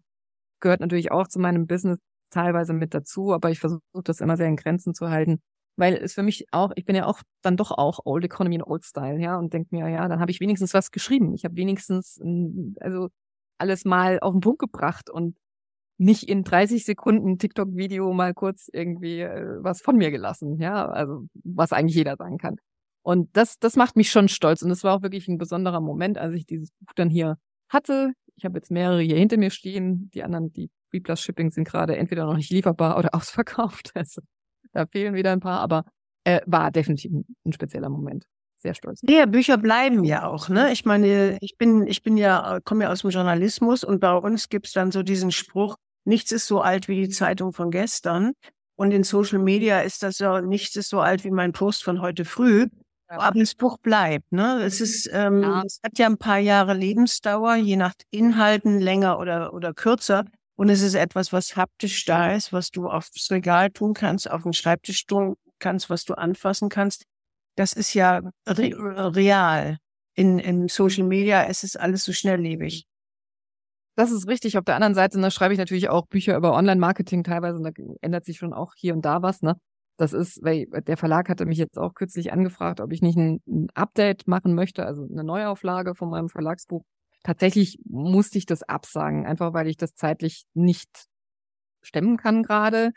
Gehört 0.59 0.81
natürlich 0.81 1.11
auch 1.11 1.27
zu 1.27 1.39
meinem 1.39 1.65
Business 1.65 1.97
teilweise 2.29 2.73
mit 2.73 2.93
dazu, 2.93 3.33
aber 3.33 3.49
ich 3.49 3.59
versuche 3.59 3.81
das 4.03 4.21
immer 4.21 4.37
sehr 4.37 4.47
in 4.47 4.57
Grenzen 4.57 4.93
zu 4.93 5.09
halten, 5.09 5.41
weil 5.77 5.95
es 5.95 6.13
für 6.13 6.23
mich 6.23 6.45
auch, 6.51 6.71
ich 6.75 6.85
bin 6.85 6.95
ja 6.95 7.05
auch 7.05 7.21
dann 7.41 7.57
doch 7.57 7.71
auch 7.71 8.01
Old 8.05 8.25
Economy 8.25 8.57
und 8.57 8.67
Old 8.67 8.83
Style, 8.85 9.19
ja, 9.19 9.37
und 9.37 9.53
denke 9.53 9.75
mir, 9.75 9.87
ja, 9.89 10.07
dann 10.07 10.19
habe 10.19 10.29
ich 10.29 10.39
wenigstens 10.39 10.73
was 10.73 10.91
geschrieben. 10.91 11.33
Ich 11.33 11.45
habe 11.45 11.55
wenigstens, 11.55 12.21
also 12.81 13.09
alles 13.59 13.85
mal 13.85 14.19
auf 14.19 14.33
den 14.33 14.41
Punkt 14.41 14.59
gebracht 14.59 15.09
und 15.09 15.37
nicht 15.97 16.23
in 16.23 16.43
30 16.43 16.85
Sekunden 16.85 17.37
TikTok-Video 17.37 18.13
mal 18.13 18.33
kurz 18.33 18.69
irgendwie 18.71 19.19
äh, 19.19 19.57
was 19.61 19.81
von 19.81 19.97
mir 19.97 20.11
gelassen, 20.11 20.57
ja, 20.59 20.87
also 20.87 21.25
was 21.43 21.73
eigentlich 21.73 21.95
jeder 21.95 22.15
sagen 22.15 22.37
kann. 22.37 22.55
Und 23.01 23.35
das, 23.35 23.59
das 23.59 23.75
macht 23.75 23.95
mich 23.95 24.09
schon 24.09 24.29
stolz 24.29 24.61
und 24.61 24.71
es 24.71 24.83
war 24.83 24.95
auch 24.95 25.01
wirklich 25.01 25.27
ein 25.27 25.37
besonderer 25.37 25.81
Moment, 25.81 26.17
als 26.17 26.33
ich 26.35 26.45
dieses 26.45 26.71
Buch 26.79 26.93
dann 26.95 27.09
hier 27.09 27.37
hatte. 27.67 28.13
Ich 28.35 28.45
habe 28.45 28.57
jetzt 28.57 28.71
mehrere 28.71 29.01
hier 29.01 29.17
hinter 29.17 29.37
mir 29.37 29.49
stehen. 29.49 30.09
Die 30.13 30.23
anderen, 30.23 30.53
die 30.53 30.69
B-Plus 30.91 31.21
Shipping 31.21 31.51
sind 31.51 31.67
gerade 31.67 31.97
entweder 31.97 32.25
noch 32.25 32.37
nicht 32.37 32.51
lieferbar 32.51 32.97
oder 32.97 33.09
ausverkauft. 33.13 33.91
Also 33.95 34.21
da 34.71 34.85
fehlen 34.85 35.15
wieder 35.15 35.33
ein 35.33 35.41
paar, 35.41 35.59
aber 35.59 35.83
äh, 36.23 36.41
war 36.45 36.71
definitiv 36.71 37.11
ein 37.11 37.53
spezieller 37.53 37.89
Moment 37.89 38.25
sehr 38.61 38.73
stolz. 38.73 38.99
Ja, 39.03 39.25
Bücher 39.25 39.57
bleiben 39.57 40.03
ja 40.03 40.27
auch, 40.27 40.49
ne? 40.49 40.71
Ich 40.71 40.85
meine, 40.85 41.37
ich 41.41 41.57
bin, 41.57 41.87
ich 41.87 42.03
bin 42.03 42.17
ja, 42.17 42.59
komme 42.63 42.85
ja 42.85 42.91
aus 42.91 43.01
dem 43.01 43.09
Journalismus 43.09 43.83
und 43.83 43.99
bei 43.99 44.13
uns 44.13 44.49
gibt's 44.49 44.73
dann 44.73 44.91
so 44.91 45.03
diesen 45.03 45.31
Spruch, 45.31 45.75
nichts 46.05 46.31
ist 46.31 46.47
so 46.47 46.61
alt 46.61 46.87
wie 46.87 46.95
die 46.95 47.09
Zeitung 47.09 47.53
von 47.53 47.71
gestern. 47.71 48.33
Und 48.75 48.91
in 48.91 49.03
Social 49.03 49.39
Media 49.39 49.81
ist 49.81 50.03
das 50.03 50.19
ja, 50.19 50.41
nichts 50.41 50.75
ist 50.75 50.89
so 50.89 50.99
alt 50.99 51.23
wie 51.23 51.31
mein 51.31 51.51
Post 51.51 51.83
von 51.83 52.01
heute 52.01 52.25
früh. 52.25 52.67
Aber 53.07 53.39
das 53.39 53.55
Buch 53.55 53.77
bleibt, 53.79 54.31
ne? 54.31 54.61
Es 54.63 54.81
ist, 54.81 55.09
ähm, 55.11 55.41
ja. 55.41 55.63
es 55.65 55.79
hat 55.83 55.97
ja 55.97 56.05
ein 56.05 56.17
paar 56.17 56.37
Jahre 56.37 56.75
Lebensdauer, 56.75 57.55
je 57.55 57.75
nach 57.75 57.93
Inhalten 58.11 58.79
länger 58.79 59.17
oder, 59.19 59.53
oder 59.53 59.73
kürzer. 59.73 60.25
Und 60.55 60.69
es 60.69 60.81
ist 60.81 60.93
etwas, 60.93 61.33
was 61.33 61.55
haptisch 61.55 62.05
da 62.05 62.33
ist, 62.33 62.53
was 62.53 62.69
du 62.69 62.87
aufs 62.87 63.31
Regal 63.31 63.71
tun 63.71 63.93
kannst, 63.93 64.29
auf 64.29 64.43
den 64.43 64.53
Schreibtisch 64.53 65.05
tun 65.05 65.35
kannst, 65.57 65.89
was 65.89 66.05
du 66.05 66.13
anfassen 66.13 66.69
kannst 66.69 67.05
das 67.55 67.73
ist 67.73 67.93
ja 67.93 68.21
re 68.47 69.15
real. 69.15 69.77
In, 70.15 70.39
in 70.39 70.67
Social 70.67 71.05
Media 71.05 71.43
ist 71.43 71.63
es 71.63 71.75
alles 71.75 72.03
so 72.03 72.11
schnelllebig. 72.11 72.85
Das 73.95 74.11
ist 74.11 74.27
richtig. 74.27 74.57
Auf 74.57 74.63
der 74.65 74.75
anderen 74.75 74.95
Seite 74.95 75.19
ne, 75.19 75.29
schreibe 75.29 75.53
ich 75.53 75.57
natürlich 75.59 75.89
auch 75.89 76.07
Bücher 76.07 76.37
über 76.37 76.53
Online-Marketing 76.53 77.23
teilweise 77.23 77.57
und 77.57 77.63
da 77.63 77.71
ändert 78.01 78.25
sich 78.25 78.37
schon 78.37 78.53
auch 78.53 78.73
hier 78.75 78.93
und 78.93 79.03
da 79.03 79.21
was. 79.21 79.41
Ne? 79.41 79.55
Das 79.97 80.13
ist, 80.13 80.41
weil 80.41 80.67
der 80.67 80.95
Verlag 80.95 81.27
hatte 81.27 81.45
mich 81.45 81.57
jetzt 81.57 81.77
auch 81.77 81.93
kürzlich 81.93 82.31
angefragt, 82.31 82.79
ob 82.79 82.93
ich 82.93 83.01
nicht 83.01 83.17
ein, 83.17 83.41
ein 83.45 83.67
Update 83.73 84.27
machen 84.27 84.55
möchte, 84.55 84.85
also 84.85 85.03
eine 85.03 85.25
Neuauflage 85.25 85.95
von 85.95 86.09
meinem 86.09 86.29
Verlagsbuch. 86.29 86.83
Tatsächlich 87.23 87.77
musste 87.83 88.37
ich 88.37 88.45
das 88.45 88.63
absagen, 88.63 89.25
einfach 89.25 89.53
weil 89.53 89.67
ich 89.67 89.75
das 89.75 89.95
zeitlich 89.95 90.45
nicht 90.53 90.89
stemmen 91.81 92.15
kann 92.15 92.43
gerade 92.43 92.91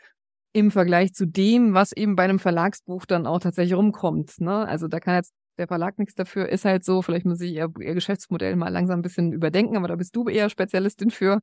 im 0.53 0.71
Vergleich 0.71 1.13
zu 1.13 1.25
dem, 1.25 1.73
was 1.73 1.91
eben 1.91 2.15
bei 2.15 2.23
einem 2.23 2.39
Verlagsbuch 2.39 3.05
dann 3.05 3.25
auch 3.25 3.39
tatsächlich 3.39 3.75
rumkommt. 3.75 4.39
Ne? 4.39 4.67
Also 4.67 4.87
da 4.87 4.99
kann 4.99 5.15
jetzt 5.15 5.33
der 5.57 5.67
Verlag 5.67 5.99
nichts 5.99 6.15
dafür, 6.15 6.49
ist 6.49 6.65
halt 6.65 6.85
so, 6.85 7.01
vielleicht 7.01 7.25
muss 7.25 7.41
ich 7.41 7.53
ihr, 7.53 7.71
ihr 7.79 7.93
Geschäftsmodell 7.93 8.55
mal 8.55 8.69
langsam 8.69 8.99
ein 8.99 9.03
bisschen 9.03 9.33
überdenken, 9.33 9.77
aber 9.77 9.87
da 9.87 9.95
bist 9.95 10.15
du 10.15 10.27
eher 10.27 10.49
Spezialistin 10.49 11.11
für. 11.11 11.39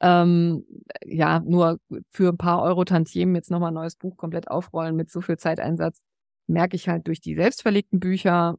Ähm, 0.00 0.64
ja, 1.04 1.40
nur 1.40 1.78
für 2.10 2.30
ein 2.30 2.36
paar 2.36 2.62
Euro 2.62 2.84
Tantiemen 2.84 3.34
jetzt 3.34 3.50
nochmal 3.50 3.70
ein 3.70 3.74
neues 3.74 3.96
Buch 3.96 4.16
komplett 4.16 4.48
aufrollen 4.48 4.96
mit 4.96 5.10
so 5.10 5.20
viel 5.20 5.36
Zeiteinsatz, 5.36 6.00
merke 6.46 6.76
ich 6.76 6.88
halt 6.88 7.06
durch 7.06 7.20
die 7.20 7.34
selbstverlegten 7.34 8.00
Bücher, 8.00 8.56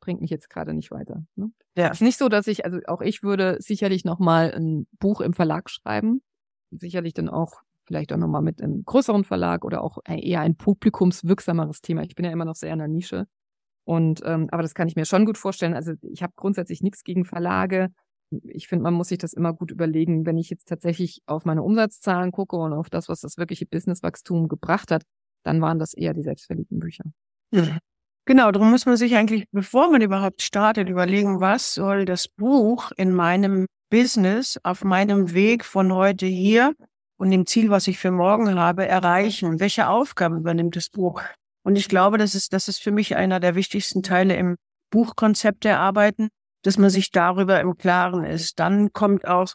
bringt 0.00 0.20
mich 0.20 0.30
jetzt 0.30 0.48
gerade 0.48 0.72
nicht 0.72 0.90
weiter. 0.90 1.24
Ne? 1.34 1.50
Ja. 1.76 1.88
Ist 1.88 2.00
nicht 2.00 2.18
so, 2.18 2.28
dass 2.28 2.46
ich, 2.46 2.64
also 2.64 2.78
auch 2.86 3.00
ich 3.00 3.22
würde 3.22 3.56
sicherlich 3.60 4.04
nochmal 4.04 4.52
ein 4.54 4.86
Buch 4.98 5.20
im 5.20 5.34
Verlag 5.34 5.68
schreiben, 5.68 6.22
sicherlich 6.70 7.12
dann 7.12 7.28
auch 7.28 7.62
vielleicht 7.86 8.12
auch 8.12 8.16
nochmal 8.16 8.42
mit 8.42 8.60
einem 8.60 8.84
größeren 8.84 9.24
Verlag 9.24 9.64
oder 9.64 9.82
auch 9.82 9.98
eher 10.06 10.40
ein 10.40 10.56
publikumswirksameres 10.56 11.80
Thema. 11.80 12.02
Ich 12.02 12.14
bin 12.14 12.24
ja 12.24 12.32
immer 12.32 12.44
noch 12.44 12.56
sehr 12.56 12.72
in 12.72 12.78
der 12.78 12.88
Nische. 12.88 13.26
Und 13.84 14.20
ähm, 14.24 14.48
aber 14.50 14.62
das 14.62 14.74
kann 14.74 14.88
ich 14.88 14.96
mir 14.96 15.04
schon 15.06 15.24
gut 15.24 15.38
vorstellen. 15.38 15.74
Also 15.74 15.92
ich 16.02 16.22
habe 16.22 16.32
grundsätzlich 16.36 16.82
nichts 16.82 17.04
gegen 17.04 17.24
Verlage. 17.24 17.88
Ich 18.42 18.66
finde, 18.66 18.82
man 18.82 18.94
muss 18.94 19.08
sich 19.08 19.18
das 19.18 19.32
immer 19.32 19.52
gut 19.52 19.70
überlegen, 19.70 20.26
wenn 20.26 20.36
ich 20.36 20.50
jetzt 20.50 20.66
tatsächlich 20.66 21.22
auf 21.26 21.44
meine 21.44 21.62
Umsatzzahlen 21.62 22.32
gucke 22.32 22.56
und 22.56 22.72
auf 22.72 22.90
das, 22.90 23.08
was 23.08 23.20
das 23.20 23.38
wirkliche 23.38 23.66
Businesswachstum 23.66 24.48
gebracht 24.48 24.90
hat, 24.90 25.04
dann 25.44 25.60
waren 25.60 25.78
das 25.78 25.94
eher 25.94 26.12
die 26.12 26.24
selbstverliebten 26.24 26.80
Bücher. 26.80 27.04
Ja. 27.52 27.78
Genau, 28.24 28.50
darum 28.50 28.72
muss 28.72 28.86
man 28.86 28.96
sich 28.96 29.14
eigentlich, 29.14 29.44
bevor 29.52 29.88
man 29.92 30.02
überhaupt 30.02 30.42
startet, 30.42 30.88
überlegen, 30.88 31.38
was 31.38 31.74
soll 31.74 32.04
das 32.04 32.26
Buch 32.26 32.90
in 32.96 33.12
meinem 33.12 33.66
Business 33.88 34.58
auf 34.64 34.82
meinem 34.82 35.32
Weg 35.32 35.64
von 35.64 35.94
heute 35.94 36.26
hier 36.26 36.74
und 37.18 37.30
dem 37.30 37.46
Ziel, 37.46 37.70
was 37.70 37.86
ich 37.86 37.98
für 37.98 38.10
morgen 38.10 38.58
habe, 38.58 38.86
erreichen? 38.86 39.60
Welche 39.60 39.88
Aufgaben 39.88 40.38
übernimmt 40.38 40.76
das 40.76 40.88
Buch? 40.90 41.22
Und 41.62 41.76
ich 41.76 41.88
glaube, 41.88 42.18
das 42.18 42.34
ist, 42.34 42.52
das 42.52 42.68
ist 42.68 42.82
für 42.82 42.92
mich 42.92 43.16
einer 43.16 43.40
der 43.40 43.54
wichtigsten 43.54 44.02
Teile 44.02 44.36
im 44.36 44.56
Buchkonzept 44.90 45.64
erarbeiten, 45.64 46.28
dass 46.62 46.78
man 46.78 46.90
sich 46.90 47.10
darüber 47.10 47.60
im 47.60 47.76
Klaren 47.76 48.24
ist. 48.24 48.58
Dann 48.58 48.92
kommt 48.92 49.26
auch, 49.26 49.54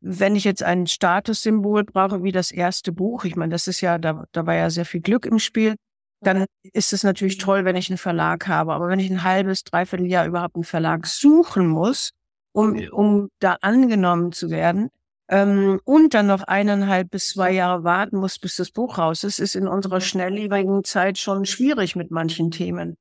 wenn 0.00 0.34
ich 0.34 0.44
jetzt 0.44 0.62
ein 0.62 0.86
Statussymbol 0.86 1.84
brauche, 1.84 2.22
wie 2.22 2.32
das 2.32 2.50
erste 2.50 2.92
Buch, 2.92 3.24
ich 3.24 3.36
meine, 3.36 3.52
das 3.52 3.68
ist 3.68 3.80
ja, 3.80 3.98
da, 3.98 4.24
da 4.32 4.46
war 4.46 4.54
ja 4.54 4.70
sehr 4.70 4.84
viel 4.84 5.00
Glück 5.00 5.26
im 5.26 5.38
Spiel, 5.38 5.76
dann 6.20 6.46
ist 6.72 6.92
es 6.92 7.02
natürlich 7.02 7.38
toll, 7.38 7.64
wenn 7.64 7.76
ich 7.76 7.90
einen 7.90 7.98
Verlag 7.98 8.48
habe. 8.48 8.72
Aber 8.74 8.88
wenn 8.88 8.98
ich 8.98 9.10
ein 9.10 9.22
halbes, 9.22 9.64
dreiviertel 9.64 10.06
Jahr 10.06 10.26
überhaupt 10.26 10.54
einen 10.54 10.64
Verlag 10.64 11.06
suchen 11.06 11.66
muss, 11.66 12.10
um, 12.52 12.76
um 12.90 13.28
da 13.40 13.58
angenommen 13.60 14.32
zu 14.32 14.50
werden, 14.50 14.88
ähm, 15.32 15.80
und 15.84 16.12
dann 16.12 16.26
noch 16.26 16.42
eineinhalb 16.42 17.10
bis 17.10 17.30
zwei 17.30 17.52
Jahre 17.52 17.84
warten 17.84 18.18
muss, 18.18 18.38
bis 18.38 18.56
das 18.56 18.70
Buch 18.70 18.98
raus 18.98 19.24
ist, 19.24 19.38
ist 19.38 19.56
in 19.56 19.66
unserer 19.66 20.02
schnelllebigen 20.02 20.84
Zeit 20.84 21.16
schon 21.16 21.46
schwierig 21.46 21.96
mit 21.96 22.10
manchen 22.10 22.50
Themen. 22.50 22.98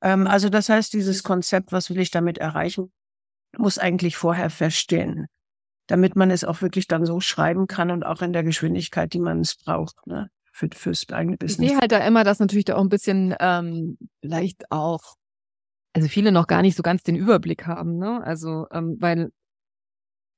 Ähm, 0.00 0.28
also 0.28 0.48
das 0.48 0.68
heißt, 0.68 0.92
dieses 0.92 1.24
Konzept, 1.24 1.72
was 1.72 1.90
will 1.90 1.98
ich 1.98 2.12
damit 2.12 2.38
erreichen, 2.38 2.92
muss 3.58 3.78
eigentlich 3.78 4.16
vorher 4.16 4.50
feststehen, 4.50 5.26
damit 5.88 6.14
man 6.14 6.30
es 6.30 6.44
auch 6.44 6.62
wirklich 6.62 6.86
dann 6.86 7.06
so 7.06 7.18
schreiben 7.18 7.66
kann 7.66 7.90
und 7.90 8.06
auch 8.06 8.22
in 8.22 8.32
der 8.32 8.44
Geschwindigkeit, 8.44 9.12
die 9.12 9.20
man 9.20 9.40
es 9.40 9.56
braucht. 9.56 10.06
Ne? 10.06 10.30
für, 10.52 10.68
fürs 10.72 11.08
eigene 11.10 11.36
Business. 11.36 11.66
Ich 11.66 11.70
sehe 11.70 11.80
halt 11.80 11.90
da 11.90 11.98
immer, 12.06 12.22
dass 12.22 12.38
natürlich 12.38 12.66
da 12.66 12.76
auch 12.76 12.82
ein 12.82 12.88
bisschen 12.88 13.34
ähm, 13.40 13.98
vielleicht 14.20 14.70
auch, 14.70 15.16
also 15.92 16.06
viele 16.06 16.30
noch 16.30 16.46
gar 16.46 16.62
nicht 16.62 16.76
so 16.76 16.84
ganz 16.84 17.02
den 17.02 17.16
Überblick 17.16 17.66
haben, 17.66 17.98
ne? 17.98 18.22
Also, 18.24 18.68
ähm, 18.70 18.96
weil 19.00 19.32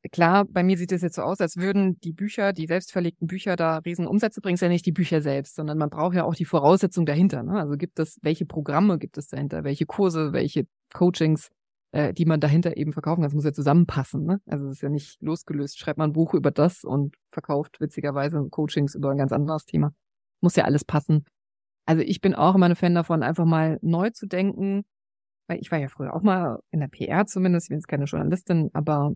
klar, 0.09 0.45
bei 0.45 0.63
mir 0.63 0.77
sieht 0.77 0.93
es 0.93 1.03
jetzt 1.03 1.17
so 1.17 1.23
aus, 1.23 1.41
als 1.41 1.57
würden 1.57 1.99
die 2.01 2.13
Bücher, 2.13 2.53
die 2.53 2.67
selbstverlegten 2.67 3.27
Bücher 3.27 3.57
da 3.57 3.79
riesen 3.79 4.07
Umsätze 4.07 4.41
bringen, 4.41 4.55
ist 4.55 4.61
ja 4.61 4.69
nicht 4.69 4.87
die 4.87 4.93
Bücher 4.93 5.23
selbst, 5.23 5.55
sondern 5.57 5.79
man 5.79 5.91
braucht 5.91 6.15
ja 6.15 6.25
auch 6.25 6.35
die 6.35 6.45
Voraussetzung 6.45 7.07
dahinter. 7.07 7.43
Ne? 7.43 7.59
Also 7.59 7.77
gibt 7.77 7.99
es, 7.99 8.19
welche 8.23 8.47
Programme 8.47 8.99
gibt 8.99 9.19
es 9.19 9.29
dahinter, 9.29 9.65
welche 9.65 9.87
Kurse, 9.87 10.33
welche 10.33 10.67
Coachings, 10.93 11.51
äh, 11.93 12.13
die 12.13 12.25
man 12.27 12.41
dahinter 12.41 12.77
eben 12.77 12.93
verkaufen 12.93 13.23
kann. 13.23 13.29
Das 13.29 13.35
muss 13.35 13.45
ja 13.45 13.53
zusammenpassen. 13.53 14.25
Ne? 14.25 14.41
Also 14.47 14.67
es 14.67 14.77
ist 14.77 14.83
ja 14.83 14.89
nicht 14.89 15.21
losgelöst. 15.23 15.79
Schreibt 15.79 15.99
man 15.99 16.11
ein 16.11 16.15
Buch 16.15 16.35
über 16.35 16.51
das 16.51 16.85
und 16.85 17.15
verkauft 17.33 17.81
witzigerweise 17.81 18.47
Coachings 18.51 18.95
über 18.95 19.11
ein 19.11 19.19
ganz 19.19 19.33
anderes 19.33 19.65
Thema 19.65 19.93
muss 20.41 20.57
ja 20.57 20.65
alles 20.65 20.85
passen. 20.85 21.25
Also 21.87 22.03
ich 22.03 22.21
bin 22.21 22.35
auch 22.35 22.55
immer 22.55 22.67
ein 22.67 22.77
Fan 22.77 22.95
davon, 22.95 23.23
einfach 23.23 23.45
mal 23.45 23.79
neu 23.83 24.11
zu 24.11 24.27
denken, 24.27 24.85
weil 25.49 25.59
ich 25.61 25.71
war 25.71 25.79
ja 25.79 25.89
früher 25.89 26.15
auch 26.15 26.23
mal 26.23 26.61
in 26.71 26.81
der 26.81 26.89
PR 26.89 27.27
zumindest, 27.27 27.67
ich 27.67 27.69
bin 27.71 27.79
jetzt 27.79 27.89
keine 27.89 28.05
Journalistin, 28.05 28.71
aber 28.73 29.13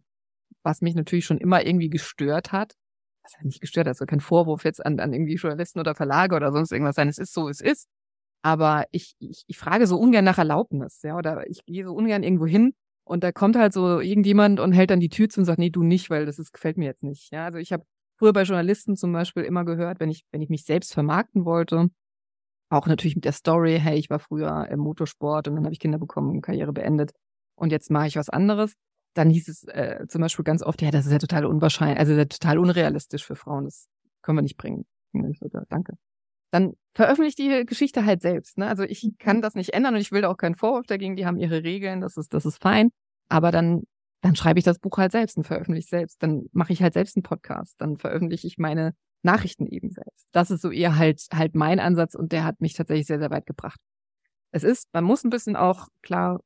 was 0.62 0.83
mich 0.83 0.94
natürlich 0.94 1.25
schon 1.25 1.38
immer 1.38 1.64
irgendwie 1.64 1.90
gestört 1.90 2.53
hat, 2.53 2.75
was 3.23 3.35
ja 3.35 3.44
nicht 3.44 3.61
gestört, 3.61 3.88
also 3.88 4.07
kein 4.07 4.20
Vorwurf 4.20 4.64
jetzt 4.64 4.85
an, 4.85 5.01
an 5.01 5.12
irgendwie 5.12 5.35
Journalisten 5.35 5.81
oder 5.81 5.94
Verlage 5.94 6.35
oder 6.37 6.53
sonst 6.53 6.73
irgendwas 6.73 6.96
sein, 6.96 7.09
es 7.09 7.18
ist 7.18 7.33
so, 7.33 7.49
es 7.49 7.61
ist. 7.61 7.88
Aber 8.42 8.87
ich, 8.90 9.14
ich, 9.18 9.44
ich 9.46 9.59
frage 9.59 9.87
so 9.87 9.99
ungern 9.99 10.25
nach 10.25 10.38
Erlaubnis, 10.38 11.03
ja, 11.03 11.16
oder 11.16 11.49
ich 11.49 11.64
gehe 11.66 11.85
so 11.85 11.92
ungern 11.92 12.23
irgendwo 12.23 12.46
hin 12.46 12.73
und 13.05 13.23
da 13.25 13.33
kommt 13.33 13.57
halt 13.57 13.73
so 13.73 14.01
irgendjemand 14.01 14.61
und 14.61 14.73
hält 14.73 14.90
dann 14.90 15.01
die 15.01 15.09
Tür 15.09 15.29
zu 15.29 15.40
und 15.40 15.44
sagt, 15.44 15.59
nee, 15.59 15.70
du 15.70 15.83
nicht, 15.83 16.11
weil 16.11 16.27
das 16.27 16.38
ist, 16.38 16.53
gefällt 16.53 16.79
mir 16.79 16.87
jetzt 16.87 17.03
nicht. 17.03 17.31
Ja, 17.33 17.46
also 17.46 17.59
ich 17.59 17.73
habe 17.73 17.85
früher 18.16 18.33
bei 18.33 18.42
Journalisten 18.42 18.96
zum 18.96 19.12
Beispiel 19.12 19.42
immer 19.42 19.64
gehört, 19.64 20.01
wenn 20.01 20.11
ich, 20.11 20.25
wenn 20.31 20.42
ich 20.42 20.49
mich 20.49 20.64
selbst 20.64 20.94
vermarkten 20.94 21.44
wollte, 21.44 21.88
auch 22.70 22.87
natürlich 22.87 23.16
mit 23.16 23.25
der 23.25 23.33
Story, 23.33 23.79
hey, 23.81 23.99
ich 23.99 24.11
war 24.11 24.20
früher 24.20 24.68
im 24.70 24.81
Motorsport 24.81 25.49
und 25.49 25.57
dann 25.57 25.64
habe 25.64 25.73
ich 25.73 25.81
Kinder 25.81 25.99
bekommen, 25.99 26.40
Karriere 26.40 26.73
beendet 26.73 27.12
und 27.57 27.73
jetzt 27.73 27.90
mache 27.90 28.07
ich 28.07 28.16
was 28.16 28.31
anderes. 28.31 28.75
Dann 29.14 29.31
hieß 29.31 29.49
es 29.49 29.64
äh, 29.64 30.07
zum 30.09 30.20
Beispiel 30.20 30.44
ganz 30.44 30.62
oft, 30.62 30.83
ja, 30.83 30.90
das 30.90 31.07
ist 31.07 31.12
ja 31.12 31.18
total 31.18 31.44
unwahrscheinlich, 31.46 31.99
also 31.99 32.12
ja 32.12 32.25
total 32.25 32.59
unrealistisch 32.59 33.25
für 33.25 33.37
Frauen, 33.37 33.64
das 33.64 33.88
können 34.23 34.38
wir 34.38 34.42
nicht 34.42 34.57
bringen. 34.57 34.87
Ja, 35.12 35.62
danke. 35.68 35.94
Dann 36.53 36.75
veröffentlicht 36.94 37.38
die 37.38 37.64
Geschichte 37.66 38.05
halt 38.05 38.23
selbst. 38.23 38.59
Ne? 38.59 38.68
Also 38.68 38.85
ich 38.85 39.09
kann 39.18 39.38
mhm. 39.38 39.42
das 39.42 39.55
nicht 39.55 39.73
ändern 39.75 39.94
und 39.94 40.01
ich 40.01 40.12
will 40.12 40.23
da 40.23 40.29
auch 40.29 40.37
keinen 40.37 40.57
Vorwurf 40.57 40.87
dagegen, 40.87 41.16
die 41.16 41.27
haben 41.27 41.38
ihre 41.38 41.64
Regeln, 41.64 42.01
das 42.01 42.16
ist, 42.16 42.35
das 42.35 42.46
ist 42.46 42.62
fein. 42.62 42.90
Aber 43.29 43.51
dann 43.51 43.83
dann 44.20 44.37
schreibe 44.37 44.59
ich 44.59 44.64
das 44.64 44.79
Buch 44.79 44.99
halt 44.99 45.12
selbst 45.12 45.37
und 45.37 45.44
veröffentliche 45.44 45.88
selbst. 45.88 46.23
Dann 46.23 46.44
mache 46.53 46.73
ich 46.73 46.83
halt 46.83 46.94
selbst 46.94 47.16
einen 47.16 47.23
Podcast. 47.23 47.75
Dann 47.79 47.96
veröffentliche 47.96 48.46
ich 48.46 48.59
meine 48.59 48.94
Nachrichten 49.23 49.66
eben 49.66 49.90
selbst. 49.90 50.29
Das 50.33 50.51
ist 50.51 50.62
so 50.62 50.70
eher 50.70 50.96
halt, 50.96 51.27
halt 51.33 51.55
mein 51.55 51.81
Ansatz 51.81 52.14
und 52.14 52.33
der 52.33 52.44
hat 52.44 52.61
mich 52.61 52.75
tatsächlich 52.75 53.07
sehr, 53.07 53.18
sehr 53.18 53.31
weit 53.31 53.46
gebracht. 53.46 53.81
Es 54.53 54.64
ist, 54.64 54.88
man 54.92 55.05
muss 55.05 55.25
ein 55.25 55.31
bisschen 55.31 55.57
auch 55.57 55.88
klar 56.03 56.40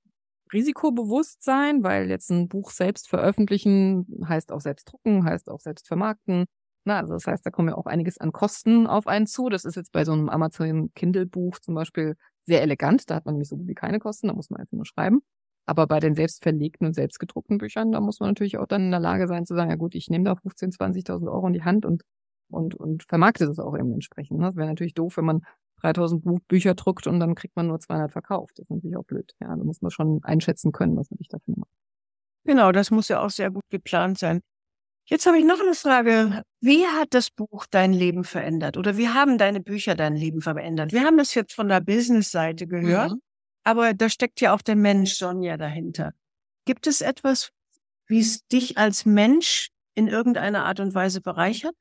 risikobewusst 0.53 1.43
sein, 1.43 1.83
weil 1.83 2.09
jetzt 2.11 2.31
ein 2.31 2.49
Buch 2.49 2.71
selbst 2.71 3.09
veröffentlichen 3.09 4.07
heißt 4.27 4.53
auch 4.53 4.61
selbst 4.61 4.91
drucken, 4.91 5.25
heißt 5.25 5.49
auch 5.51 5.61
selbst 5.61 5.87
vermarkten. 5.87 6.45
Na, 6.85 6.99
also 6.99 7.15
das 7.15 7.27
heißt, 7.27 7.45
da 7.47 7.51
kommen 7.51 7.69
ja 7.69 7.77
auch 7.77 7.87
einiges 7.87 8.19
an 8.19 8.33
Kosten 8.33 8.87
auf 8.87 9.07
einen 9.07 9.27
zu. 9.27 9.49
Das 9.49 9.65
ist 9.65 9.77
jetzt 9.77 9.93
bei 9.93 10.05
so 10.05 10.13
einem 10.13 10.29
Amazon 10.29 10.93
Kindle 10.95 11.27
Buch 11.27 11.59
zum 11.59 11.75
Beispiel 11.75 12.17
sehr 12.45 12.63
elegant. 12.63 13.09
Da 13.11 13.17
hat 13.17 13.25
man 13.25 13.35
nämlich 13.35 13.49
so 13.49 13.57
gut 13.57 13.69
wie 13.69 13.75
keine 13.75 13.99
Kosten, 13.99 14.29
da 14.29 14.35
muss 14.35 14.51
man 14.51 14.61
einfach 14.61 14.77
nur 14.77 14.85
schreiben. 14.85 15.23
Aber 15.67 15.87
bei 15.87 15.99
den 15.99 16.15
selbstverlegten 16.15 16.87
und 16.87 16.95
selbstgedruckten 16.95 17.57
Büchern, 17.57 17.91
da 17.93 18.01
muss 18.01 18.21
man 18.21 18.31
natürlich 18.31 18.59
auch 18.59 18.67
dann 18.67 18.83
in 18.83 18.91
der 18.91 19.01
Lage 19.01 19.27
sein 19.29 19.47
zu 19.47 19.55
sagen, 19.55 19.71
ja 19.71 19.77
gut, 19.77 19.95
ich 19.95 20.11
nehme 20.11 20.25
da 20.25 20.33
15.000, 20.33 20.77
20.000 20.77 21.33
Euro 21.33 21.47
in 21.47 21.55
die 21.55 21.63
Hand 21.63 21.87
und, 21.87 22.03
und, 22.51 22.75
und 22.75 23.05
vermarkte 23.05 23.47
das 23.47 23.59
auch 23.59 23.75
eben 23.77 23.93
entsprechend. 23.95 24.39
Ne? 24.39 24.47
Das 24.47 24.57
wäre 24.57 24.69
natürlich 24.69 24.93
doof, 24.93 25.17
wenn 25.17 25.25
man 25.25 25.41
3.000 25.85 26.41
Bücher 26.49 26.75
druckt 26.75 27.07
und 27.07 27.21
dann 27.21 27.35
kriegt 27.35 27.57
man 27.57 27.67
nur 27.67 27.79
200 27.79 28.13
verkauft. 28.13 28.59
Das 28.59 28.65
ist 28.65 28.71
natürlich 28.71 28.97
auch 28.97 29.05
blöd. 29.05 29.35
Ja, 29.41 29.49
da 29.49 29.63
muss 29.63 29.83
man 29.83 29.91
schon 29.91 30.21
einschätzen 30.25 30.73
können, 30.73 30.97
was 30.97 31.11
man 31.11 31.19
sich 31.19 31.29
dafür 31.29 31.55
macht. 31.57 31.71
Genau, 32.45 32.73
das 32.73 32.91
muss 32.91 33.09
ja 33.09 33.21
auch 33.21 33.31
sehr 33.31 33.51
gut 33.51 33.65
geplant 33.71 34.19
sein. 34.19 34.41
Jetzt 35.07 35.27
habe 35.27 35.39
ich 35.39 35.45
noch 35.45 35.61
eine 35.61 35.75
Frage. 35.75 36.43
Wie 36.61 36.87
hat 36.87 37.09
das 37.13 37.31
Buch 37.31 37.67
dein 37.71 37.93
Leben 37.93 38.25
verändert? 38.25 38.79
Oder 38.79 38.97
wie 38.97 39.09
haben 39.09 39.37
deine 39.37 39.61
Bücher 39.61 39.95
dein 39.95 40.17
Leben 40.17 40.41
verändert? 40.41 40.93
Wir 40.93 41.05
haben 41.05 41.19
das 41.19 41.35
jetzt 41.35 41.53
von 41.53 41.69
der 41.69 41.81
Business-Seite 41.81 42.67
gehört. 42.67 43.13
Mhm. 43.13 43.21
Aber 43.65 43.95
da 43.95 44.09
steckt 44.09 44.41
ja 44.41 44.55
auch 44.55 44.63
der 44.63 44.77
Mensch 44.77 45.15
Sonja 45.15 45.57
dahinter. 45.57 46.13
Gibt 46.67 46.87
es 46.87 47.03
etwas, 47.03 47.51
wie 48.07 48.21
es 48.21 48.47
dich 48.47 48.79
als 48.79 49.05
Mensch 49.05 49.69
in 49.95 50.09
irgendeiner 50.09 50.65
Art 50.65 50.81
und 50.81 50.95
Weise 50.95 51.21
bereichert? 51.21 51.75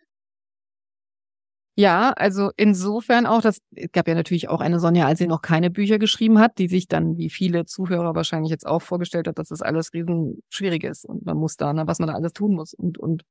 Ja, 1.76 2.12
also 2.12 2.52
insofern 2.56 3.26
auch, 3.26 3.42
das 3.42 3.58
gab 3.94 4.08
ja 4.08 4.14
natürlich 4.14 4.48
auch 4.48 4.62
eine 4.62 4.80
Sonja, 4.80 5.08
als 5.08 5.18
sie 5.18 5.26
noch 5.28 5.42
keine 5.42 5.72
Bücher 5.72 5.98
geschrieben 5.98 6.38
hat, 6.38 6.60
die 6.60 6.68
sich 6.68 6.88
dann, 6.88 7.18
wie 7.18 7.32
viele 7.32 7.66
Zuhörer 7.66 8.14
wahrscheinlich 8.14 8.52
jetzt 8.52 8.68
auch 8.68 8.84
vorgestellt 8.84 9.28
hat, 9.28 9.40
dass 9.40 9.48
das 9.48 9.64
alles 9.64 9.92
riesen 9.92 10.44
schwierig 10.50 10.84
ist 10.84 11.04
und 11.04 11.26
man 11.26 11.36
muss 11.36 11.56
da, 11.58 11.74
ne, 11.74 11.88
was 11.88 11.98
man 11.98 12.10
da 12.10 12.14
alles 12.14 12.34
tun 12.34 12.54
muss 12.54 12.76
und, 12.76 13.00
und 13.00 13.24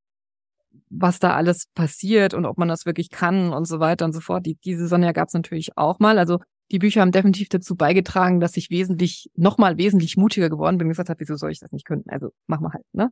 was 0.91 1.21
da 1.21 1.35
alles 1.37 1.67
passiert 1.75 2.35
und 2.35 2.45
ob 2.45 2.59
man 2.59 2.69
das 2.69 2.85
wirklich 2.85 3.11
kann 3.11 3.53
und 3.53 3.67
so 3.67 3.79
weiter 3.79 4.05
und 4.05 4.13
so 4.13 4.21
fort. 4.21 4.45
Die, 4.45 4.57
diese 4.57 4.89
Sonja 4.89 5.13
gab 5.13 5.29
es 5.29 5.35
natürlich 5.35 5.77
auch 5.77 6.01
mal. 6.01 6.19
Also 6.19 6.39
die 6.73 6.79
Bücher 6.79 7.03
haben 7.03 7.13
definitiv 7.13 7.49
dazu 7.49 7.77
beigetragen, 7.77 8.41
dass 8.41 8.57
ich 8.57 8.71
wesentlich, 8.71 9.31
nochmal 9.37 9.79
wesentlich 9.79 10.17
mutiger 10.17 10.51
geworden 10.51 10.79
bin 10.79 10.87
und 10.87 10.93
gesagt 10.93 11.11
habe, 11.11 11.21
wieso 11.21 11.37
soll 11.37 11.53
ich 11.53 11.61
das 11.61 11.71
nicht 11.71 11.87
können? 11.87 12.05
Also 12.09 12.31
machen 12.47 12.65
wir 12.65 12.73
halt, 12.73 12.85
ne? 12.93 13.11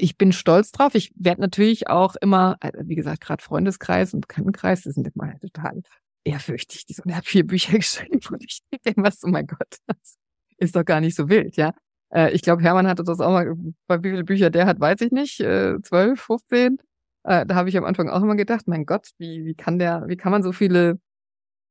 Ich 0.00 0.16
bin 0.16 0.32
stolz 0.32 0.70
drauf. 0.70 0.94
Ich 0.94 1.12
werde 1.16 1.40
natürlich 1.40 1.88
auch 1.88 2.14
immer, 2.16 2.56
also 2.60 2.78
wie 2.84 2.94
gesagt, 2.94 3.20
gerade 3.20 3.42
Freundeskreis 3.42 4.14
und 4.14 4.20
Bekanntenkreis, 4.20 4.82
das 4.84 4.94
sind 4.94 5.10
immer 5.14 5.38
total 5.40 5.82
ehrfürchtig. 6.24 6.86
Die 6.86 6.92
so, 6.94 7.02
er 7.04 7.16
hat 7.16 7.26
vier 7.26 7.46
Bücher 7.46 7.72
geschrieben 7.76 8.20
und 8.30 8.44
ich 8.44 8.60
denke 8.84 9.02
was, 9.02 9.24
oh 9.24 9.28
mein 9.28 9.46
Gott, 9.46 9.78
das 9.86 10.16
ist 10.58 10.76
doch 10.76 10.84
gar 10.84 11.00
nicht 11.00 11.16
so 11.16 11.28
wild, 11.28 11.56
ja. 11.56 11.72
Äh, 12.12 12.32
ich 12.32 12.42
glaube, 12.42 12.62
Hermann 12.62 12.86
hatte 12.86 13.04
das 13.04 13.20
auch 13.20 13.32
mal, 13.32 13.54
bei 13.86 14.02
wie 14.02 14.10
viele 14.10 14.24
Bücher 14.24 14.50
der 14.50 14.66
hat, 14.66 14.80
weiß 14.80 15.00
ich 15.00 15.10
nicht, 15.10 15.40
äh, 15.40 15.80
zwölf, 15.82 16.20
fünfzehn. 16.20 16.78
Äh, 17.24 17.44
da 17.46 17.54
habe 17.56 17.68
ich 17.68 17.76
am 17.76 17.84
Anfang 17.84 18.08
auch 18.08 18.22
immer 18.22 18.36
gedacht, 18.36 18.68
mein 18.68 18.86
Gott, 18.86 19.10
wie, 19.18 19.44
wie 19.44 19.54
kann 19.54 19.78
der, 19.78 20.04
wie 20.06 20.16
kann 20.16 20.32
man 20.32 20.42
so 20.42 20.52
viele 20.52 21.00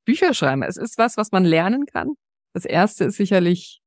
Bücher 0.06 0.34
schreiben. 0.34 0.64
Es 0.64 0.78
ist 0.78 0.98
was, 0.98 1.18
was 1.18 1.32
man 1.32 1.46
lernen 1.46 1.86
kann. 1.86 2.14
Das 2.54 2.66
erste 2.66 3.06
ist 3.06 3.18
sicherlich 3.18 3.82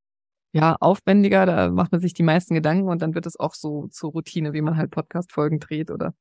ja 0.52 0.76
aufwendiger, 0.80 1.46
da 1.46 1.70
macht 1.70 1.92
man 1.92 2.00
sich 2.00 2.14
die 2.14 2.22
meisten 2.22 2.54
Gedanken 2.54 2.88
und 2.88 3.02
dann 3.02 3.14
wird 3.14 3.26
es 3.26 3.38
auch 3.38 3.54
so 3.54 3.88
zur 3.88 4.12
Routine, 4.12 4.52
wie 4.52 4.62
man 4.62 4.76
halt 4.76 4.90
Podcast-Folgen 4.90 5.60
dreht 5.60 5.90
oder 5.90 6.14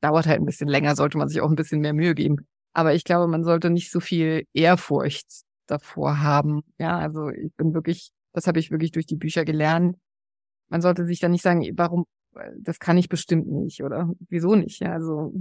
dauert 0.00 0.26
halt 0.26 0.40
ein 0.40 0.46
bisschen 0.46 0.68
länger, 0.68 0.96
sollte 0.96 1.18
man 1.18 1.28
sich 1.28 1.40
auch 1.40 1.50
ein 1.50 1.56
bisschen 1.56 1.80
mehr 1.80 1.92
Mühe 1.92 2.14
geben. 2.14 2.46
Aber 2.72 2.94
ich 2.94 3.04
glaube, 3.04 3.28
man 3.28 3.44
sollte 3.44 3.70
nicht 3.70 3.90
so 3.90 4.00
viel 4.00 4.46
Ehrfurcht 4.54 5.26
davor 5.66 6.20
haben. 6.20 6.62
Ja, 6.78 6.98
also 6.98 7.28
ich 7.28 7.54
bin 7.56 7.74
wirklich, 7.74 8.12
das 8.32 8.46
habe 8.46 8.58
ich 8.58 8.70
wirklich 8.70 8.92
durch 8.92 9.06
die 9.06 9.16
Bücher 9.16 9.44
gelernt. 9.44 9.96
Man 10.68 10.80
sollte 10.80 11.04
sich 11.04 11.20
dann 11.20 11.32
nicht 11.32 11.42
sagen, 11.42 11.66
warum, 11.76 12.06
das 12.58 12.78
kann 12.78 12.96
ich 12.96 13.08
bestimmt 13.08 13.46
nicht 13.46 13.82
oder 13.84 14.10
wieso 14.28 14.54
nicht. 14.54 14.80
Ja, 14.80 14.92
also 14.92 15.32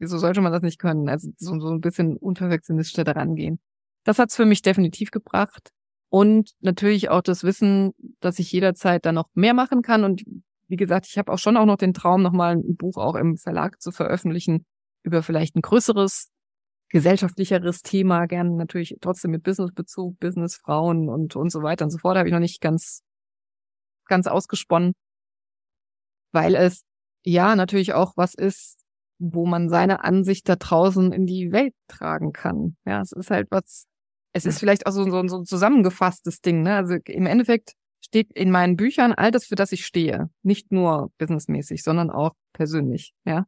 Wieso 0.00 0.16
sollte 0.16 0.40
man 0.40 0.50
das 0.50 0.62
nicht 0.62 0.78
können? 0.78 1.08
Also 1.10 1.30
so, 1.36 1.60
so 1.60 1.68
ein 1.68 1.82
bisschen 1.82 2.16
unperfektionistisch 2.16 3.04
daran 3.04 3.36
gehen. 3.36 3.60
Das 4.04 4.18
hat's 4.18 4.34
für 4.34 4.46
mich 4.46 4.62
definitiv 4.62 5.10
gebracht. 5.10 5.70
Und 6.10 6.50
natürlich 6.60 7.08
auch 7.08 7.22
das 7.22 7.44
Wissen, 7.44 7.92
dass 8.18 8.38
ich 8.40 8.50
jederzeit 8.50 9.06
dann 9.06 9.14
noch 9.14 9.28
mehr 9.34 9.54
machen 9.54 9.80
kann. 9.80 10.02
Und 10.04 10.24
wie 10.66 10.76
gesagt, 10.76 11.06
ich 11.06 11.16
habe 11.18 11.32
auch 11.32 11.38
schon 11.38 11.56
auch 11.56 11.66
noch 11.66 11.76
den 11.76 11.94
Traum, 11.94 12.22
nochmal 12.22 12.56
ein 12.56 12.76
Buch 12.76 12.96
auch 12.96 13.14
im 13.14 13.36
Verlag 13.36 13.80
zu 13.80 13.92
veröffentlichen 13.92 14.66
über 15.02 15.22
vielleicht 15.22 15.56
ein 15.56 15.62
größeres, 15.62 16.28
gesellschaftlicheres 16.88 17.82
Thema, 17.82 18.26
gerne 18.26 18.50
natürlich 18.56 18.96
trotzdem 19.00 19.30
mit 19.30 19.44
Businessbezug, 19.44 20.18
Businessfrauen 20.18 21.08
und, 21.08 21.36
und 21.36 21.50
so 21.50 21.62
weiter 21.62 21.84
und 21.84 21.90
so 21.90 21.98
fort. 21.98 22.16
Da 22.16 22.18
habe 22.18 22.28
ich 22.28 22.32
noch 22.32 22.40
nicht 22.40 22.60
ganz, 22.60 23.02
ganz 24.06 24.26
ausgesponnen, 24.26 24.92
weil 26.32 26.56
es 26.56 26.82
ja 27.24 27.54
natürlich 27.54 27.92
auch 27.94 28.14
was 28.16 28.34
ist, 28.34 28.80
wo 29.18 29.46
man 29.46 29.68
seine 29.68 30.02
Ansicht 30.02 30.48
da 30.48 30.56
draußen 30.56 31.12
in 31.12 31.26
die 31.26 31.52
Welt 31.52 31.74
tragen 31.86 32.32
kann. 32.32 32.76
Ja, 32.84 33.00
es 33.00 33.12
ist 33.12 33.30
halt 33.30 33.48
was, 33.50 33.86
es 34.32 34.46
ist 34.46 34.58
vielleicht 34.58 34.86
auch 34.86 34.92
so, 34.92 35.04
so, 35.04 35.26
so 35.28 35.38
ein 35.38 35.44
zusammengefasstes 35.44 36.40
Ding, 36.40 36.62
ne? 36.62 36.76
Also 36.76 36.94
im 37.04 37.26
Endeffekt 37.26 37.72
steht 38.00 38.32
in 38.32 38.50
meinen 38.50 38.76
Büchern 38.76 39.12
all 39.12 39.30
das, 39.30 39.46
für 39.46 39.56
das 39.56 39.72
ich 39.72 39.84
stehe. 39.84 40.30
Nicht 40.42 40.72
nur 40.72 41.10
businessmäßig, 41.18 41.82
sondern 41.82 42.10
auch 42.10 42.32
persönlich, 42.52 43.12
ja. 43.24 43.46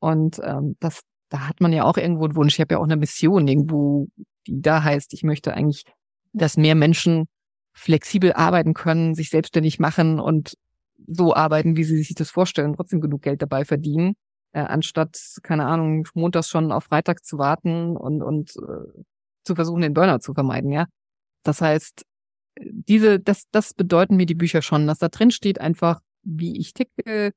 Und 0.00 0.40
ähm, 0.42 0.76
das, 0.80 1.00
da 1.28 1.48
hat 1.48 1.60
man 1.60 1.72
ja 1.72 1.84
auch 1.84 1.96
irgendwo 1.96 2.24
einen 2.24 2.36
Wunsch. 2.36 2.54
Ich 2.54 2.60
habe 2.60 2.74
ja 2.74 2.78
auch 2.78 2.84
eine 2.84 2.96
Mission 2.96 3.46
irgendwo, 3.48 4.08
die 4.46 4.60
da 4.60 4.82
heißt, 4.82 5.12
ich 5.14 5.22
möchte 5.22 5.54
eigentlich, 5.54 5.84
dass 6.32 6.56
mehr 6.56 6.74
Menschen 6.74 7.26
flexibel 7.72 8.32
arbeiten 8.32 8.74
können, 8.74 9.14
sich 9.14 9.30
selbstständig 9.30 9.78
machen 9.78 10.20
und 10.20 10.56
so 11.06 11.34
arbeiten, 11.34 11.76
wie 11.76 11.84
sie 11.84 11.96
sich 11.96 12.14
das 12.14 12.30
vorstellen, 12.30 12.74
trotzdem 12.74 13.00
genug 13.00 13.22
Geld 13.22 13.42
dabei 13.42 13.64
verdienen, 13.64 14.14
äh, 14.52 14.60
anstatt, 14.60 15.18
keine 15.42 15.66
Ahnung, 15.66 16.06
montags 16.14 16.48
schon 16.48 16.72
auf 16.72 16.84
Freitag 16.84 17.24
zu 17.24 17.38
warten 17.38 17.96
und, 17.96 18.22
und 18.22 18.54
äh, 18.56 19.02
zu 19.44 19.54
versuchen, 19.54 19.82
den 19.82 19.94
Burnout 19.94 20.20
zu 20.20 20.34
vermeiden, 20.34 20.70
ja. 20.70 20.86
Das 21.42 21.60
heißt, 21.60 22.04
diese, 22.60 23.20
das, 23.20 23.44
das 23.50 23.74
bedeuten 23.74 24.16
mir 24.16 24.26
die 24.26 24.34
Bücher 24.34 24.62
schon, 24.62 24.86
dass 24.86 24.98
da 24.98 25.08
drin 25.08 25.30
steht 25.30 25.60
einfach, 25.60 26.00
wie 26.22 26.58
ich 26.58 26.72
ticke, 26.72 27.32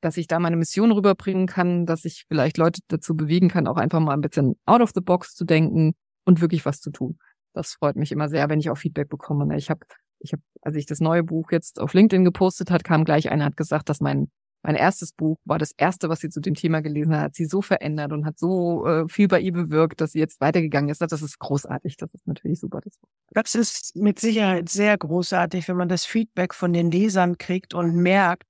dass 0.00 0.16
ich 0.16 0.26
da 0.26 0.38
meine 0.38 0.56
Mission 0.56 0.92
rüberbringen 0.92 1.46
kann, 1.46 1.86
dass 1.86 2.04
ich 2.04 2.26
vielleicht 2.28 2.58
Leute 2.58 2.80
dazu 2.88 3.16
bewegen 3.16 3.48
kann, 3.48 3.66
auch 3.66 3.76
einfach 3.76 4.00
mal 4.00 4.12
ein 4.12 4.20
bisschen 4.20 4.56
out 4.66 4.82
of 4.82 4.92
the 4.94 5.00
box 5.00 5.34
zu 5.34 5.44
denken 5.44 5.94
und 6.24 6.40
wirklich 6.40 6.66
was 6.66 6.80
zu 6.80 6.90
tun. 6.90 7.18
Das 7.54 7.74
freut 7.74 7.96
mich 7.96 8.12
immer 8.12 8.28
sehr, 8.28 8.48
wenn 8.48 8.58
ich 8.58 8.68
auch 8.68 8.76
Feedback 8.76 9.08
bekomme. 9.08 9.56
Ich 9.56 9.70
habe, 9.70 9.86
ich 10.18 10.32
habe, 10.32 10.42
als 10.60 10.76
ich 10.76 10.86
das 10.86 11.00
neue 11.00 11.22
Buch 11.22 11.52
jetzt 11.52 11.80
auf 11.80 11.94
LinkedIn 11.94 12.24
gepostet 12.24 12.70
hat, 12.70 12.84
kam 12.84 13.04
gleich 13.04 13.30
einer 13.30 13.44
hat 13.44 13.56
gesagt, 13.56 13.88
dass 13.88 14.00
mein 14.00 14.30
mein 14.64 14.76
erstes 14.76 15.12
Buch 15.12 15.38
war 15.44 15.58
das 15.58 15.72
erste, 15.76 16.08
was 16.08 16.20
sie 16.20 16.30
zu 16.30 16.40
dem 16.40 16.54
Thema 16.54 16.80
gelesen 16.80 17.14
hat, 17.14 17.20
hat 17.20 17.34
sie 17.34 17.44
so 17.44 17.60
verändert 17.60 18.12
und 18.12 18.24
hat 18.24 18.38
so 18.38 18.86
äh, 18.86 19.06
viel 19.08 19.28
bei 19.28 19.38
ihr 19.38 19.52
bewirkt, 19.52 20.00
dass 20.00 20.12
sie 20.12 20.18
jetzt 20.18 20.40
weitergegangen 20.40 20.88
ist. 20.88 21.02
Das 21.02 21.20
ist 21.20 21.38
großartig. 21.38 21.98
Das 21.98 22.08
ist 22.14 22.26
natürlich 22.26 22.60
super. 22.60 22.80
Das, 22.82 22.94
das 23.30 23.54
ist 23.54 23.94
mit 23.94 24.18
Sicherheit 24.18 24.70
sehr 24.70 24.96
großartig, 24.96 25.68
wenn 25.68 25.76
man 25.76 25.90
das 25.90 26.06
Feedback 26.06 26.54
von 26.54 26.72
den 26.72 26.90
Lesern 26.90 27.36
kriegt 27.36 27.74
und 27.74 27.94
merkt, 27.94 28.44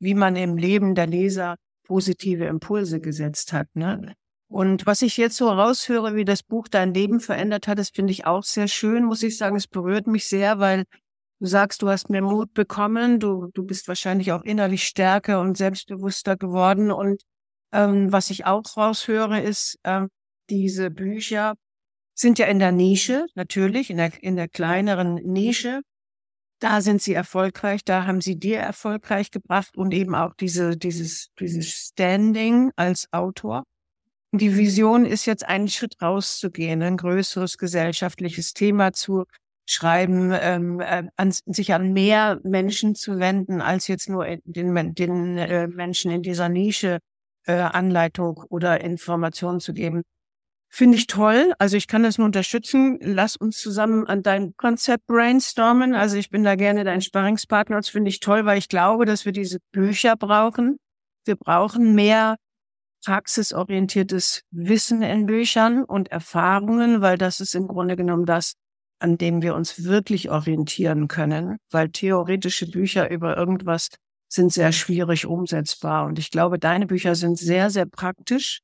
wie 0.00 0.14
man 0.14 0.34
im 0.34 0.56
Leben 0.56 0.96
der 0.96 1.06
Leser 1.06 1.54
positive 1.84 2.46
Impulse 2.46 3.00
gesetzt 3.00 3.52
hat. 3.52 3.68
Ne? 3.74 4.14
Und 4.48 4.86
was 4.86 5.02
ich 5.02 5.16
jetzt 5.18 5.36
so 5.36 5.50
raushöre, 5.50 6.16
wie 6.16 6.24
das 6.24 6.42
Buch 6.42 6.66
dein 6.66 6.92
Leben 6.92 7.20
verändert 7.20 7.68
hat, 7.68 7.78
das 7.78 7.90
finde 7.90 8.10
ich 8.10 8.26
auch 8.26 8.42
sehr 8.42 8.66
schön, 8.66 9.04
muss 9.04 9.22
ich 9.22 9.38
sagen. 9.38 9.54
Es 9.54 9.68
berührt 9.68 10.08
mich 10.08 10.26
sehr, 10.26 10.58
weil 10.58 10.82
Du 11.40 11.46
sagst, 11.46 11.80
du 11.80 11.88
hast 11.88 12.10
mehr 12.10 12.20
Mut 12.20 12.52
bekommen, 12.52 13.18
du, 13.18 13.48
du 13.54 13.64
bist 13.64 13.88
wahrscheinlich 13.88 14.30
auch 14.32 14.42
innerlich 14.42 14.84
stärker 14.84 15.40
und 15.40 15.56
selbstbewusster 15.56 16.36
geworden. 16.36 16.90
Und 16.90 17.22
ähm, 17.72 18.12
was 18.12 18.28
ich 18.28 18.44
auch 18.44 18.62
raushöre, 18.76 19.40
ist, 19.40 19.78
ähm, 19.84 20.10
diese 20.50 20.90
Bücher 20.90 21.54
sind 22.14 22.38
ja 22.38 22.46
in 22.46 22.58
der 22.58 22.72
Nische, 22.72 23.24
natürlich, 23.34 23.88
in 23.88 23.96
der, 23.96 24.22
in 24.22 24.36
der 24.36 24.48
kleineren 24.48 25.14
Nische. 25.14 25.80
Da 26.58 26.82
sind 26.82 27.00
sie 27.00 27.14
erfolgreich, 27.14 27.84
da 27.86 28.04
haben 28.06 28.20
sie 28.20 28.38
dir 28.38 28.58
erfolgreich 28.58 29.30
gebracht 29.30 29.78
und 29.78 29.94
eben 29.94 30.14
auch 30.14 30.34
diese, 30.34 30.76
dieses, 30.76 31.28
dieses 31.38 31.70
Standing 31.70 32.70
als 32.76 33.10
Autor. 33.12 33.64
Die 34.32 34.58
Vision 34.58 35.06
ist 35.06 35.24
jetzt 35.24 35.46
einen 35.46 35.68
Schritt 35.68 35.94
rauszugehen, 36.02 36.82
ein 36.82 36.98
größeres 36.98 37.56
gesellschaftliches 37.56 38.52
Thema 38.52 38.92
zu 38.92 39.24
schreiben, 39.70 40.32
ähm, 40.32 40.80
äh, 40.80 41.04
an, 41.16 41.30
sich 41.30 41.72
an 41.72 41.92
mehr 41.92 42.40
Menschen 42.42 42.96
zu 42.96 43.20
wenden, 43.20 43.60
als 43.60 43.86
jetzt 43.86 44.08
nur 44.08 44.26
den, 44.44 44.94
den 44.94 45.38
äh, 45.38 45.68
Menschen 45.68 46.10
in 46.10 46.22
dieser 46.22 46.48
Nische 46.48 46.98
äh, 47.46 47.52
Anleitung 47.52 48.42
oder 48.48 48.80
Informationen 48.80 49.60
zu 49.60 49.72
geben. 49.72 50.02
Finde 50.72 50.98
ich 50.98 51.06
toll. 51.06 51.52
Also 51.58 51.76
ich 51.76 51.86
kann 51.86 52.02
das 52.02 52.18
nur 52.18 52.26
unterstützen. 52.26 52.98
Lass 53.00 53.36
uns 53.36 53.58
zusammen 53.58 54.06
an 54.06 54.22
dein 54.22 54.56
Konzept 54.56 55.06
brainstormen. 55.06 55.94
Also 55.94 56.16
ich 56.16 56.30
bin 56.30 56.42
da 56.42 56.56
gerne 56.56 56.84
dein 56.84 57.00
Sparringspartner. 57.00 57.76
Das 57.76 57.88
finde 57.88 58.08
ich 58.08 58.20
toll, 58.20 58.46
weil 58.46 58.58
ich 58.58 58.68
glaube, 58.68 59.04
dass 59.04 59.24
wir 59.24 59.32
diese 59.32 59.58
Bücher 59.72 60.16
brauchen. 60.16 60.78
Wir 61.24 61.36
brauchen 61.36 61.94
mehr 61.94 62.36
praxisorientiertes 63.04 64.42
Wissen 64.50 65.02
in 65.02 65.26
Büchern 65.26 65.84
und 65.84 66.10
Erfahrungen, 66.10 67.00
weil 67.00 67.18
das 67.18 67.40
ist 67.40 67.54
im 67.54 67.66
Grunde 67.66 67.96
genommen 67.96 68.26
das, 68.26 68.54
an 69.00 69.18
dem 69.18 69.42
wir 69.42 69.54
uns 69.54 69.84
wirklich 69.84 70.30
orientieren 70.30 71.08
können, 71.08 71.56
weil 71.70 71.90
theoretische 71.90 72.70
Bücher 72.70 73.10
über 73.10 73.36
irgendwas 73.36 73.88
sind 74.28 74.52
sehr 74.52 74.72
schwierig 74.72 75.26
umsetzbar. 75.26 76.06
Und 76.06 76.18
ich 76.18 76.30
glaube, 76.30 76.58
deine 76.58 76.86
Bücher 76.86 77.14
sind 77.14 77.38
sehr, 77.38 77.70
sehr 77.70 77.86
praktisch. 77.86 78.60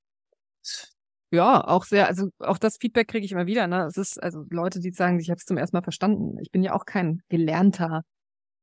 Ja, 1.33 1.67
auch 1.67 1.85
sehr, 1.85 2.07
also 2.07 2.29
auch 2.39 2.59
das 2.59 2.77
Feedback 2.77 3.09
kriege 3.09 3.25
ich 3.25 3.33
immer 3.33 3.47
wieder. 3.47 3.67
Ne? 3.67 3.87
Es 3.87 3.97
ist 3.97 4.23
also 4.23 4.45
Leute, 4.51 4.79
die 4.79 4.93
sagen, 4.93 5.19
ich 5.19 5.29
habe 5.31 5.39
es 5.39 5.45
zum 5.45 5.57
ersten 5.57 5.77
Mal 5.77 5.83
verstanden. 5.83 6.39
Ich 6.41 6.53
bin 6.53 6.63
ja 6.63 6.73
auch 6.73 6.85
kein 6.85 7.23
gelernter 7.29 8.03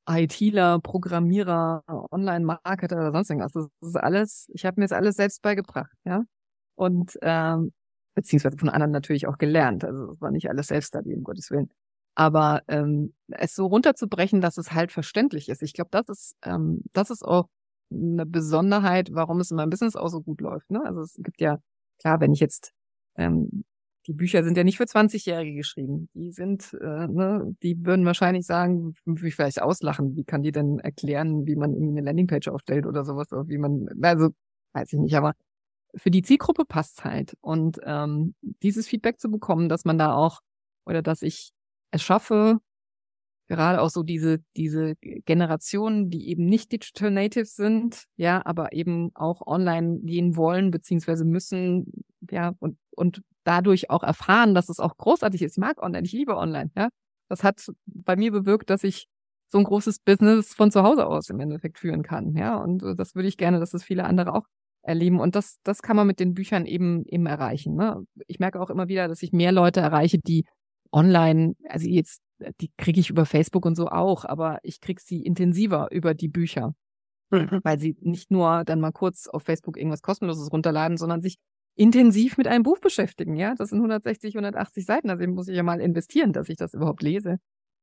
ITler, 0.07 0.79
Programmierer, 0.79 1.83
Online-Marketer 2.11 2.97
oder 2.97 3.11
sonst 3.11 3.29
irgendwas. 3.29 3.51
Das 3.53 3.67
ist 3.81 3.95
alles, 3.97 4.47
ich 4.53 4.65
habe 4.65 4.79
mir 4.79 4.85
das 4.85 4.91
alles 4.91 5.15
selbst 5.15 5.41
beigebracht, 5.41 5.91
ja. 6.05 6.23
Und 6.75 7.17
ähm, 7.21 7.73
beziehungsweise 8.15 8.57
von 8.57 8.69
anderen 8.69 8.91
natürlich 8.91 9.27
auch 9.27 9.37
gelernt. 9.37 9.83
Also 9.83 10.11
es 10.11 10.21
war 10.21 10.31
nicht 10.31 10.49
alles 10.49 10.67
Selbststudy, 10.67 11.15
um 11.15 11.23
Gottes 11.23 11.51
Willen. 11.51 11.69
Aber 12.15 12.61
ähm, 12.67 13.13
es 13.29 13.55
so 13.55 13.65
runterzubrechen, 13.65 14.41
dass 14.41 14.57
es 14.57 14.71
halt 14.73 14.91
verständlich 14.91 15.49
ist. 15.49 15.63
Ich 15.63 15.73
glaube, 15.73 15.89
das 15.91 16.09
ist, 16.09 16.35
ähm, 16.43 16.83
das 16.93 17.09
ist 17.09 17.23
auch 17.23 17.47
eine 17.91 18.25
Besonderheit, 18.25 19.09
warum 19.13 19.39
es 19.39 19.51
in 19.51 19.57
meinem 19.57 19.69
Business 19.69 19.95
auch 19.95 20.09
so 20.09 20.21
gut 20.21 20.41
läuft. 20.41 20.69
Ne? 20.71 20.83
Also 20.85 21.01
es 21.01 21.15
gibt 21.21 21.41
ja, 21.41 21.57
klar, 21.99 22.19
wenn 22.19 22.33
ich 22.33 22.39
jetzt, 22.39 22.73
ähm, 23.15 23.63
die 24.07 24.13
Bücher 24.13 24.43
sind 24.43 24.57
ja 24.57 24.63
nicht 24.63 24.77
für 24.77 24.83
20-Jährige 24.83 25.55
geschrieben. 25.55 26.09
Die 26.13 26.31
sind, 26.31 26.73
äh, 26.81 27.07
ne, 27.07 27.55
die 27.63 27.85
würden 27.85 28.05
wahrscheinlich 28.05 28.45
sagen, 28.45 28.95
mich 29.05 29.35
vielleicht 29.35 29.61
auslachen. 29.61 30.15
Wie 30.15 30.25
kann 30.25 30.43
die 30.43 30.51
denn 30.51 30.79
erklären, 30.79 31.47
wie 31.47 31.55
man 31.55 31.73
irgendwie 31.73 31.99
eine 31.99 32.05
Landingpage 32.05 32.49
aufstellt 32.49 32.85
oder 32.85 33.05
sowas, 33.05 33.31
oder 33.31 33.47
wie 33.47 33.57
man, 33.57 33.87
also 34.01 34.29
weiß 34.73 34.91
ich 34.91 34.99
nicht, 34.99 35.15
aber 35.15 35.33
für 35.95 36.11
die 36.11 36.21
Zielgruppe 36.21 36.65
passt 36.65 37.03
halt. 37.03 37.37
Und 37.41 37.79
ähm, 37.83 38.35
dieses 38.41 38.87
Feedback 38.87 39.19
zu 39.19 39.29
bekommen, 39.29 39.69
dass 39.69 39.85
man 39.85 39.97
da 39.97 40.13
auch 40.13 40.41
oder 40.85 41.01
dass 41.01 41.21
ich 41.21 41.51
es 41.91 42.01
schaffe, 42.01 42.59
gerade 43.47 43.81
auch 43.81 43.89
so 43.89 44.03
diese, 44.03 44.39
diese 44.55 44.95
Generationen, 45.25 46.09
die 46.09 46.29
eben 46.29 46.45
nicht 46.45 46.71
Digital 46.71 47.11
Natives 47.11 47.55
sind, 47.55 48.05
ja, 48.15 48.45
aber 48.45 48.73
eben 48.73 49.11
auch 49.15 49.45
online 49.45 49.99
gehen 49.99 50.35
wollen, 50.35 50.71
beziehungsweise 50.71 51.25
müssen, 51.25 52.05
ja, 52.31 52.53
und, 52.59 52.77
und 52.91 53.21
dadurch 53.43 53.89
auch 53.89 54.03
erfahren, 54.03 54.55
dass 54.55 54.69
es 54.69 54.79
auch 54.79 54.97
großartig 54.97 55.41
ist. 55.41 55.57
Ich 55.57 55.61
mag 55.61 55.81
online, 55.81 56.05
ich 56.05 56.13
liebe 56.13 56.37
online, 56.37 56.71
ja. 56.75 56.89
Das 57.29 57.43
hat 57.43 57.65
bei 57.85 58.15
mir 58.15 58.31
bewirkt, 58.31 58.69
dass 58.69 58.83
ich 58.83 59.07
so 59.49 59.57
ein 59.57 59.63
großes 59.65 59.99
Business 59.99 60.53
von 60.53 60.71
zu 60.71 60.83
Hause 60.83 61.05
aus 61.05 61.29
im 61.29 61.39
Endeffekt 61.39 61.77
führen 61.79 62.03
kann, 62.03 62.35
ja. 62.35 62.55
Und 62.55 62.81
das 62.97 63.15
würde 63.15 63.27
ich 63.27 63.37
gerne, 63.37 63.59
dass 63.59 63.73
es 63.73 63.83
viele 63.83 64.05
andere 64.05 64.33
auch 64.33 64.45
erleben. 64.83 65.19
Und 65.19 65.35
das, 65.35 65.57
das 65.63 65.81
kann 65.81 65.95
man 65.95 66.07
mit 66.07 66.19
den 66.19 66.33
Büchern 66.33 66.65
eben, 66.65 67.05
eben 67.05 67.25
erreichen. 67.25 67.75
Ne? 67.75 68.05
Ich 68.27 68.39
merke 68.39 68.61
auch 68.61 68.69
immer 68.69 68.87
wieder, 68.87 69.07
dass 69.07 69.23
ich 69.23 69.31
mehr 69.31 69.51
Leute 69.51 69.79
erreiche, 69.79 70.19
die 70.19 70.45
online, 70.91 71.55
also 71.67 71.87
jetzt, 71.87 72.21
die 72.61 72.71
kriege 72.77 72.99
ich 72.99 73.09
über 73.09 73.25
Facebook 73.25 73.65
und 73.65 73.75
so 73.75 73.87
auch, 73.87 74.25
aber 74.25 74.59
ich 74.63 74.81
kriege 74.81 75.01
sie 75.03 75.21
intensiver 75.23 75.87
über 75.91 76.13
die 76.13 76.27
Bücher. 76.27 76.73
Mhm. 77.31 77.61
Weil 77.63 77.79
sie 77.79 77.95
nicht 78.01 78.29
nur 78.29 78.63
dann 78.65 78.79
mal 78.79 78.91
kurz 78.91 79.27
auf 79.27 79.43
Facebook 79.43 79.77
irgendwas 79.77 80.01
kostenloses 80.01 80.51
runterladen, 80.51 80.97
sondern 80.97 81.21
sich 81.21 81.37
intensiv 81.75 82.37
mit 82.37 82.47
einem 82.47 82.63
Buch 82.63 82.79
beschäftigen. 82.79 83.35
Ja, 83.35 83.55
das 83.55 83.69
sind 83.69 83.79
160, 83.79 84.35
180 84.35 84.85
Seiten. 84.85 85.09
Also 85.09 85.25
muss 85.27 85.47
ich 85.47 85.55
ja 85.55 85.63
mal 85.63 85.81
investieren, 85.81 86.33
dass 86.33 86.49
ich 86.49 86.57
das 86.57 86.73
überhaupt 86.75 87.01
lese. 87.01 87.37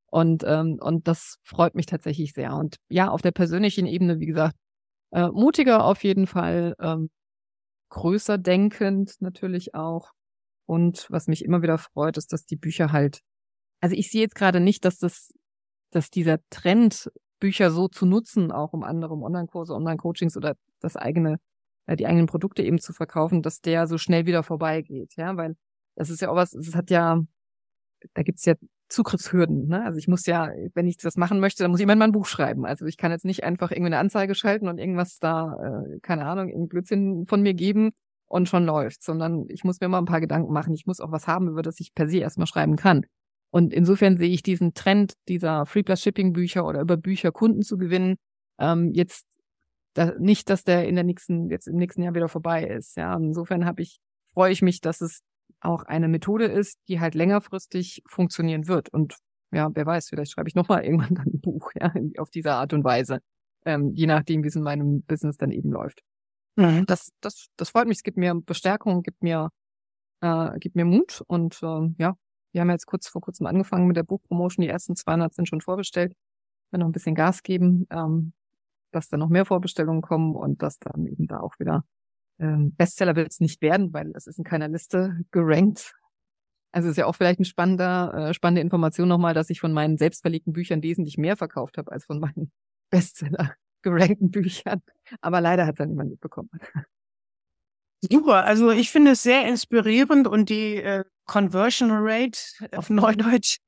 Und, 0.06 0.44
ähm, 0.46 0.78
und 0.80 1.08
das 1.08 1.38
freut 1.42 1.74
mich 1.74 1.86
tatsächlich 1.86 2.32
sehr. 2.32 2.54
Und 2.54 2.76
ja, 2.88 3.08
auf 3.10 3.22
der 3.22 3.32
persönlichen 3.32 3.86
Ebene, 3.86 4.20
wie 4.20 4.26
gesagt, 4.26 4.54
äh, 5.12 5.28
mutiger 5.28 5.84
auf 5.84 6.04
jeden 6.04 6.26
Fall, 6.26 6.74
ähm, 6.80 7.10
größer 7.90 8.38
denkend 8.38 9.16
natürlich 9.20 9.74
auch. 9.74 10.12
Und 10.66 11.06
was 11.10 11.26
mich 11.26 11.44
immer 11.44 11.62
wieder 11.62 11.78
freut, 11.78 12.16
ist, 12.16 12.32
dass 12.32 12.46
die 12.46 12.56
Bücher 12.56 12.92
halt, 12.92 13.20
also 13.80 13.96
ich 13.96 14.10
sehe 14.10 14.22
jetzt 14.22 14.36
gerade 14.36 14.60
nicht, 14.60 14.84
dass 14.84 14.98
das, 14.98 15.32
dass 15.90 16.10
dieser 16.10 16.38
Trend, 16.50 17.10
Bücher 17.40 17.70
so 17.70 17.88
zu 17.88 18.06
nutzen, 18.06 18.52
auch 18.52 18.72
um 18.74 18.84
andere 18.84 19.14
Online-Kurse, 19.14 19.74
Online-Coachings 19.74 20.36
oder 20.36 20.56
das 20.80 20.96
eigene, 20.96 21.40
äh, 21.86 21.96
die 21.96 22.06
eigenen 22.06 22.26
Produkte 22.26 22.62
eben 22.62 22.78
zu 22.78 22.92
verkaufen, 22.92 23.42
dass 23.42 23.60
der 23.60 23.86
so 23.86 23.98
schnell 23.98 24.26
wieder 24.26 24.42
vorbeigeht, 24.42 25.14
ja, 25.16 25.36
weil 25.36 25.56
das 25.96 26.10
ist 26.10 26.20
ja 26.20 26.30
auch 26.30 26.36
was, 26.36 26.54
es 26.54 26.74
hat 26.74 26.90
ja, 26.90 27.20
da 28.14 28.22
gibt's 28.22 28.44
ja 28.44 28.54
Zugriffshürden. 28.90 29.68
Ne? 29.68 29.84
Also 29.84 29.98
ich 29.98 30.08
muss 30.08 30.26
ja, 30.26 30.50
wenn 30.74 30.86
ich 30.86 30.96
das 30.96 31.16
machen 31.16 31.40
möchte, 31.40 31.62
dann 31.62 31.70
muss 31.70 31.80
ich 31.80 31.84
immer 31.84 31.94
in 31.94 31.98
mein 31.98 32.12
Buch 32.12 32.26
schreiben. 32.26 32.66
Also 32.66 32.86
ich 32.86 32.96
kann 32.96 33.12
jetzt 33.12 33.24
nicht 33.24 33.44
einfach 33.44 33.70
irgendwie 33.70 33.86
eine 33.86 33.98
Anzeige 33.98 34.34
schalten 34.34 34.68
und 34.68 34.78
irgendwas 34.78 35.18
da, 35.18 35.84
äh, 35.86 36.00
keine 36.00 36.26
Ahnung, 36.26 36.48
irgendein 36.48 36.68
Blödsinn 36.68 37.26
von 37.26 37.40
mir 37.40 37.54
geben 37.54 37.92
und 38.26 38.48
schon 38.48 38.64
läuft, 38.64 39.02
sondern 39.02 39.46
ich 39.48 39.64
muss 39.64 39.80
mir 39.80 39.88
mal 39.88 39.98
ein 39.98 40.06
paar 40.06 40.20
Gedanken 40.20 40.52
machen. 40.52 40.74
Ich 40.74 40.86
muss 40.86 41.00
auch 41.00 41.12
was 41.12 41.26
haben, 41.26 41.48
über 41.48 41.62
das 41.62 41.80
ich 41.80 41.94
per 41.94 42.08
se 42.08 42.18
erstmal 42.18 42.46
schreiben 42.46 42.76
kann. 42.76 43.06
Und 43.50 43.72
insofern 43.72 44.18
sehe 44.18 44.30
ich 44.30 44.42
diesen 44.42 44.74
Trend 44.74 45.14
dieser 45.28 45.66
Free 45.66 45.82
Plus 45.82 46.02
Shipping 46.02 46.32
Bücher 46.32 46.66
oder 46.66 46.80
über 46.80 46.96
Bücher 46.96 47.32
Kunden 47.32 47.62
zu 47.62 47.78
gewinnen, 47.78 48.16
ähm, 48.58 48.92
jetzt 48.92 49.24
da, 49.94 50.12
nicht, 50.18 50.50
dass 50.50 50.62
der 50.62 50.86
in 50.88 50.94
der 50.94 51.04
nächsten, 51.04 51.48
jetzt 51.50 51.66
im 51.66 51.76
nächsten 51.76 52.02
Jahr 52.02 52.14
wieder 52.14 52.28
vorbei 52.28 52.64
ist. 52.64 52.96
Ja, 52.96 53.16
insofern 53.16 53.64
habe 53.64 53.82
ich, 53.82 53.98
freue 54.32 54.52
ich 54.52 54.62
mich, 54.62 54.80
dass 54.80 55.00
es 55.00 55.20
auch 55.60 55.84
eine 55.84 56.08
Methode 56.08 56.46
ist, 56.46 56.78
die 56.88 57.00
halt 57.00 57.14
längerfristig 57.14 58.02
funktionieren 58.06 58.68
wird. 58.68 58.88
Und 58.90 59.16
ja, 59.52 59.68
wer 59.74 59.86
weiß, 59.86 60.08
vielleicht 60.08 60.32
schreibe 60.32 60.48
ich 60.48 60.54
nochmal 60.54 60.84
irgendwann 60.84 61.14
dann 61.14 61.26
ein 61.26 61.40
Buch, 61.40 61.70
ja, 61.74 61.92
auf 62.18 62.30
diese 62.30 62.52
Art 62.52 62.72
und 62.72 62.84
Weise. 62.84 63.20
Ähm, 63.64 63.92
je 63.94 64.06
nachdem, 64.06 64.42
wie 64.42 64.48
es 64.48 64.56
in 64.56 64.62
meinem 64.62 65.02
Business 65.02 65.36
dann 65.36 65.50
eben 65.50 65.70
läuft. 65.70 66.00
Mhm. 66.56 66.86
Das, 66.86 67.10
das, 67.20 67.48
das 67.56 67.70
freut 67.70 67.86
mich. 67.86 67.98
Es 67.98 68.02
gibt 68.02 68.16
mir 68.16 68.34
Bestärkung, 68.34 69.02
gibt 69.02 69.22
mir, 69.22 69.50
äh, 70.20 70.58
gibt 70.58 70.76
mir 70.76 70.84
Mut 70.84 71.22
und 71.26 71.62
äh, 71.62 71.88
ja, 71.98 72.14
wir 72.52 72.60
haben 72.60 72.70
jetzt 72.70 72.86
kurz 72.86 73.08
vor 73.08 73.20
kurzem 73.20 73.46
angefangen 73.46 73.86
mit 73.86 73.96
der 73.96 74.02
Buchpromotion. 74.02 74.62
Die 74.62 74.68
ersten 74.68 74.96
200 74.96 75.34
sind 75.34 75.48
schon 75.48 75.60
vorbestellt. 75.60 76.14
Wir 76.70 76.78
noch 76.78 76.86
ein 76.86 76.92
bisschen 76.92 77.14
Gas 77.14 77.42
geben, 77.42 77.86
ähm, 77.90 78.32
dass 78.92 79.08
da 79.08 79.16
noch 79.16 79.28
mehr 79.28 79.44
Vorbestellungen 79.44 80.02
kommen 80.02 80.34
und 80.34 80.62
dass 80.62 80.78
dann 80.78 81.06
eben 81.06 81.26
da 81.26 81.40
auch 81.40 81.58
wieder 81.58 81.84
ähm, 82.40 82.74
Bestseller 82.76 83.16
wird 83.16 83.30
es 83.30 83.40
nicht 83.40 83.60
werden, 83.60 83.92
weil 83.92 84.12
es 84.14 84.26
ist 84.26 84.38
in 84.38 84.44
keiner 84.44 84.68
Liste 84.68 85.20
gerankt. 85.30 85.94
Also 86.72 86.88
ist 86.88 86.96
ja 86.96 87.06
auch 87.06 87.16
vielleicht 87.16 87.40
ein 87.40 87.44
spannender, 87.44 88.28
äh, 88.30 88.34
spannende 88.34 88.62
Information 88.62 89.08
nochmal, 89.08 89.34
dass 89.34 89.50
ich 89.50 89.60
von 89.60 89.72
meinen 89.72 89.98
selbstverlegten 89.98 90.52
Büchern 90.52 90.82
wesentlich 90.82 91.18
mehr 91.18 91.36
verkauft 91.36 91.78
habe 91.78 91.92
als 91.92 92.06
von 92.06 92.20
meinen 92.20 92.52
Bestseller 92.90 93.54
gerankten 93.82 94.30
Büchern. 94.30 94.82
Aber 95.20 95.40
leider 95.40 95.66
hat 95.66 95.74
es 95.74 95.78
dann 95.78 95.90
niemand 95.90 96.10
mitbekommen. 96.10 96.50
Super, 98.02 98.44
also 98.44 98.70
ich 98.70 98.90
finde 98.90 99.12
es 99.12 99.22
sehr 99.22 99.46
inspirierend 99.46 100.26
und 100.26 100.48
die 100.48 100.76
äh, 100.76 101.04
Conversion 101.26 101.90
Rate 101.92 102.38
auf 102.74 102.88
Neudeutsch, 102.88 103.58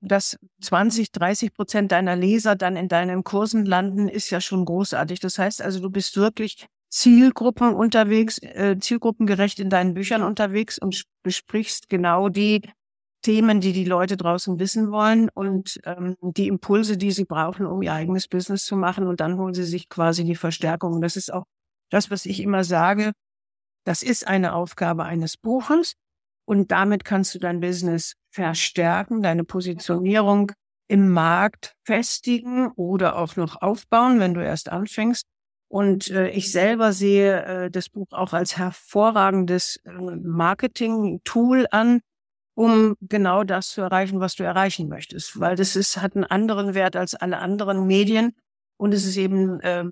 dass 0.00 0.38
20, 0.62 1.12
30 1.12 1.52
Prozent 1.52 1.92
deiner 1.92 2.16
Leser 2.16 2.56
dann 2.56 2.76
in 2.76 2.88
deinen 2.88 3.24
Kursen 3.24 3.66
landen, 3.66 4.08
ist 4.08 4.30
ja 4.30 4.40
schon 4.40 4.64
großartig. 4.64 5.20
Das 5.20 5.38
heißt 5.38 5.60
also, 5.60 5.80
du 5.80 5.90
bist 5.90 6.16
wirklich 6.16 6.66
Zielgruppen 6.90 7.74
unterwegs, 7.74 8.38
äh, 8.38 8.76
zielgruppengerecht 8.78 9.60
in 9.60 9.70
deinen 9.70 9.94
Büchern 9.94 10.22
unterwegs 10.22 10.78
und 10.78 11.04
besprichst 11.22 11.88
genau 11.88 12.28
die 12.28 12.62
Themen, 13.22 13.60
die 13.60 13.72
die 13.72 13.84
Leute 13.84 14.16
draußen 14.16 14.58
wissen 14.58 14.90
wollen 14.90 15.28
und 15.34 15.80
ähm, 15.84 16.16
die 16.22 16.46
Impulse, 16.48 16.96
die 16.96 17.10
sie 17.10 17.24
brauchen, 17.24 17.66
um 17.66 17.82
ihr 17.82 17.92
eigenes 17.92 18.28
Business 18.28 18.64
zu 18.64 18.76
machen. 18.76 19.06
Und 19.06 19.20
dann 19.20 19.38
holen 19.38 19.54
sie 19.54 19.64
sich 19.64 19.88
quasi 19.88 20.24
die 20.24 20.36
Verstärkung. 20.36 20.94
Und 20.94 21.00
das 21.02 21.16
ist 21.16 21.32
auch 21.32 21.44
das, 21.90 22.10
was 22.10 22.26
ich 22.26 22.40
immer 22.40 22.64
sage. 22.64 23.12
Das 23.84 24.02
ist 24.02 24.26
eine 24.26 24.54
Aufgabe 24.54 25.04
eines 25.04 25.36
Buches. 25.36 25.94
Und 26.46 26.70
damit 26.70 27.04
kannst 27.04 27.34
du 27.34 27.38
dein 27.38 27.60
Business 27.60 28.14
verstärken, 28.30 29.22
deine 29.22 29.44
Positionierung 29.44 30.52
im 30.88 31.10
Markt 31.10 31.74
festigen 31.84 32.68
oder 32.76 33.16
auch 33.18 33.36
noch 33.36 33.60
aufbauen, 33.60 34.20
wenn 34.20 34.32
du 34.32 34.42
erst 34.42 34.70
anfängst. 34.70 35.26
Und 35.68 36.10
äh, 36.10 36.30
ich 36.30 36.50
selber 36.50 36.92
sehe 36.92 37.44
äh, 37.44 37.70
das 37.70 37.90
Buch 37.90 38.08
auch 38.10 38.32
als 38.32 38.56
hervorragendes 38.56 39.80
äh, 39.84 39.90
Marketing-Tool 39.92 41.66
an, 41.70 42.00
um 42.54 42.96
genau 43.02 43.44
das 43.44 43.68
zu 43.68 43.82
erreichen, 43.82 44.18
was 44.20 44.34
du 44.34 44.44
erreichen 44.44 44.88
möchtest. 44.88 45.38
Weil 45.38 45.56
das 45.56 45.76
ist, 45.76 45.98
hat 45.98 46.16
einen 46.16 46.24
anderen 46.24 46.74
Wert 46.74 46.96
als 46.96 47.14
alle 47.14 47.38
anderen 47.38 47.86
Medien 47.86 48.34
und 48.78 48.94
es 48.94 49.04
ist 49.04 49.18
eben 49.18 49.60
äh, 49.60 49.84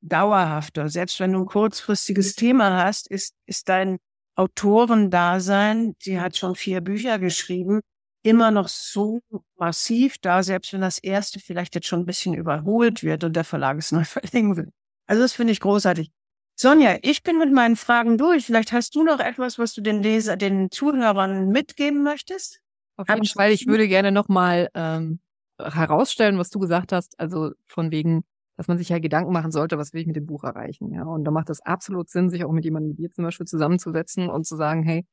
dauerhafter. 0.00 0.88
Selbst 0.88 1.20
wenn 1.20 1.32
du 1.32 1.40
ein 1.40 1.46
kurzfristiges 1.46 2.34
Thema 2.34 2.84
hast, 2.84 3.08
ist, 3.08 3.34
ist 3.46 3.68
dein 3.68 3.98
Autorendasein, 4.34 5.94
die 6.04 6.20
hat 6.20 6.36
schon 6.36 6.54
vier 6.56 6.80
Bücher 6.80 7.18
geschrieben, 7.18 7.80
immer 8.22 8.50
noch 8.50 8.68
so 8.68 9.20
massiv 9.56 10.18
da, 10.18 10.42
selbst 10.42 10.72
wenn 10.72 10.80
das 10.80 10.98
erste 10.98 11.40
vielleicht 11.40 11.74
jetzt 11.76 11.86
schon 11.86 12.00
ein 12.00 12.06
bisschen 12.06 12.34
überholt 12.34 13.02
wird 13.02 13.24
und 13.24 13.34
der 13.34 13.44
Verlag 13.44 13.78
es 13.78 13.92
neu 13.92 14.04
verlegen 14.04 14.56
will. 14.56 14.72
Also 15.06 15.22
das 15.22 15.32
finde 15.32 15.52
ich 15.52 15.60
großartig. 15.60 16.10
Sonja, 16.58 16.96
ich 17.02 17.22
bin 17.22 17.38
mit 17.38 17.52
meinen 17.52 17.76
Fragen 17.76 18.16
durch. 18.16 18.46
Vielleicht 18.46 18.72
hast 18.72 18.94
du 18.94 19.02
noch 19.02 19.20
etwas, 19.20 19.58
was 19.58 19.74
du 19.74 19.82
den 19.82 20.02
Leser, 20.02 20.36
den 20.36 20.70
Zuhörern 20.70 21.48
mitgeben 21.48 22.02
möchtest? 22.02 22.60
Auf 22.96 23.08
jeden 23.08 23.26
Fall. 23.26 23.52
Ich 23.52 23.66
würde 23.66 23.88
gerne 23.88 24.10
nochmal 24.10 24.70
ähm, 24.74 25.20
herausstellen, 25.58 26.38
was 26.38 26.48
du 26.48 26.58
gesagt 26.58 26.92
hast. 26.92 27.20
Also 27.20 27.52
von 27.66 27.90
wegen, 27.90 28.24
dass 28.56 28.68
man 28.68 28.78
sich 28.78 28.88
ja 28.88 28.98
Gedanken 28.98 29.32
machen 29.32 29.52
sollte, 29.52 29.76
was 29.76 29.92
will 29.92 30.00
ich 30.00 30.06
mit 30.06 30.16
dem 30.16 30.24
Buch 30.24 30.44
erreichen. 30.44 30.92
Ja, 30.94 31.04
und 31.04 31.24
da 31.24 31.30
macht 31.30 31.50
es 31.50 31.60
absolut 31.60 32.08
Sinn, 32.08 32.30
sich 32.30 32.44
auch 32.44 32.52
mit 32.52 32.64
jemandem 32.64 32.96
wie 32.96 33.02
dir 33.02 33.12
zum 33.12 33.24
Beispiel 33.24 33.46
zusammenzusetzen 33.46 34.30
und 34.30 34.46
zu 34.46 34.56
sagen, 34.56 34.82
hey, 34.82 35.04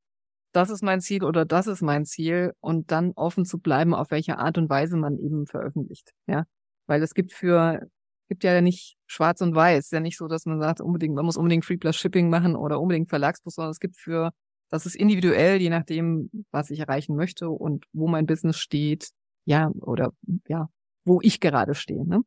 das 0.53 0.69
ist 0.69 0.83
mein 0.83 1.01
Ziel 1.01 1.25
oder 1.25 1.43
das 1.43 1.67
ist 1.67 1.81
mein 1.81 2.05
Ziel 2.05 2.53
und 2.61 2.91
dann 2.91 3.11
offen 3.15 3.43
zu 3.43 3.59
bleiben, 3.59 3.93
auf 3.93 4.11
welche 4.11 4.37
Art 4.37 4.57
und 4.57 4.69
Weise 4.69 4.95
man 4.95 5.17
eben 5.17 5.45
veröffentlicht. 5.45 6.13
Ja, 6.27 6.45
weil 6.87 7.03
es 7.03 7.13
gibt 7.13 7.33
für 7.33 7.87
gibt 8.33 8.43
ja 8.43 8.61
nicht 8.61 8.97
schwarz 9.05 9.41
und 9.41 9.53
weiß. 9.53 9.91
Ja 9.91 9.99
nicht 9.99 10.17
so, 10.17 10.27
dass 10.27 10.47
man 10.47 10.59
sagt, 10.59 10.81
unbedingt, 10.81 11.13
man 11.13 11.23
muss 11.23 11.37
unbedingt 11.37 11.65
Free 11.65 11.77
Plus 11.77 11.95
Shipping 11.95 12.31
machen 12.31 12.55
oder 12.55 12.81
unbedingt 12.81 13.09
Verlagsbuch, 13.09 13.51
sondern 13.51 13.69
es 13.69 13.79
gibt 13.79 13.95
für, 13.95 14.31
das 14.69 14.87
ist 14.87 14.95
individuell, 14.95 15.61
je 15.61 15.69
nachdem, 15.69 16.31
was 16.49 16.71
ich 16.71 16.79
erreichen 16.79 17.15
möchte 17.15 17.47
und 17.49 17.85
wo 17.93 18.07
mein 18.07 18.25
Business 18.25 18.57
steht, 18.57 19.09
ja, 19.45 19.69
oder 19.81 20.13
ja, 20.47 20.67
wo 21.05 21.19
ich 21.21 21.39
gerade 21.41 21.75
stehe. 21.75 22.07
Ne? 22.07 22.21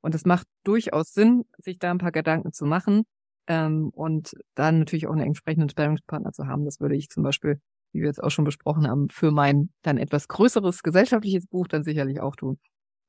Und 0.00 0.14
es 0.14 0.24
macht 0.24 0.46
durchaus 0.64 1.12
Sinn, 1.12 1.44
sich 1.58 1.78
da 1.78 1.90
ein 1.90 1.98
paar 1.98 2.12
Gedanken 2.12 2.54
zu 2.54 2.64
machen 2.64 3.02
ähm, 3.46 3.90
und 3.90 4.32
dann 4.54 4.78
natürlich 4.78 5.08
auch 5.08 5.12
einen 5.12 5.26
entsprechenden 5.26 5.68
Sparringspartner 5.68 6.32
zu 6.32 6.46
haben. 6.46 6.64
Das 6.64 6.80
würde 6.80 6.96
ich 6.96 7.10
zum 7.10 7.22
Beispiel, 7.22 7.60
wie 7.92 8.00
wir 8.00 8.06
jetzt 8.06 8.22
auch 8.22 8.30
schon 8.30 8.46
besprochen 8.46 8.88
haben, 8.88 9.10
für 9.10 9.30
mein 9.30 9.68
dann 9.82 9.98
etwas 9.98 10.26
größeres 10.26 10.82
gesellschaftliches 10.82 11.46
Buch 11.48 11.68
dann 11.68 11.84
sicherlich 11.84 12.20
auch 12.20 12.34
tun 12.34 12.58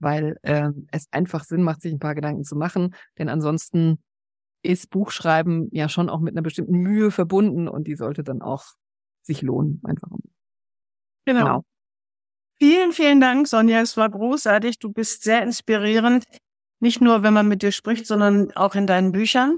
weil 0.01 0.37
äh, 0.41 0.69
es 0.91 1.07
einfach 1.11 1.43
Sinn 1.43 1.63
macht, 1.63 1.81
sich 1.81 1.93
ein 1.93 1.99
paar 1.99 2.15
Gedanken 2.15 2.43
zu 2.43 2.55
machen. 2.55 2.95
Denn 3.17 3.29
ansonsten 3.29 3.99
ist 4.63 4.89
Buchschreiben 4.89 5.69
ja 5.71 5.89
schon 5.89 6.09
auch 6.09 6.19
mit 6.19 6.33
einer 6.33 6.43
bestimmten 6.43 6.77
Mühe 6.77 7.11
verbunden 7.11 7.67
und 7.67 7.87
die 7.87 7.95
sollte 7.95 8.23
dann 8.23 8.41
auch 8.41 8.65
sich 9.23 9.41
lohnen, 9.41 9.81
einfach. 9.83 10.09
Genau. 11.25 11.39
genau. 11.39 11.65
Vielen, 12.59 12.91
vielen 12.91 13.19
Dank, 13.19 13.47
Sonja. 13.47 13.81
Es 13.81 13.97
war 13.97 14.09
großartig. 14.09 14.77
Du 14.77 14.91
bist 14.91 15.23
sehr 15.23 15.41
inspirierend. 15.41 16.25
Nicht 16.79 17.01
nur, 17.01 17.23
wenn 17.23 17.33
man 17.33 17.47
mit 17.47 17.63
dir 17.63 17.71
spricht, 17.71 18.05
sondern 18.05 18.51
auch 18.51 18.75
in 18.75 18.85
deinen 18.85 19.11
Büchern. 19.11 19.57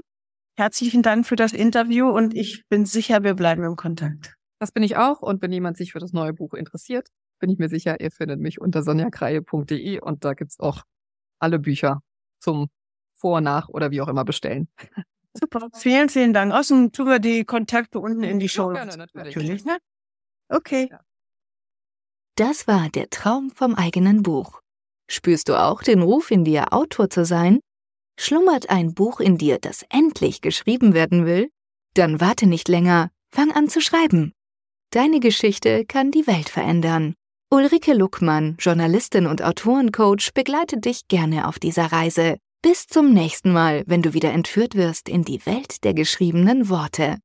Herzlichen 0.56 1.02
Dank 1.02 1.26
für 1.26 1.36
das 1.36 1.52
Interview 1.52 2.08
und 2.08 2.34
ich 2.34 2.64
bin 2.68 2.86
sicher, 2.86 3.24
wir 3.24 3.34
bleiben 3.34 3.64
im 3.64 3.76
Kontakt. 3.76 4.36
Das 4.60 4.72
bin 4.72 4.82
ich 4.82 4.96
auch. 4.96 5.20
Und 5.20 5.42
wenn 5.42 5.52
jemand 5.52 5.76
sich 5.76 5.92
für 5.92 5.98
das 5.98 6.12
neue 6.12 6.32
Buch 6.32 6.54
interessiert, 6.54 7.08
bin 7.38 7.50
ich 7.50 7.58
mir 7.58 7.68
sicher, 7.68 8.00
ihr 8.00 8.10
findet 8.10 8.40
mich 8.40 8.60
unter 8.60 8.82
sonjakreie.de 8.82 10.00
und 10.00 10.24
da 10.24 10.34
gibt's 10.34 10.58
auch 10.60 10.82
alle 11.38 11.58
Bücher 11.58 12.00
zum 12.40 12.68
Vor-, 13.14 13.40
Nach- 13.40 13.68
oder 13.68 13.90
wie 13.90 14.00
auch 14.00 14.08
immer 14.08 14.24
bestellen. 14.24 14.68
Super, 15.34 15.68
vielen, 15.74 16.08
vielen 16.08 16.32
Dank. 16.32 16.52
Außerdem 16.52 16.92
tun 16.92 17.06
wir 17.06 17.18
die 17.18 17.44
Kontakte 17.44 17.98
unten 17.98 18.22
in 18.22 18.38
die 18.38 18.48
Show. 18.48 18.72
Ja, 18.72 18.84
gerne, 18.84 18.96
natürlich. 18.96 19.34
natürlich 19.34 19.64
ne? 19.64 19.78
Okay. 20.48 20.90
Das 22.36 22.68
war 22.68 22.88
der 22.88 23.10
Traum 23.10 23.50
vom 23.50 23.74
eigenen 23.74 24.22
Buch. 24.22 24.60
Spürst 25.08 25.48
du 25.48 25.60
auch 25.60 25.82
den 25.82 26.02
Ruf 26.02 26.30
in 26.30 26.44
dir, 26.44 26.72
Autor 26.72 27.10
zu 27.10 27.24
sein? 27.24 27.60
Schlummert 28.18 28.70
ein 28.70 28.94
Buch 28.94 29.20
in 29.20 29.36
dir, 29.36 29.58
das 29.58 29.84
endlich 29.90 30.40
geschrieben 30.40 30.94
werden 30.94 31.26
will? 31.26 31.50
Dann 31.94 32.20
warte 32.20 32.46
nicht 32.46 32.68
länger, 32.68 33.10
fang 33.32 33.52
an 33.52 33.68
zu 33.68 33.80
schreiben. 33.80 34.32
Deine 34.90 35.18
Geschichte 35.18 35.84
kann 35.84 36.10
die 36.12 36.26
Welt 36.26 36.48
verändern. 36.48 37.14
Ulrike 37.54 37.94
Luckmann, 37.94 38.56
Journalistin 38.58 39.28
und 39.28 39.40
Autorencoach, 39.40 40.32
begleitet 40.34 40.86
dich 40.86 41.06
gerne 41.06 41.46
auf 41.46 41.60
dieser 41.60 41.92
Reise. 41.92 42.38
Bis 42.62 42.88
zum 42.88 43.14
nächsten 43.14 43.52
Mal, 43.52 43.84
wenn 43.86 44.02
du 44.02 44.12
wieder 44.12 44.32
entführt 44.32 44.74
wirst 44.74 45.08
in 45.08 45.22
die 45.22 45.46
Welt 45.46 45.84
der 45.84 45.94
geschriebenen 45.94 46.68
Worte. 46.68 47.18